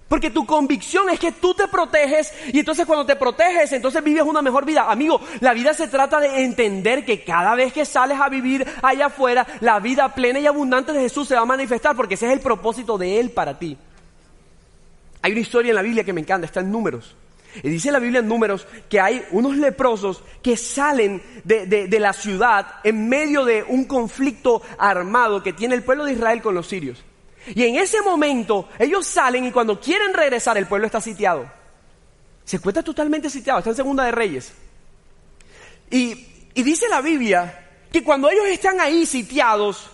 Porque 0.08 0.30
tu 0.30 0.46
convicción 0.46 1.10
es 1.10 1.18
que 1.18 1.32
tú 1.32 1.52
te 1.52 1.66
proteges 1.66 2.32
y 2.52 2.60
entonces 2.60 2.86
cuando 2.86 3.04
te 3.04 3.16
proteges, 3.16 3.72
entonces 3.72 4.04
vives 4.04 4.22
una 4.22 4.40
mejor 4.40 4.64
vida. 4.64 4.88
Amigo, 4.88 5.20
la 5.40 5.52
vida 5.52 5.74
se 5.74 5.88
trata 5.88 6.20
de 6.20 6.44
entender 6.44 7.04
que 7.04 7.24
cada 7.24 7.56
vez 7.56 7.72
que 7.72 7.84
sales 7.84 8.20
a 8.20 8.28
vivir 8.28 8.64
allá 8.82 9.06
afuera, 9.06 9.44
la 9.60 9.80
vida 9.80 10.14
plena 10.14 10.38
y 10.38 10.46
abundante 10.46 10.92
de 10.92 11.00
Jesús 11.00 11.26
se 11.26 11.34
va 11.34 11.40
a 11.40 11.46
manifestar 11.46 11.96
porque 11.96 12.14
ese 12.14 12.26
es 12.26 12.32
el 12.32 12.40
propósito 12.40 12.96
de 12.96 13.18
Él 13.18 13.30
para 13.30 13.58
ti. 13.58 13.76
Hay 15.22 15.32
una 15.32 15.40
historia 15.40 15.70
en 15.70 15.76
la 15.76 15.82
Biblia 15.82 16.04
que 16.04 16.12
me 16.12 16.20
encanta, 16.20 16.46
está 16.46 16.60
en 16.60 16.70
números. 16.70 17.16
Y 17.62 17.70
dice 17.70 17.90
la 17.90 17.98
Biblia 17.98 18.20
en 18.20 18.28
números 18.28 18.66
que 18.88 19.00
hay 19.00 19.24
unos 19.30 19.56
leprosos 19.56 20.22
que 20.42 20.56
salen 20.56 21.22
de, 21.44 21.88
la 21.98 22.12
ciudad 22.12 22.80
en 22.84 23.08
medio 23.08 23.44
de 23.44 23.62
un 23.62 23.84
conflicto 23.84 24.62
armado 24.78 25.42
que 25.42 25.52
tiene 25.52 25.74
el 25.74 25.82
pueblo 25.82 26.04
de 26.04 26.12
Israel 26.12 26.42
con 26.42 26.54
los 26.54 26.66
sirios. 26.66 27.02
Y 27.54 27.64
en 27.64 27.76
ese 27.76 28.02
momento 28.02 28.68
ellos 28.78 29.06
salen 29.06 29.44
y 29.44 29.52
cuando 29.52 29.80
quieren 29.80 30.12
regresar 30.12 30.58
el 30.58 30.66
pueblo 30.66 30.86
está 30.86 31.00
sitiado. 31.00 31.50
Se 32.44 32.56
encuentra 32.56 32.82
totalmente 32.82 33.30
sitiado, 33.30 33.58
está 33.58 33.70
en 33.70 33.76
Segunda 33.76 34.04
de 34.04 34.12
Reyes. 34.12 34.52
Y, 35.90 36.26
y 36.54 36.62
dice 36.62 36.88
la 36.88 37.00
Biblia 37.00 37.66
que 37.90 38.04
cuando 38.04 38.28
ellos 38.28 38.46
están 38.46 38.80
ahí 38.80 39.06
sitiados, 39.06 39.90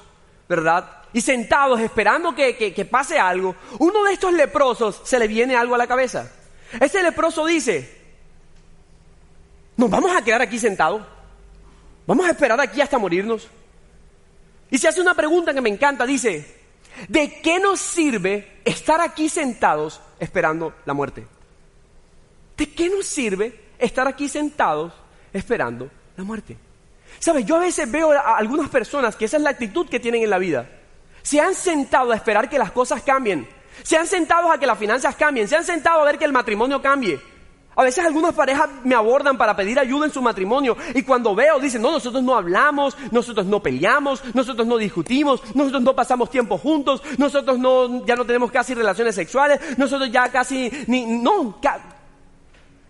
¿verdad? 0.48 1.01
Y 1.12 1.20
sentados 1.20 1.80
esperando 1.80 2.34
que, 2.34 2.88
pase 2.90 3.18
algo, 3.18 3.54
uno 3.78 4.04
de 4.04 4.14
estos 4.14 4.32
leprosos 4.32 5.00
se 5.04 5.18
le 5.18 5.28
viene 5.28 5.56
algo 5.56 5.74
a 5.74 5.78
la 5.78 5.86
cabeza. 5.86 6.30
Ese 6.80 7.02
leproso 7.02 7.44
dice, 7.44 7.98
nos 9.76 9.90
vamos 9.90 10.14
a 10.16 10.22
quedar 10.22 10.40
aquí 10.40 10.58
sentados, 10.58 11.02
vamos 12.06 12.26
a 12.26 12.30
esperar 12.30 12.60
aquí 12.60 12.80
hasta 12.80 12.98
morirnos. 12.98 13.48
Y 14.70 14.78
se 14.78 14.88
hace 14.88 15.02
una 15.02 15.14
pregunta 15.14 15.52
que 15.52 15.60
me 15.60 15.68
encanta, 15.68 16.06
dice, 16.06 16.60
¿de 17.08 17.40
qué 17.42 17.60
nos 17.60 17.78
sirve 17.78 18.60
estar 18.64 19.00
aquí 19.02 19.28
sentados 19.28 20.00
esperando 20.18 20.74
la 20.86 20.94
muerte? 20.94 21.26
¿De 22.56 22.72
qué 22.72 22.88
nos 22.88 23.06
sirve 23.06 23.60
estar 23.78 24.08
aquí 24.08 24.30
sentados 24.30 24.94
esperando 25.30 25.90
la 26.16 26.24
muerte? 26.24 26.56
¿Sabes? 27.18 27.44
Yo 27.44 27.56
a 27.56 27.60
veces 27.60 27.90
veo 27.90 28.12
a 28.12 28.38
algunas 28.38 28.70
personas 28.70 29.14
que 29.14 29.26
esa 29.26 29.36
es 29.36 29.42
la 29.42 29.50
actitud 29.50 29.86
que 29.86 30.00
tienen 30.00 30.22
en 30.22 30.30
la 30.30 30.38
vida 30.38 30.66
se 31.22 31.40
han 31.40 31.54
sentado 31.54 32.12
a 32.12 32.16
esperar 32.16 32.48
que 32.48 32.58
las 32.58 32.72
cosas 32.72 33.02
cambien. 33.02 33.48
Se 33.82 33.96
han 33.96 34.06
sentado 34.06 34.50
a 34.50 34.58
que 34.58 34.66
las 34.66 34.78
finanzas 34.78 35.16
cambien, 35.16 35.48
se 35.48 35.56
han 35.56 35.64
sentado 35.64 36.00
a 36.00 36.04
ver 36.04 36.18
que 36.18 36.24
el 36.24 36.32
matrimonio 36.32 36.80
cambie. 36.80 37.20
A 37.74 37.84
veces 37.84 38.04
algunas 38.04 38.34
parejas 38.34 38.68
me 38.84 38.94
abordan 38.94 39.38
para 39.38 39.56
pedir 39.56 39.78
ayuda 39.78 40.04
en 40.04 40.12
su 40.12 40.20
matrimonio 40.20 40.76
y 40.94 41.02
cuando 41.02 41.34
veo 41.34 41.58
dicen, 41.58 41.80
no, 41.80 41.90
nosotros 41.90 42.22
no 42.22 42.36
hablamos, 42.36 42.96
nosotros 43.10 43.46
no 43.46 43.62
peleamos, 43.62 44.22
nosotros 44.34 44.66
no 44.66 44.76
discutimos, 44.76 45.42
nosotros 45.54 45.82
no 45.82 45.96
pasamos 45.96 46.28
tiempo 46.28 46.58
juntos, 46.58 47.02
nosotros 47.16 47.58
no, 47.58 48.04
ya 48.04 48.14
no 48.14 48.26
tenemos 48.26 48.50
casi 48.50 48.74
relaciones 48.74 49.14
sexuales, 49.14 49.58
nosotros 49.78 50.10
ya 50.12 50.28
casi, 50.30 50.70
ni, 50.86 51.06
no. 51.06 51.58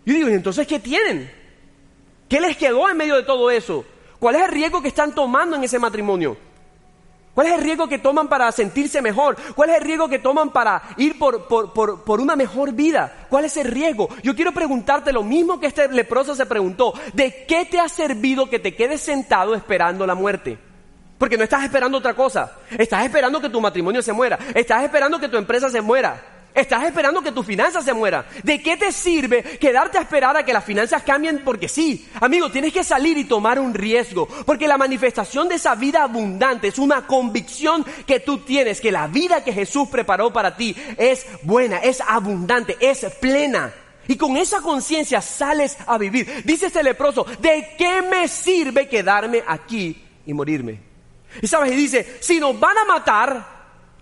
Yo 0.05 0.14
digo, 0.14 0.28
¿y 0.28 0.35
entonces 0.35 0.66
qué 0.66 0.80
tienen? 0.80 1.30
¿Qué 2.28 2.41
les 2.41 2.57
quedó 2.57 2.89
en 2.89 2.97
medio 2.97 3.14
de 3.14 3.22
todo 3.22 3.53
eso? 3.53 3.85
¿Cuál 4.18 4.35
es 4.35 4.43
el 4.43 4.49
riesgo 4.49 4.83
que 4.83 4.89
están 4.89 5.14
tomando 5.14 5.55
en 5.55 5.62
ese 5.62 5.78
matrimonio? 5.78 6.37
¿Cuál 7.35 7.47
es 7.47 7.55
el 7.55 7.62
riesgo 7.62 7.89
que 7.89 7.99
toman 7.99 8.28
para 8.28 8.53
sentirse 8.53 9.01
mejor? 9.01 9.37
¿Cuál 9.55 9.70
es 9.70 9.76
el 9.76 9.85
riesgo 9.85 10.09
que 10.09 10.18
toman 10.18 10.51
para 10.51 10.83
ir 10.99 11.18
por, 11.18 11.47
por, 11.47 12.20
una 12.20 12.37
mejor 12.37 12.72
vida? 12.72 13.26
¿Cuál 13.30 13.47
es 13.47 13.57
el 13.57 13.68
riesgo? 13.68 14.09
Yo 14.22 14.37
quiero 14.37 14.53
preguntarte 14.53 15.12
lo 15.12 15.22
mismo 15.22 15.59
que 15.59 15.66
este 15.66 15.89
leproso 15.89 16.35
se 16.35 16.45
preguntó. 16.45 16.93
¿De 17.14 17.47
qué 17.47 17.64
te 17.64 17.80
ha 17.80 17.89
servido 17.89 18.51
que 18.51 18.59
te 18.59 18.74
quedes 18.74 19.01
sentado 19.01 19.55
esperando 19.55 20.07
la 20.07 20.14
muerte? 20.14 20.59
Porque 21.16 21.39
no 21.39 21.45
estás 21.45 21.64
esperando 21.64 21.99
otra 21.99 22.14
cosa. 22.14 22.53
Estás 22.70 23.05
esperando 23.05 23.41
que 23.41 23.49
tu 23.49 23.61
matrimonio 23.62 24.03
se 24.03 24.12
muera. 24.12 24.39
Estás 24.55 24.85
esperando 24.85 25.18
que 25.18 25.28
tu 25.28 25.39
empresa 25.39 25.70
se 25.70 25.80
muera. 25.80 26.32
Estás 26.55 26.84
esperando 26.84 27.22
que 27.22 27.32
tu 27.32 27.42
finanzas 27.42 27.84
se 27.84 27.94
muera. 27.94 28.26
¿De 28.42 28.62
qué 28.62 28.76
te 28.76 28.92
sirve 28.92 29.42
quedarte 29.59 29.96
a 29.96 30.03
esperar 30.03 30.36
a 30.36 30.44
que 30.44 30.53
las 30.53 30.64
finanzas 30.64 31.03
cambien? 31.03 31.42
Porque 31.44 31.68
sí, 31.68 32.09
amigo, 32.20 32.50
tienes 32.50 32.74
que 32.74 32.84
salir 32.84 33.16
y 33.16 33.24
tomar 33.24 33.59
un 33.59 33.72
riesgo. 33.72 34.28
Porque 34.44 34.68
la 34.68 34.76
manifestación 34.76 35.48
de 35.48 35.55
esa 35.55 35.74
vida 35.74 36.03
abundante 36.03 36.68
es 36.68 36.78
una 36.78 37.07
convicción 37.07 37.86
que 38.07 38.20
tú 38.20 38.38
tienes, 38.38 38.82
que 38.82 38.92
la 38.92 39.07
vida 39.07 39.42
que 39.42 39.53
Jesús 39.53 39.88
preparó 39.88 40.30
para 40.32 40.55
ti 40.55 40.76
es 40.98 41.26
buena, 41.42 41.78
es 41.78 42.03
abundante, 42.07 42.76
es 42.80 43.07
plena. 43.18 43.72
Y 44.07 44.16
con 44.16 44.36
esa 44.36 44.61
conciencia 44.61 45.22
sales 45.22 45.78
a 45.86 45.96
vivir. 45.96 46.42
Dice 46.44 46.66
este 46.66 46.82
leproso, 46.82 47.24
¿de 47.40 47.70
qué 47.78 48.03
me 48.03 48.28
sirve 48.28 48.88
quedarme 48.88 49.42
aquí 49.46 50.05
y 50.26 50.34
morirme? 50.34 50.80
Y 51.40 51.46
sabes, 51.46 51.72
y 51.72 51.76
dice, 51.76 52.18
si 52.20 52.38
nos 52.38 52.59
van 52.61 52.76
a 52.76 52.84
matar, 52.84 53.46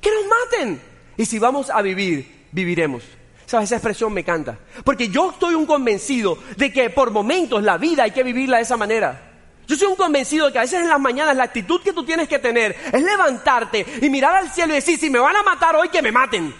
que 0.00 0.10
nos 0.10 0.24
maten. 0.26 0.80
Y 1.16 1.26
si 1.26 1.38
vamos 1.38 1.70
a 1.70 1.82
vivir, 1.82 2.39
viviremos. 2.52 3.04
¿Sabes? 3.46 3.68
Esa 3.68 3.76
expresión 3.76 4.12
me 4.12 4.20
encanta. 4.20 4.58
Porque 4.84 5.08
yo 5.08 5.30
estoy 5.30 5.54
un 5.54 5.66
convencido 5.66 6.38
de 6.56 6.72
que 6.72 6.90
por 6.90 7.10
momentos 7.10 7.62
la 7.62 7.78
vida 7.78 8.04
hay 8.04 8.12
que 8.12 8.22
vivirla 8.22 8.58
de 8.58 8.62
esa 8.62 8.76
manera. 8.76 9.30
Yo 9.66 9.76
soy 9.76 9.88
un 9.88 9.96
convencido 9.96 10.46
de 10.46 10.52
que 10.52 10.58
a 10.58 10.62
veces 10.62 10.80
en 10.80 10.88
las 10.88 11.00
mañanas 11.00 11.36
la 11.36 11.44
actitud 11.44 11.80
que 11.80 11.92
tú 11.92 12.04
tienes 12.04 12.28
que 12.28 12.38
tener 12.38 12.76
es 12.92 13.02
levantarte 13.02 13.86
y 14.02 14.10
mirar 14.10 14.36
al 14.36 14.50
cielo 14.50 14.72
y 14.72 14.76
decir, 14.76 14.98
si 14.98 15.10
me 15.10 15.18
van 15.18 15.36
a 15.36 15.42
matar 15.42 15.76
hoy, 15.76 15.88
que 15.88 16.02
me 16.02 16.12
maten. 16.12 16.54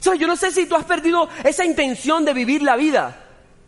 ¿Sabes? 0.00 0.20
Yo 0.20 0.26
no 0.26 0.36
sé 0.36 0.50
si 0.50 0.66
tú 0.66 0.74
has 0.74 0.84
perdido 0.84 1.28
esa 1.44 1.64
intención 1.64 2.24
de 2.24 2.32
vivir 2.32 2.62
la 2.62 2.76
vida. 2.76 3.24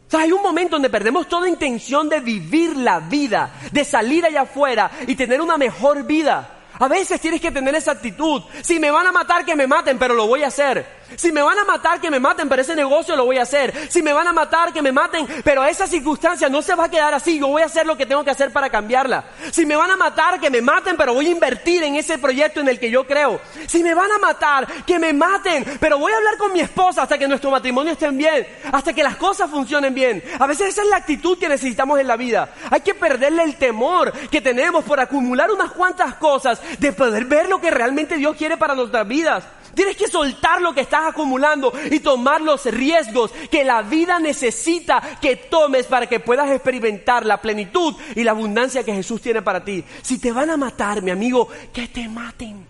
¿Sabes? 0.09 0.27
Hay 0.27 0.33
un 0.33 0.43
momento 0.43 0.77
donde 0.77 0.91
perdemos 0.91 1.29
toda 1.29 1.49
intención 1.49 2.09
de 2.09 2.21
vivir 2.21 2.77
la 2.77 3.01
vida, 3.01 3.53
de 3.73 3.85
salir 3.85 4.25
allá 4.25 4.43
afuera 4.43 4.91
y 5.07 5.15
tener 5.15 5.41
una 5.41 5.59
mejor 5.59 6.05
vida. 6.05 6.58
A 6.79 6.89
veces 6.89 7.21
tienes 7.21 7.41
que 7.41 7.51
tener 7.51 7.75
esa 7.75 7.93
actitud. 7.93 8.43
Si 8.63 8.79
me 8.79 8.91
van 8.91 9.07
a 9.07 9.13
matar, 9.13 9.45
que 9.45 9.57
me 9.57 9.67
maten, 9.67 9.99
pero 9.99 10.15
lo 10.15 10.27
voy 10.27 10.45
a 10.45 10.49
hacer. 10.49 10.98
Si 11.17 11.33
me 11.33 11.43
van 11.43 11.59
a 11.59 11.65
matar, 11.65 12.01
que 12.01 12.11
me 12.11 12.21
maten, 12.21 12.49
pero 12.49 12.63
ese 12.63 12.75
negocio 12.75 13.17
lo 13.17 13.25
voy 13.25 13.39
a 13.39 13.43
hacer. 13.43 13.89
Si 13.91 14.03
me 14.03 14.13
van 14.13 14.27
a 14.27 14.33
matar, 14.33 14.73
que 14.73 14.83
me 14.83 14.93
maten, 14.93 15.27
pero 15.45 15.65
esa 15.65 15.87
circunstancia 15.87 16.49
no 16.49 16.63
se 16.63 16.75
va 16.75 16.85
a 16.85 16.91
quedar 16.91 17.15
así. 17.15 17.39
Yo 17.39 17.49
voy 17.49 17.63
a 17.63 17.67
hacer 17.67 17.87
lo 17.87 17.97
que 17.97 18.07
tengo 18.07 18.25
que 18.25 18.31
hacer 18.31 18.53
para 18.53 18.71
cambiarla. 18.71 19.25
Si 19.51 19.65
me 19.65 19.77
van 19.77 19.91
a 19.91 19.97
matar, 19.97 20.41
que 20.41 20.51
me 20.51 20.61
maten, 20.61 20.97
pero 20.97 21.15
voy 21.15 21.27
a 21.27 21.31
invertir 21.31 21.83
en 21.83 21.97
ese 21.97 22.19
proyecto 22.19 22.61
en 22.61 22.69
el 22.69 22.79
que 22.79 22.91
yo 22.91 23.07
creo. 23.07 23.41
Si 23.67 23.83
me 23.83 23.95
van 23.95 24.13
a 24.13 24.19
matar, 24.19 24.67
que 24.85 24.99
me 24.99 25.13
maten, 25.13 25.65
pero 25.81 25.99
voy 25.99 26.13
a 26.13 26.17
hablar 26.17 26.37
con 26.37 26.53
mi 26.53 26.61
esposa 26.61 27.03
hasta 27.03 27.19
que 27.19 27.29
nuestro 27.29 27.51
matrimonio 27.51 27.93
esté 27.93 28.09
bien, 28.11 28.47
hasta 28.73 28.93
que 28.93 29.03
las 29.03 29.17
cosas 29.17 29.51
funcionen 29.51 29.95
bien. 29.95 30.23
A 30.39 30.47
veces 30.47 30.69
esa 30.69 30.83
es 30.83 30.89
la 30.89 30.97
actitud 30.97 31.39
que 31.39 31.49
necesitamos 31.49 31.99
en 32.01 32.07
la 32.07 32.17
vida. 32.17 32.49
Hay 32.71 32.81
que 32.81 32.95
perderle 32.95 33.43
el 33.43 33.57
temor 33.57 34.13
que 34.31 34.41
tenemos 34.41 34.85
por 34.85 35.01
acumular 35.01 35.51
unas 35.51 35.73
cuantas 35.73 36.15
cosas, 36.15 36.61
de 36.79 36.93
poder 36.93 37.25
ver 37.25 37.49
lo 37.49 37.61
que 37.61 37.71
realmente 37.71 38.17
Dios 38.17 38.37
quiere 38.37 38.57
para 38.57 38.75
nuestras 38.75 39.07
vidas. 39.07 39.45
Tienes 39.75 39.97
que 39.97 40.09
soltar 40.09 40.61
lo 40.61 40.73
que 40.73 40.81
estás 40.83 41.09
acumulando 41.09 41.73
y 41.91 42.01
tomar 42.01 42.41
los 42.41 42.65
riesgos 42.67 43.33
que 43.51 43.65
la 43.65 43.83
vida 43.83 44.19
necesita 44.19 45.19
que 45.21 45.37
tomes 45.37 45.87
para 45.87 46.07
que 46.07 46.21
puedas 46.21 46.51
experimentar 46.51 47.25
la 47.27 47.41
plenitud 47.41 47.95
y 48.15 48.25
la 48.25 48.33
abundancia 48.33 48.85
que 48.85 48.95
Jesús 48.95 49.21
tiene 49.21 49.43
para 49.43 49.65
ti. 49.65 49.85
Si 50.03 50.19
te 50.19 50.33
van 50.33 50.51
a 50.51 50.57
matar, 50.57 51.03
mi 51.03 51.11
amigo, 51.11 51.49
que 51.73 51.89
te 51.89 52.09
maten. 52.09 52.67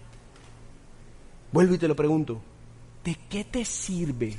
Vuelvo 1.53 1.75
y 1.75 1.79
te 1.79 1.89
lo 1.89 1.97
pregunto. 1.97 2.41
¿De 3.05 3.17
qué 3.29 3.45
te 3.45 3.65
sirve 3.65 4.37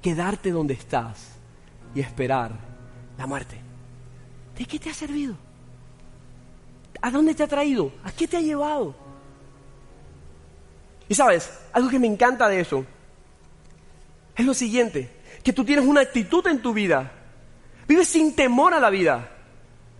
quedarte 0.00 0.50
donde 0.50 0.74
estás 0.74 1.32
y 1.94 2.00
esperar 2.00 2.52
la 3.18 3.26
muerte? 3.26 3.60
¿De 4.56 4.64
qué 4.64 4.78
te 4.78 4.90
ha 4.90 4.94
servido? 4.94 5.36
¿A 7.02 7.10
dónde 7.10 7.34
te 7.34 7.42
ha 7.42 7.48
traído? 7.48 7.92
¿A 8.04 8.12
qué 8.12 8.26
te 8.26 8.38
ha 8.38 8.40
llevado? 8.40 9.05
Y 11.08 11.14
sabes, 11.14 11.50
algo 11.72 11.88
que 11.88 11.98
me 11.98 12.06
encanta 12.06 12.48
de 12.48 12.60
eso 12.60 12.84
es 14.34 14.44
lo 14.44 14.54
siguiente, 14.54 15.10
que 15.42 15.52
tú 15.52 15.64
tienes 15.64 15.86
una 15.86 16.02
actitud 16.02 16.46
en 16.46 16.60
tu 16.60 16.72
vida. 16.72 17.10
Vives 17.88 18.08
sin 18.08 18.34
temor 18.34 18.74
a 18.74 18.80
la 18.80 18.90
vida. 18.90 19.30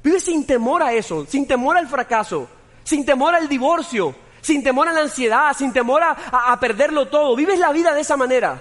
Vives 0.02 0.24
sin 0.24 0.46
temor 0.46 0.82
a 0.82 0.92
eso, 0.92 1.26
sin 1.26 1.46
temor 1.46 1.76
al 1.76 1.88
fracaso, 1.88 2.48
sin 2.84 3.04
temor 3.04 3.34
al 3.34 3.48
divorcio, 3.48 4.14
sin 4.40 4.62
temor 4.62 4.88
a 4.88 4.92
la 4.92 5.00
ansiedad, 5.00 5.56
sin 5.56 5.72
temor 5.72 6.02
a, 6.02 6.52
a 6.52 6.60
perderlo 6.60 7.06
todo. 7.08 7.34
Vives 7.34 7.58
la 7.58 7.72
vida 7.72 7.94
de 7.94 8.02
esa 8.02 8.16
manera. 8.16 8.60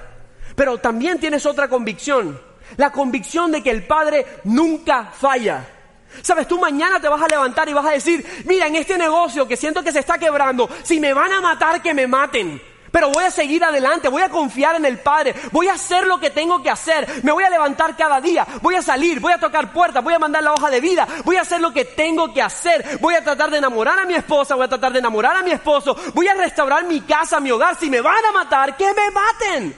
Pero 0.56 0.78
también 0.78 1.20
tienes 1.20 1.46
otra 1.46 1.68
convicción, 1.68 2.40
la 2.78 2.92
convicción 2.92 3.52
de 3.52 3.62
que 3.62 3.72
el 3.72 3.86
Padre 3.86 4.26
nunca 4.46 5.12
falla. 5.12 5.75
Sabes, 6.22 6.48
tú 6.48 6.60
mañana 6.60 7.00
te 7.00 7.08
vas 7.08 7.22
a 7.22 7.28
levantar 7.28 7.68
y 7.70 7.74
vas 7.74 7.86
a 7.86 7.92
decir, 7.92 8.26
mira, 8.46 8.68
en 8.68 8.76
este 8.76 8.98
negocio 8.98 9.48
que 9.48 9.58
siento 9.58 9.84
que 9.84 9.92
se 9.92 10.00
está 10.00 10.18
quebrando, 10.18 10.70
si 10.84 11.00
me 11.00 11.14
van 11.14 11.32
a 11.32 11.42
matar, 11.42 11.82
que 11.82 11.94
me 11.94 12.08
maten. 12.08 12.62
Pero 12.96 13.10
voy 13.10 13.26
a 13.26 13.30
seguir 13.30 13.62
adelante, 13.62 14.08
voy 14.08 14.22
a 14.22 14.30
confiar 14.30 14.78
en 14.78 14.86
el 14.86 15.00
Padre, 15.00 15.36
voy 15.52 15.68
a 15.68 15.74
hacer 15.74 16.08
lo 16.08 16.18
que 16.18 16.30
tengo 16.30 16.64
que 16.64 16.70
hacer, 16.70 17.06
me 17.24 17.34
voy 17.34 17.44
a 17.44 17.50
levantar 17.50 17.98
cada 17.98 18.22
día, 18.22 18.48
voy 18.62 18.76
a 18.76 18.82
salir, 18.82 19.20
voy 19.20 19.34
a 19.34 19.38
tocar 19.38 19.74
puertas, 19.74 20.02
voy 20.02 20.14
a 20.14 20.20
mandar 20.20 20.42
la 20.42 20.54
hoja 20.54 20.70
de 20.70 20.80
vida, 20.80 21.06
voy 21.26 21.36
a 21.36 21.42
hacer 21.42 21.60
lo 21.60 21.74
que 21.74 21.84
tengo 21.84 22.34
que 22.34 22.42
hacer, 22.42 22.98
voy 23.02 23.16
a 23.16 23.22
tratar 23.22 23.52
de 23.52 23.58
enamorar 23.58 24.00
a 24.00 24.06
mi 24.06 24.14
esposa, 24.14 24.56
voy 24.56 24.64
a 24.64 24.70
tratar 24.70 24.94
de 24.94 25.00
enamorar 25.00 25.36
a 25.36 25.44
mi 25.44 25.52
esposo, 25.52 25.94
voy 26.14 26.30
a 26.30 26.36
restaurar 26.36 26.86
mi 26.86 27.02
casa, 27.02 27.42
mi 27.42 27.52
hogar, 27.52 27.76
si 27.78 27.90
me 27.90 28.00
van 28.00 28.24
a 28.30 28.32
matar, 28.32 28.78
que 28.78 28.88
me 28.94 29.12
maten. 29.12 29.76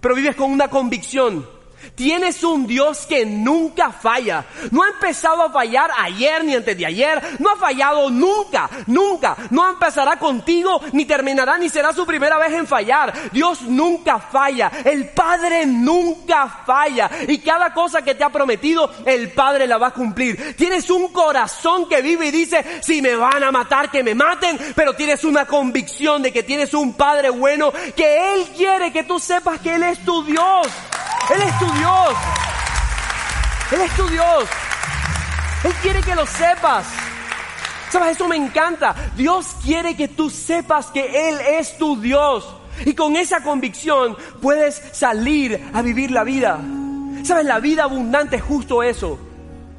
Pero 0.00 0.14
vives 0.16 0.34
con 0.34 0.50
una 0.50 0.66
convicción 0.66 1.57
Tienes 1.94 2.42
un 2.44 2.66
Dios 2.66 3.06
que 3.06 3.24
nunca 3.26 3.90
falla. 3.90 4.44
No 4.70 4.82
ha 4.82 4.88
empezado 4.88 5.42
a 5.42 5.50
fallar 5.50 5.90
ayer 5.98 6.44
ni 6.44 6.54
antes 6.54 6.76
de 6.76 6.86
ayer. 6.86 7.22
No 7.38 7.50
ha 7.50 7.56
fallado 7.56 8.10
nunca, 8.10 8.68
nunca. 8.86 9.36
No 9.50 9.68
empezará 9.68 10.18
contigo, 10.18 10.80
ni 10.92 11.04
terminará, 11.04 11.58
ni 11.58 11.68
será 11.68 11.92
su 11.92 12.06
primera 12.06 12.38
vez 12.38 12.52
en 12.52 12.66
fallar. 12.66 13.12
Dios 13.32 13.62
nunca 13.62 14.18
falla. 14.18 14.70
El 14.84 15.10
Padre 15.10 15.66
nunca 15.66 16.62
falla. 16.64 17.10
Y 17.26 17.38
cada 17.38 17.72
cosa 17.72 18.02
que 18.02 18.14
te 18.14 18.24
ha 18.24 18.30
prometido, 18.30 18.90
el 19.04 19.32
Padre 19.32 19.66
la 19.66 19.78
va 19.78 19.88
a 19.88 19.94
cumplir. 19.94 20.56
Tienes 20.56 20.90
un 20.90 21.08
corazón 21.08 21.88
que 21.88 22.02
vive 22.02 22.26
y 22.26 22.30
dice, 22.30 22.64
si 22.82 23.02
me 23.02 23.16
van 23.16 23.42
a 23.42 23.52
matar, 23.52 23.90
que 23.90 24.02
me 24.02 24.14
maten. 24.14 24.58
Pero 24.74 24.94
tienes 24.94 25.24
una 25.24 25.46
convicción 25.46 26.22
de 26.22 26.32
que 26.32 26.42
tienes 26.42 26.74
un 26.74 26.94
Padre 26.94 27.30
bueno, 27.30 27.72
que 27.94 28.34
Él 28.34 28.48
quiere 28.56 28.92
que 28.92 29.04
tú 29.04 29.18
sepas 29.18 29.60
que 29.60 29.74
Él 29.74 29.82
es 29.82 30.04
tu 30.04 30.22
Dios. 30.24 30.66
Él 31.30 31.42
es 31.42 31.58
tu 31.58 31.66
Dios. 31.72 32.14
Él 33.72 33.80
es 33.82 33.96
tu 33.96 34.08
Dios. 34.08 34.48
Él 35.64 35.72
quiere 35.82 36.00
que 36.00 36.14
lo 36.14 36.26
sepas. 36.26 36.86
¿Sabes? 37.90 38.12
Eso 38.16 38.28
me 38.28 38.36
encanta. 38.36 38.94
Dios 39.16 39.56
quiere 39.62 39.96
que 39.96 40.08
tú 40.08 40.30
sepas 40.30 40.86
que 40.86 41.28
Él 41.28 41.38
es 41.40 41.76
tu 41.78 42.00
Dios. 42.00 42.46
Y 42.84 42.94
con 42.94 43.16
esa 43.16 43.42
convicción 43.42 44.16
puedes 44.40 44.82
salir 44.92 45.70
a 45.72 45.82
vivir 45.82 46.10
la 46.10 46.24
vida. 46.24 46.60
¿Sabes? 47.24 47.44
La 47.44 47.60
vida 47.60 47.84
abundante 47.84 48.36
es 48.36 48.42
justo 48.42 48.82
eso. 48.82 49.18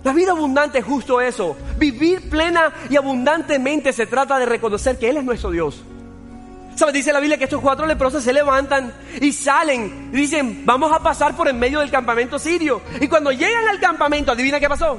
La 0.03 0.13
vida 0.13 0.31
abundante 0.31 0.79
es 0.79 0.85
justo 0.85 1.21
eso. 1.21 1.55
Vivir 1.77 2.29
plena 2.29 2.73
y 2.89 2.95
abundantemente 2.95 3.93
se 3.93 4.05
trata 4.05 4.39
de 4.39 4.45
reconocer 4.45 4.97
que 4.97 5.09
Él 5.09 5.17
es 5.17 5.23
nuestro 5.23 5.51
Dios. 5.51 5.81
¿Sabes? 6.79 6.93
Dice 6.93 7.11
la 7.11 7.19
Biblia 7.19 7.37
que 7.37 7.43
estos 7.43 7.59
cuatro 7.59 7.85
leprosos 7.85 8.23
se 8.23 8.31
levantan 8.31 8.93
y 9.19 9.33
salen 9.33 10.11
y 10.13 10.15
dicen, 10.15 10.65
vamos 10.65 10.93
a 10.93 11.03
pasar 11.03 11.35
por 11.35 11.49
en 11.49 11.59
medio 11.59 11.81
del 11.81 11.91
campamento 11.91 12.39
sirio. 12.39 12.81
Y 13.01 13.09
cuando 13.09 13.33
llegan 13.33 13.67
al 13.67 13.81
campamento, 13.81 14.31
adivina 14.31 14.61
qué 14.61 14.69
pasó. 14.69 14.97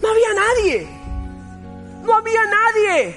No 0.00 0.08
había 0.08 0.28
nadie. 0.32 0.88
No 2.04 2.14
había 2.14 2.40
nadie. 2.44 3.16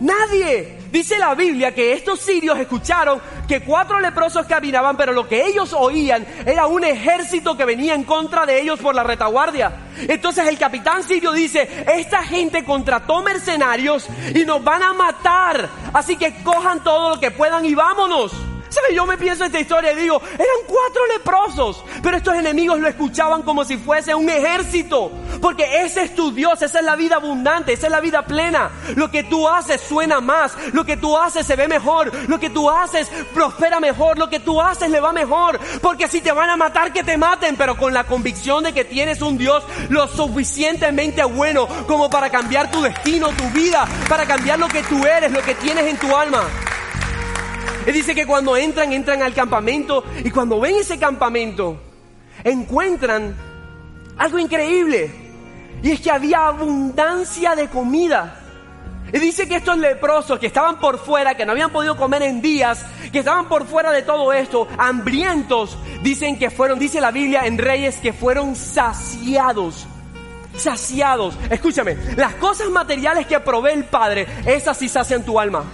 Nadie. 0.00 0.78
Dice 0.92 1.18
la 1.18 1.34
Biblia 1.34 1.74
que 1.74 1.94
estos 1.94 2.20
sirios 2.20 2.58
escucharon 2.58 3.18
que 3.48 3.60
cuatro 3.60 4.00
leprosos 4.00 4.46
caminaban, 4.46 4.96
pero 4.96 5.12
lo 5.12 5.28
que 5.28 5.46
ellos 5.46 5.72
oían 5.72 6.26
era 6.46 6.66
un 6.66 6.84
ejército 6.84 7.56
que 7.56 7.64
venía 7.64 7.94
en 7.94 8.04
contra 8.04 8.46
de 8.46 8.60
ellos 8.60 8.80
por 8.80 8.94
la 8.94 9.02
retaguardia. 9.02 9.72
Entonces 10.08 10.46
el 10.46 10.58
capitán 10.58 11.02
sirio 11.02 11.32
dice, 11.32 11.84
esta 11.94 12.22
gente 12.22 12.64
contrató 12.64 13.22
mercenarios 13.22 14.06
y 14.34 14.44
nos 14.44 14.62
van 14.62 14.82
a 14.82 14.92
matar, 14.92 15.68
así 15.92 16.16
que 16.16 16.42
cojan 16.42 16.82
todo 16.82 17.14
lo 17.14 17.20
que 17.20 17.30
puedan 17.30 17.64
y 17.64 17.74
vámonos. 17.74 18.32
¿Sabe? 18.72 18.94
Yo 18.94 19.04
me 19.04 19.18
pienso 19.18 19.44
en 19.44 19.48
esta 19.48 19.60
historia 19.60 19.92
y 19.92 19.96
digo, 19.96 20.18
eran 20.32 20.66
cuatro 20.66 21.06
leprosos, 21.06 21.84
pero 22.02 22.16
estos 22.16 22.34
enemigos 22.34 22.80
lo 22.80 22.88
escuchaban 22.88 23.42
como 23.42 23.66
si 23.66 23.76
fuese 23.76 24.14
un 24.14 24.30
ejército, 24.30 25.12
porque 25.42 25.82
ese 25.82 26.04
es 26.04 26.14
tu 26.14 26.32
Dios, 26.32 26.62
esa 26.62 26.78
es 26.78 26.84
la 26.84 26.96
vida 26.96 27.16
abundante, 27.16 27.74
esa 27.74 27.88
es 27.88 27.90
la 27.90 28.00
vida 28.00 28.24
plena. 28.24 28.70
Lo 28.96 29.10
que 29.10 29.24
tú 29.24 29.46
haces 29.46 29.78
suena 29.82 30.22
más, 30.22 30.56
lo 30.72 30.86
que 30.86 30.96
tú 30.96 31.18
haces 31.18 31.46
se 31.46 31.54
ve 31.54 31.68
mejor, 31.68 32.12
lo 32.30 32.40
que 32.40 32.48
tú 32.48 32.70
haces 32.70 33.10
prospera 33.34 33.78
mejor, 33.78 34.16
lo 34.16 34.30
que 34.30 34.40
tú 34.40 34.58
haces 34.62 34.88
le 34.88 35.00
va 35.00 35.12
mejor, 35.12 35.60
porque 35.82 36.08
si 36.08 36.22
te 36.22 36.32
van 36.32 36.48
a 36.48 36.56
matar, 36.56 36.94
que 36.94 37.04
te 37.04 37.18
maten, 37.18 37.56
pero 37.56 37.76
con 37.76 37.92
la 37.92 38.04
convicción 38.04 38.64
de 38.64 38.72
que 38.72 38.86
tienes 38.86 39.20
un 39.20 39.36
Dios 39.36 39.62
lo 39.90 40.08
suficientemente 40.08 41.22
bueno 41.24 41.68
como 41.86 42.08
para 42.08 42.30
cambiar 42.30 42.70
tu 42.70 42.80
destino, 42.80 43.28
tu 43.32 43.50
vida, 43.50 43.86
para 44.08 44.24
cambiar 44.24 44.58
lo 44.58 44.68
que 44.68 44.82
tú 44.84 45.04
eres, 45.04 45.30
lo 45.30 45.42
que 45.42 45.54
tienes 45.56 45.84
en 45.84 45.98
tu 45.98 46.16
alma. 46.16 46.44
Él 47.86 47.94
dice 47.94 48.14
que 48.14 48.26
cuando 48.26 48.56
entran, 48.56 48.92
entran 48.92 49.22
al 49.22 49.34
campamento 49.34 50.04
y 50.24 50.30
cuando 50.30 50.60
ven 50.60 50.76
ese 50.76 50.98
campamento, 50.98 51.80
encuentran 52.44 53.34
algo 54.18 54.38
increíble. 54.38 55.10
Y 55.82 55.90
es 55.90 56.00
que 56.00 56.10
había 56.10 56.46
abundancia 56.46 57.56
de 57.56 57.68
comida. 57.68 58.38
Y 59.12 59.18
dice 59.18 59.48
que 59.48 59.56
estos 59.56 59.76
leprosos 59.76 60.38
que 60.38 60.46
estaban 60.46 60.78
por 60.78 60.98
fuera, 60.98 61.36
que 61.36 61.44
no 61.44 61.52
habían 61.52 61.70
podido 61.70 61.96
comer 61.96 62.22
en 62.22 62.40
días, 62.40 62.86
que 63.10 63.18
estaban 63.18 63.48
por 63.48 63.66
fuera 63.66 63.90
de 63.90 64.02
todo 64.02 64.32
esto, 64.32 64.68
hambrientos, 64.78 65.76
dicen 66.02 66.38
que 66.38 66.50
fueron, 66.50 66.78
dice 66.78 67.00
la 67.00 67.10
Biblia 67.10 67.44
en 67.44 67.58
Reyes, 67.58 67.96
que 67.96 68.12
fueron 68.12 68.54
saciados. 68.54 69.86
Saciados. 70.56 71.36
Escúchame, 71.50 71.96
las 72.16 72.34
cosas 72.36 72.70
materiales 72.70 73.26
que 73.26 73.40
provee 73.40 73.72
el 73.72 73.84
Padre, 73.84 74.26
esas 74.46 74.78
sí 74.78 74.88
sacian 74.88 75.24
tu 75.24 75.38
alma. 75.38 75.64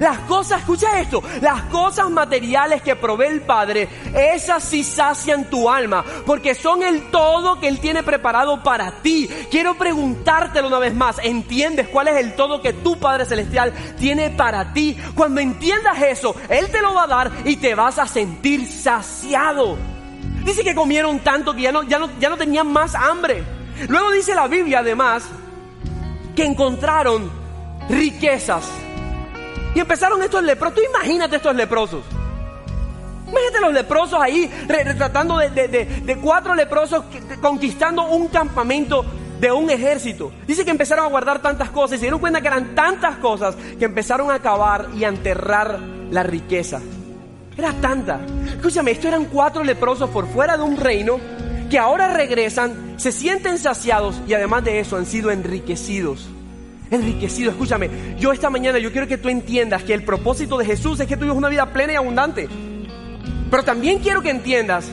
Las 0.00 0.18
cosas, 0.20 0.60
escucha 0.60 0.98
esto, 0.98 1.22
las 1.42 1.64
cosas 1.64 2.08
materiales 2.08 2.80
que 2.80 2.96
provee 2.96 3.26
el 3.26 3.42
Padre, 3.42 3.86
esas 4.14 4.64
sí 4.64 4.82
sacian 4.82 5.44
tu 5.50 5.68
alma, 5.68 6.02
porque 6.24 6.54
son 6.54 6.82
el 6.82 7.10
todo 7.10 7.60
que 7.60 7.68
Él 7.68 7.80
tiene 7.80 8.02
preparado 8.02 8.62
para 8.62 9.02
ti. 9.02 9.28
Quiero 9.50 9.74
preguntártelo 9.74 10.68
una 10.68 10.78
vez 10.78 10.94
más, 10.94 11.20
¿entiendes 11.22 11.88
cuál 11.88 12.08
es 12.08 12.16
el 12.16 12.34
todo 12.34 12.62
que 12.62 12.72
tu 12.72 12.98
Padre 12.98 13.26
Celestial 13.26 13.74
tiene 13.98 14.30
para 14.30 14.72
ti? 14.72 14.96
Cuando 15.14 15.42
entiendas 15.42 16.00
eso, 16.00 16.34
Él 16.48 16.70
te 16.70 16.80
lo 16.80 16.94
va 16.94 17.04
a 17.04 17.06
dar 17.06 17.30
y 17.44 17.56
te 17.56 17.74
vas 17.74 17.98
a 17.98 18.08
sentir 18.08 18.66
saciado. 18.66 19.76
Dice 20.46 20.64
que 20.64 20.74
comieron 20.74 21.18
tanto 21.18 21.54
que 21.54 21.60
ya 21.60 21.72
no, 21.72 21.82
ya 21.82 21.98
no, 21.98 22.08
ya 22.18 22.30
no 22.30 22.38
tenían 22.38 22.68
más 22.68 22.94
hambre. 22.94 23.44
Luego 23.86 24.10
dice 24.12 24.34
la 24.34 24.48
Biblia 24.48 24.78
además 24.78 25.24
que 26.34 26.46
encontraron 26.46 27.30
riquezas. 27.90 28.66
Y 29.74 29.80
empezaron 29.80 30.22
estos 30.22 30.42
leprosos. 30.42 30.74
Tú 30.74 30.82
imagínate 30.82 31.36
estos 31.36 31.54
leprosos. 31.54 32.04
Imagínate 33.28 33.60
los 33.60 33.72
leprosos 33.72 34.20
ahí, 34.20 34.50
retratando 34.66 35.38
de, 35.38 36.18
cuatro 36.20 36.54
leprosos 36.54 37.04
conquistando 37.40 38.08
un 38.08 38.26
campamento 38.28 39.04
de 39.38 39.52
un 39.52 39.70
ejército. 39.70 40.32
Dice 40.46 40.64
que 40.64 40.72
empezaron 40.72 41.06
a 41.06 41.08
guardar 41.08 41.40
tantas 41.40 41.70
cosas 41.70 41.92
y 41.92 41.96
se 41.98 42.02
dieron 42.02 42.20
cuenta 42.20 42.40
que 42.40 42.48
eran 42.48 42.74
tantas 42.74 43.16
cosas 43.16 43.54
que 43.78 43.84
empezaron 43.84 44.30
a 44.30 44.34
acabar 44.34 44.88
y 44.96 45.04
a 45.04 45.08
enterrar 45.08 45.78
la 46.10 46.24
riqueza. 46.24 46.80
Era 47.56 47.72
tanta. 47.74 48.20
Escúchame, 48.46 48.90
esto 48.90 49.06
eran 49.06 49.26
cuatro 49.26 49.62
leprosos 49.62 50.10
por 50.10 50.26
fuera 50.26 50.56
de 50.56 50.64
un 50.64 50.76
reino 50.76 51.20
que 51.70 51.78
ahora 51.78 52.12
regresan, 52.12 52.94
se 52.98 53.12
sienten 53.12 53.58
saciados 53.58 54.20
y 54.26 54.34
además 54.34 54.64
de 54.64 54.80
eso 54.80 54.96
han 54.96 55.06
sido 55.06 55.30
enriquecidos 55.30 56.28
enriquecido. 56.90 57.50
Escúchame, 57.50 57.90
yo 58.18 58.32
esta 58.32 58.50
mañana 58.50 58.78
yo 58.78 58.92
quiero 58.92 59.06
que 59.06 59.18
tú 59.18 59.28
entiendas 59.28 59.84
que 59.84 59.94
el 59.94 60.04
propósito 60.04 60.58
de 60.58 60.64
Jesús 60.64 61.00
es 61.00 61.06
que 61.06 61.16
tú 61.16 61.22
vivas 61.22 61.36
una 61.36 61.48
vida 61.48 61.72
plena 61.72 61.92
y 61.92 61.96
abundante. 61.96 62.48
Pero 63.50 63.62
también 63.64 63.98
quiero 63.98 64.22
que 64.22 64.30
entiendas 64.30 64.90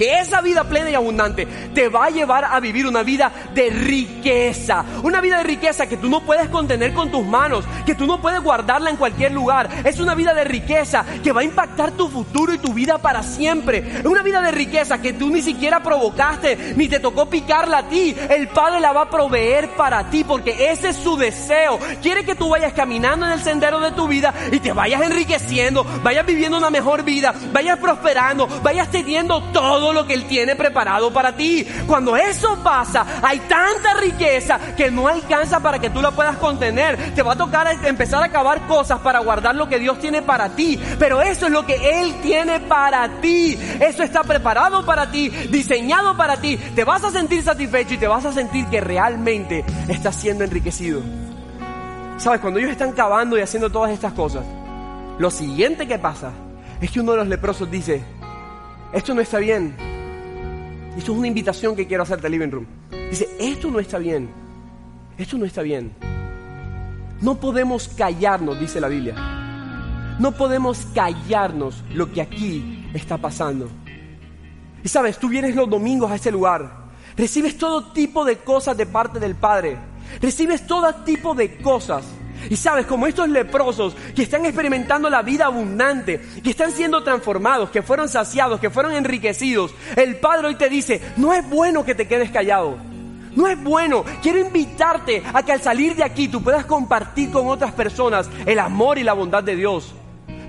que 0.00 0.18
esa 0.18 0.40
vida 0.40 0.64
plena 0.64 0.88
y 0.88 0.94
abundante 0.94 1.46
te 1.74 1.90
va 1.90 2.06
a 2.06 2.10
llevar 2.10 2.46
a 2.46 2.58
vivir 2.58 2.86
una 2.86 3.02
vida 3.02 3.30
de 3.52 3.68
riqueza. 3.68 4.82
Una 5.02 5.20
vida 5.20 5.36
de 5.36 5.42
riqueza 5.42 5.86
que 5.90 5.98
tú 5.98 6.08
no 6.08 6.22
puedes 6.22 6.48
contener 6.48 6.94
con 6.94 7.10
tus 7.10 7.22
manos, 7.22 7.66
que 7.84 7.94
tú 7.94 8.06
no 8.06 8.18
puedes 8.18 8.42
guardarla 8.42 8.88
en 8.88 8.96
cualquier 8.96 9.32
lugar. 9.32 9.68
Es 9.84 10.00
una 10.00 10.14
vida 10.14 10.32
de 10.32 10.44
riqueza 10.44 11.04
que 11.22 11.32
va 11.32 11.42
a 11.42 11.44
impactar 11.44 11.90
tu 11.90 12.08
futuro 12.08 12.54
y 12.54 12.56
tu 12.56 12.72
vida 12.72 12.96
para 12.96 13.22
siempre. 13.22 13.98
Es 13.98 14.06
una 14.06 14.22
vida 14.22 14.40
de 14.40 14.52
riqueza 14.52 15.02
que 15.02 15.12
tú 15.12 15.28
ni 15.28 15.42
siquiera 15.42 15.82
provocaste, 15.82 16.72
ni 16.76 16.88
te 16.88 16.98
tocó 16.98 17.28
picarla 17.28 17.80
a 17.80 17.88
ti. 17.90 18.16
El 18.30 18.48
Padre 18.48 18.80
la 18.80 18.92
va 18.92 19.02
a 19.02 19.10
proveer 19.10 19.68
para 19.76 20.08
ti 20.08 20.24
porque 20.24 20.70
ese 20.70 20.88
es 20.88 20.96
su 20.96 21.18
deseo. 21.18 21.78
Quiere 22.00 22.24
que 22.24 22.34
tú 22.34 22.48
vayas 22.48 22.72
caminando 22.72 23.26
en 23.26 23.32
el 23.32 23.42
sendero 23.42 23.80
de 23.80 23.92
tu 23.92 24.08
vida 24.08 24.32
y 24.50 24.60
te 24.60 24.72
vayas 24.72 25.02
enriqueciendo, 25.02 25.84
vayas 26.02 26.24
viviendo 26.24 26.56
una 26.56 26.70
mejor 26.70 27.02
vida, 27.02 27.34
vayas 27.52 27.78
prosperando, 27.78 28.46
vayas 28.62 28.90
teniendo 28.90 29.42
todo 29.52 29.89
lo 29.92 30.06
que 30.06 30.14
Él 30.14 30.26
tiene 30.26 30.56
preparado 30.56 31.12
para 31.12 31.34
ti. 31.34 31.66
Cuando 31.86 32.16
eso 32.16 32.58
pasa, 32.62 33.06
hay 33.22 33.40
tanta 33.40 33.94
riqueza 33.94 34.58
que 34.76 34.90
no 34.90 35.08
alcanza 35.08 35.60
para 35.60 35.78
que 35.78 35.90
tú 35.90 36.00
la 36.02 36.10
puedas 36.10 36.36
contener. 36.36 37.14
Te 37.14 37.22
va 37.22 37.32
a 37.32 37.36
tocar 37.36 37.66
empezar 37.84 38.22
a 38.22 38.26
acabar 38.26 38.66
cosas 38.66 39.00
para 39.00 39.20
guardar 39.20 39.54
lo 39.54 39.68
que 39.68 39.78
Dios 39.78 39.98
tiene 39.98 40.22
para 40.22 40.50
ti. 40.50 40.80
Pero 40.98 41.22
eso 41.22 41.46
es 41.46 41.52
lo 41.52 41.66
que 41.66 42.02
Él 42.02 42.14
tiene 42.22 42.60
para 42.60 43.20
ti. 43.20 43.58
Eso 43.80 44.02
está 44.02 44.22
preparado 44.22 44.84
para 44.84 45.10
ti, 45.10 45.28
diseñado 45.28 46.16
para 46.16 46.36
ti. 46.36 46.56
Te 46.56 46.84
vas 46.84 47.04
a 47.04 47.10
sentir 47.10 47.42
satisfecho 47.42 47.94
y 47.94 47.98
te 47.98 48.08
vas 48.08 48.24
a 48.24 48.32
sentir 48.32 48.66
que 48.66 48.80
realmente 48.80 49.64
estás 49.88 50.16
siendo 50.16 50.44
enriquecido. 50.44 51.02
Sabes, 52.18 52.40
cuando 52.40 52.58
ellos 52.58 52.72
están 52.72 52.92
cavando 52.92 53.38
y 53.38 53.40
haciendo 53.40 53.70
todas 53.70 53.90
estas 53.92 54.12
cosas, 54.12 54.44
lo 55.18 55.30
siguiente 55.30 55.86
que 55.86 55.98
pasa 55.98 56.32
es 56.80 56.90
que 56.90 57.00
uno 57.00 57.12
de 57.12 57.18
los 57.18 57.28
leprosos 57.28 57.70
dice, 57.70 58.02
esto 58.92 59.14
no 59.14 59.20
está 59.20 59.38
bien. 59.38 59.74
Esto 60.96 61.12
es 61.12 61.18
una 61.18 61.28
invitación 61.28 61.76
que 61.76 61.86
quiero 61.86 62.02
hacerte 62.02 62.28
living 62.28 62.50
room. 62.50 62.66
Dice, 63.10 63.28
esto 63.38 63.70
no 63.70 63.78
está 63.78 63.98
bien. 63.98 64.28
Esto 65.16 65.38
no 65.38 65.44
está 65.44 65.62
bien. 65.62 65.92
No 67.20 67.36
podemos 67.36 67.88
callarnos, 67.88 68.58
dice 68.58 68.80
la 68.80 68.88
Biblia. 68.88 69.14
No 70.18 70.32
podemos 70.32 70.86
callarnos 70.94 71.84
lo 71.94 72.10
que 72.12 72.20
aquí 72.22 72.88
está 72.94 73.18
pasando. 73.18 73.68
Y 74.82 74.88
sabes, 74.88 75.18
tú 75.18 75.28
vienes 75.28 75.54
los 75.54 75.68
domingos 75.68 76.10
a 76.10 76.16
este 76.16 76.32
lugar. 76.32 76.90
Recibes 77.16 77.56
todo 77.58 77.92
tipo 77.92 78.24
de 78.24 78.38
cosas 78.38 78.76
de 78.76 78.86
parte 78.86 79.20
del 79.20 79.34
Padre. 79.34 79.76
Recibes 80.20 80.66
todo 80.66 80.92
tipo 81.04 81.34
de 81.34 81.58
cosas. 81.58 82.04
Y 82.48 82.56
sabes, 82.56 82.86
como 82.86 83.06
estos 83.06 83.28
leprosos 83.28 83.94
que 84.14 84.22
están 84.22 84.46
experimentando 84.46 85.10
la 85.10 85.22
vida 85.22 85.46
abundante, 85.46 86.20
que 86.42 86.50
están 86.50 86.72
siendo 86.72 87.02
transformados, 87.02 87.70
que 87.70 87.82
fueron 87.82 88.08
saciados, 88.08 88.60
que 88.60 88.70
fueron 88.70 88.92
enriquecidos, 88.92 89.74
el 89.96 90.16
Padre 90.16 90.48
hoy 90.48 90.54
te 90.54 90.68
dice, 90.68 91.00
no 91.16 91.32
es 91.32 91.48
bueno 91.48 91.84
que 91.84 91.94
te 91.94 92.08
quedes 92.08 92.30
callado. 92.30 92.78
No 93.36 93.46
es 93.46 93.62
bueno. 93.62 94.04
Quiero 94.22 94.40
invitarte 94.40 95.22
a 95.32 95.42
que 95.42 95.52
al 95.52 95.62
salir 95.62 95.94
de 95.94 96.02
aquí 96.02 96.28
tú 96.28 96.42
puedas 96.42 96.64
compartir 96.64 97.30
con 97.30 97.46
otras 97.48 97.72
personas 97.72 98.28
el 98.46 98.58
amor 98.58 98.98
y 98.98 99.04
la 99.04 99.12
bondad 99.12 99.42
de 99.42 99.56
Dios. 99.56 99.94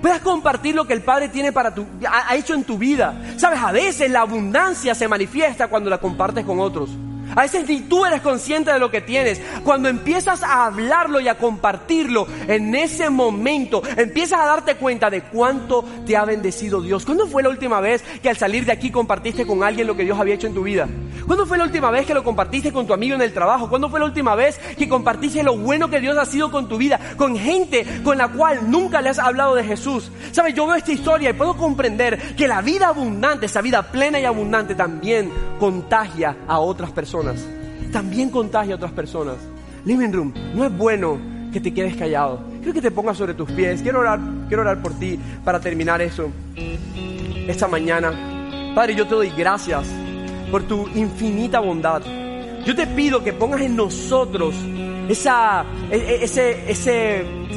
Puedas 0.00 0.20
compartir 0.20 0.74
lo 0.74 0.84
que 0.84 0.94
el 0.94 1.02
Padre 1.02 1.28
tiene 1.28 1.52
para 1.52 1.72
ha 2.08 2.34
hecho 2.34 2.54
en 2.54 2.64
tu 2.64 2.76
vida. 2.76 3.14
Sabes, 3.36 3.60
a 3.60 3.70
veces 3.70 4.10
la 4.10 4.22
abundancia 4.22 4.96
se 4.96 5.06
manifiesta 5.06 5.68
cuando 5.68 5.88
la 5.90 5.98
compartes 5.98 6.44
con 6.44 6.58
otros. 6.58 6.90
A 7.34 7.42
veces 7.42 7.68
ni 7.68 7.80
tú 7.80 8.04
eres 8.04 8.20
consciente 8.20 8.72
de 8.72 8.78
lo 8.78 8.90
que 8.90 9.00
tienes. 9.00 9.40
Cuando 9.64 9.88
empiezas 9.88 10.42
a 10.42 10.66
hablarlo 10.66 11.20
y 11.20 11.28
a 11.28 11.38
compartirlo, 11.38 12.26
en 12.48 12.74
ese 12.74 13.10
momento 13.10 13.82
empiezas 13.96 14.40
a 14.40 14.46
darte 14.46 14.76
cuenta 14.76 15.10
de 15.10 15.22
cuánto 15.22 15.84
te 16.06 16.16
ha 16.16 16.24
bendecido 16.24 16.80
Dios. 16.80 17.04
¿Cuándo 17.04 17.26
fue 17.26 17.42
la 17.42 17.48
última 17.48 17.80
vez 17.80 18.02
que 18.22 18.28
al 18.28 18.36
salir 18.36 18.64
de 18.64 18.72
aquí 18.72 18.90
compartiste 18.90 19.46
con 19.46 19.62
alguien 19.62 19.86
lo 19.86 19.96
que 19.96 20.04
Dios 20.04 20.18
había 20.18 20.34
hecho 20.34 20.46
en 20.46 20.54
tu 20.54 20.62
vida? 20.62 20.88
¿Cuándo 21.26 21.46
fue 21.46 21.58
la 21.58 21.64
última 21.64 21.90
vez 21.90 22.06
que 22.06 22.14
lo 22.14 22.24
compartiste 22.24 22.72
con 22.72 22.86
tu 22.86 22.92
amigo 22.92 23.14
en 23.14 23.22
el 23.22 23.32
trabajo? 23.32 23.68
¿Cuándo 23.68 23.88
fue 23.88 24.00
la 24.00 24.06
última 24.06 24.34
vez 24.34 24.58
que 24.76 24.88
compartiste 24.88 25.42
lo 25.42 25.56
bueno 25.56 25.88
que 25.88 26.00
Dios 26.00 26.16
ha 26.18 26.24
sido 26.24 26.50
con 26.50 26.68
tu 26.68 26.76
vida? 26.76 26.98
Con 27.16 27.36
gente 27.36 27.86
con 28.04 28.18
la 28.18 28.28
cual 28.28 28.70
nunca 28.70 29.00
le 29.00 29.08
has 29.08 29.18
hablado 29.18 29.54
de 29.54 29.64
Jesús. 29.64 30.10
Sabes, 30.32 30.54
yo 30.54 30.66
veo 30.66 30.76
esta 30.76 30.92
historia 30.92 31.30
y 31.30 31.34
puedo 31.34 31.56
comprender 31.56 32.34
que 32.36 32.48
la 32.48 32.60
vida 32.60 32.88
abundante, 32.88 33.46
esa 33.46 33.60
vida 33.60 33.82
plena 33.82 34.20
y 34.20 34.24
abundante 34.24 34.74
también 34.74 35.30
contagia 35.58 36.36
a 36.46 36.58
otras 36.58 36.90
personas 36.90 37.44
también 37.92 38.30
contagia 38.30 38.72
a 38.72 38.76
otras 38.76 38.92
personas. 38.92 39.36
Living 39.84 40.10
Room, 40.10 40.32
no 40.54 40.64
es 40.64 40.76
bueno 40.76 41.18
que 41.52 41.60
te 41.60 41.72
quedes 41.72 41.94
callado. 41.96 42.40
Quiero 42.58 42.72
que 42.72 42.80
te 42.80 42.90
pongas 42.90 43.18
sobre 43.18 43.34
tus 43.34 43.50
pies. 43.52 43.82
Quiero 43.82 44.00
orar, 44.00 44.18
quiero 44.48 44.62
orar 44.62 44.80
por 44.82 44.98
ti 44.98 45.18
para 45.44 45.60
terminar 45.60 46.00
eso. 46.00 46.30
Esta 47.46 47.68
mañana, 47.68 48.72
Padre, 48.74 48.94
yo 48.94 49.06
te 49.06 49.14
doy 49.14 49.30
gracias 49.36 49.86
por 50.52 50.64
tu 50.64 50.86
infinita 50.94 51.60
bondad. 51.60 52.02
Yo 52.66 52.76
te 52.76 52.86
pido 52.86 53.24
que 53.24 53.32
pongas 53.32 53.62
en 53.62 53.74
nosotros 53.74 54.54
esa, 55.08 55.64
e, 55.90 55.96
e, 55.96 56.24
ese, 56.24 56.70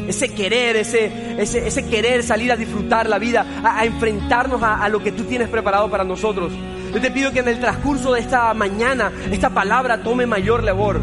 ese, 0.08 0.34
querer, 0.34 0.78
ese, 0.78 1.36
ese, 1.38 1.68
ese 1.68 1.86
querer 1.88 2.24
salir 2.24 2.54
a 2.54 2.56
disfrutar 2.56 3.10
la 3.10 3.20
vida, 3.20 3.46
a, 3.64 3.86
enfrentarnos 3.86 4.64
a, 4.64 4.88
lo 4.88 5.04
que 5.04 5.12
tú 5.12 5.26
tienes 5.26 5.50
preparado 5.50 5.92
para 5.92 6.06
nosotros. 6.06 6.54
Yo 6.94 7.02
te 7.02 7.12
pido 7.12 7.34
que 7.34 7.40
en 7.40 7.50
el 7.50 7.60
transcurso 7.60 8.14
de 8.14 8.22
esta 8.22 8.54
mañana 8.54 9.12
esta 9.30 9.50
palabra 9.50 10.02
tome 10.02 10.26
mayor 10.26 10.64
labor, 10.64 11.02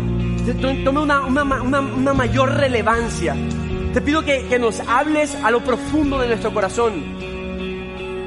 tome 0.85 1.01
una, 1.01 1.21
una, 1.21 1.43
una, 1.43 2.15
mayor 2.15 2.55
relevancia. 2.55 3.37
Te 3.93 4.01
pido 4.01 4.25
que, 4.25 4.47
que 4.47 4.59
nos 4.59 4.81
hables 4.81 5.35
a 5.45 5.51
lo 5.51 5.63
profundo 5.63 6.19
de 6.19 6.29
nuestro 6.29 6.55
corazón. 6.55 7.21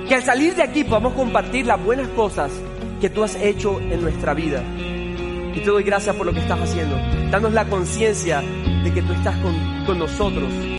Que 0.08 0.14
al 0.14 0.22
salir 0.22 0.54
de 0.54 0.62
aquí 0.62 0.84
podamos 0.84 1.14
compartir 1.14 1.66
las 1.66 1.84
buenas 1.84 2.08
cosas 2.10 2.52
que 3.00 3.10
tú 3.10 3.24
has 3.24 3.36
hecho 3.36 3.80
en 3.80 4.02
nuestra 4.02 4.34
vida. 4.34 4.64
Y 5.54 5.60
te 5.60 5.66
doy 5.66 5.84
gracias 5.84 6.16
por 6.16 6.26
lo 6.26 6.34
que 6.34 6.40
estás 6.40 6.60
haciendo. 6.60 6.98
Danos 7.32 7.54
la 7.54 7.66
conciencia 7.66 8.42
de 8.42 8.94
que 8.94 9.02
tú 9.02 9.14
estás 9.14 9.38
con, 9.38 9.86
con 9.86 10.00
nosotros 10.00 10.76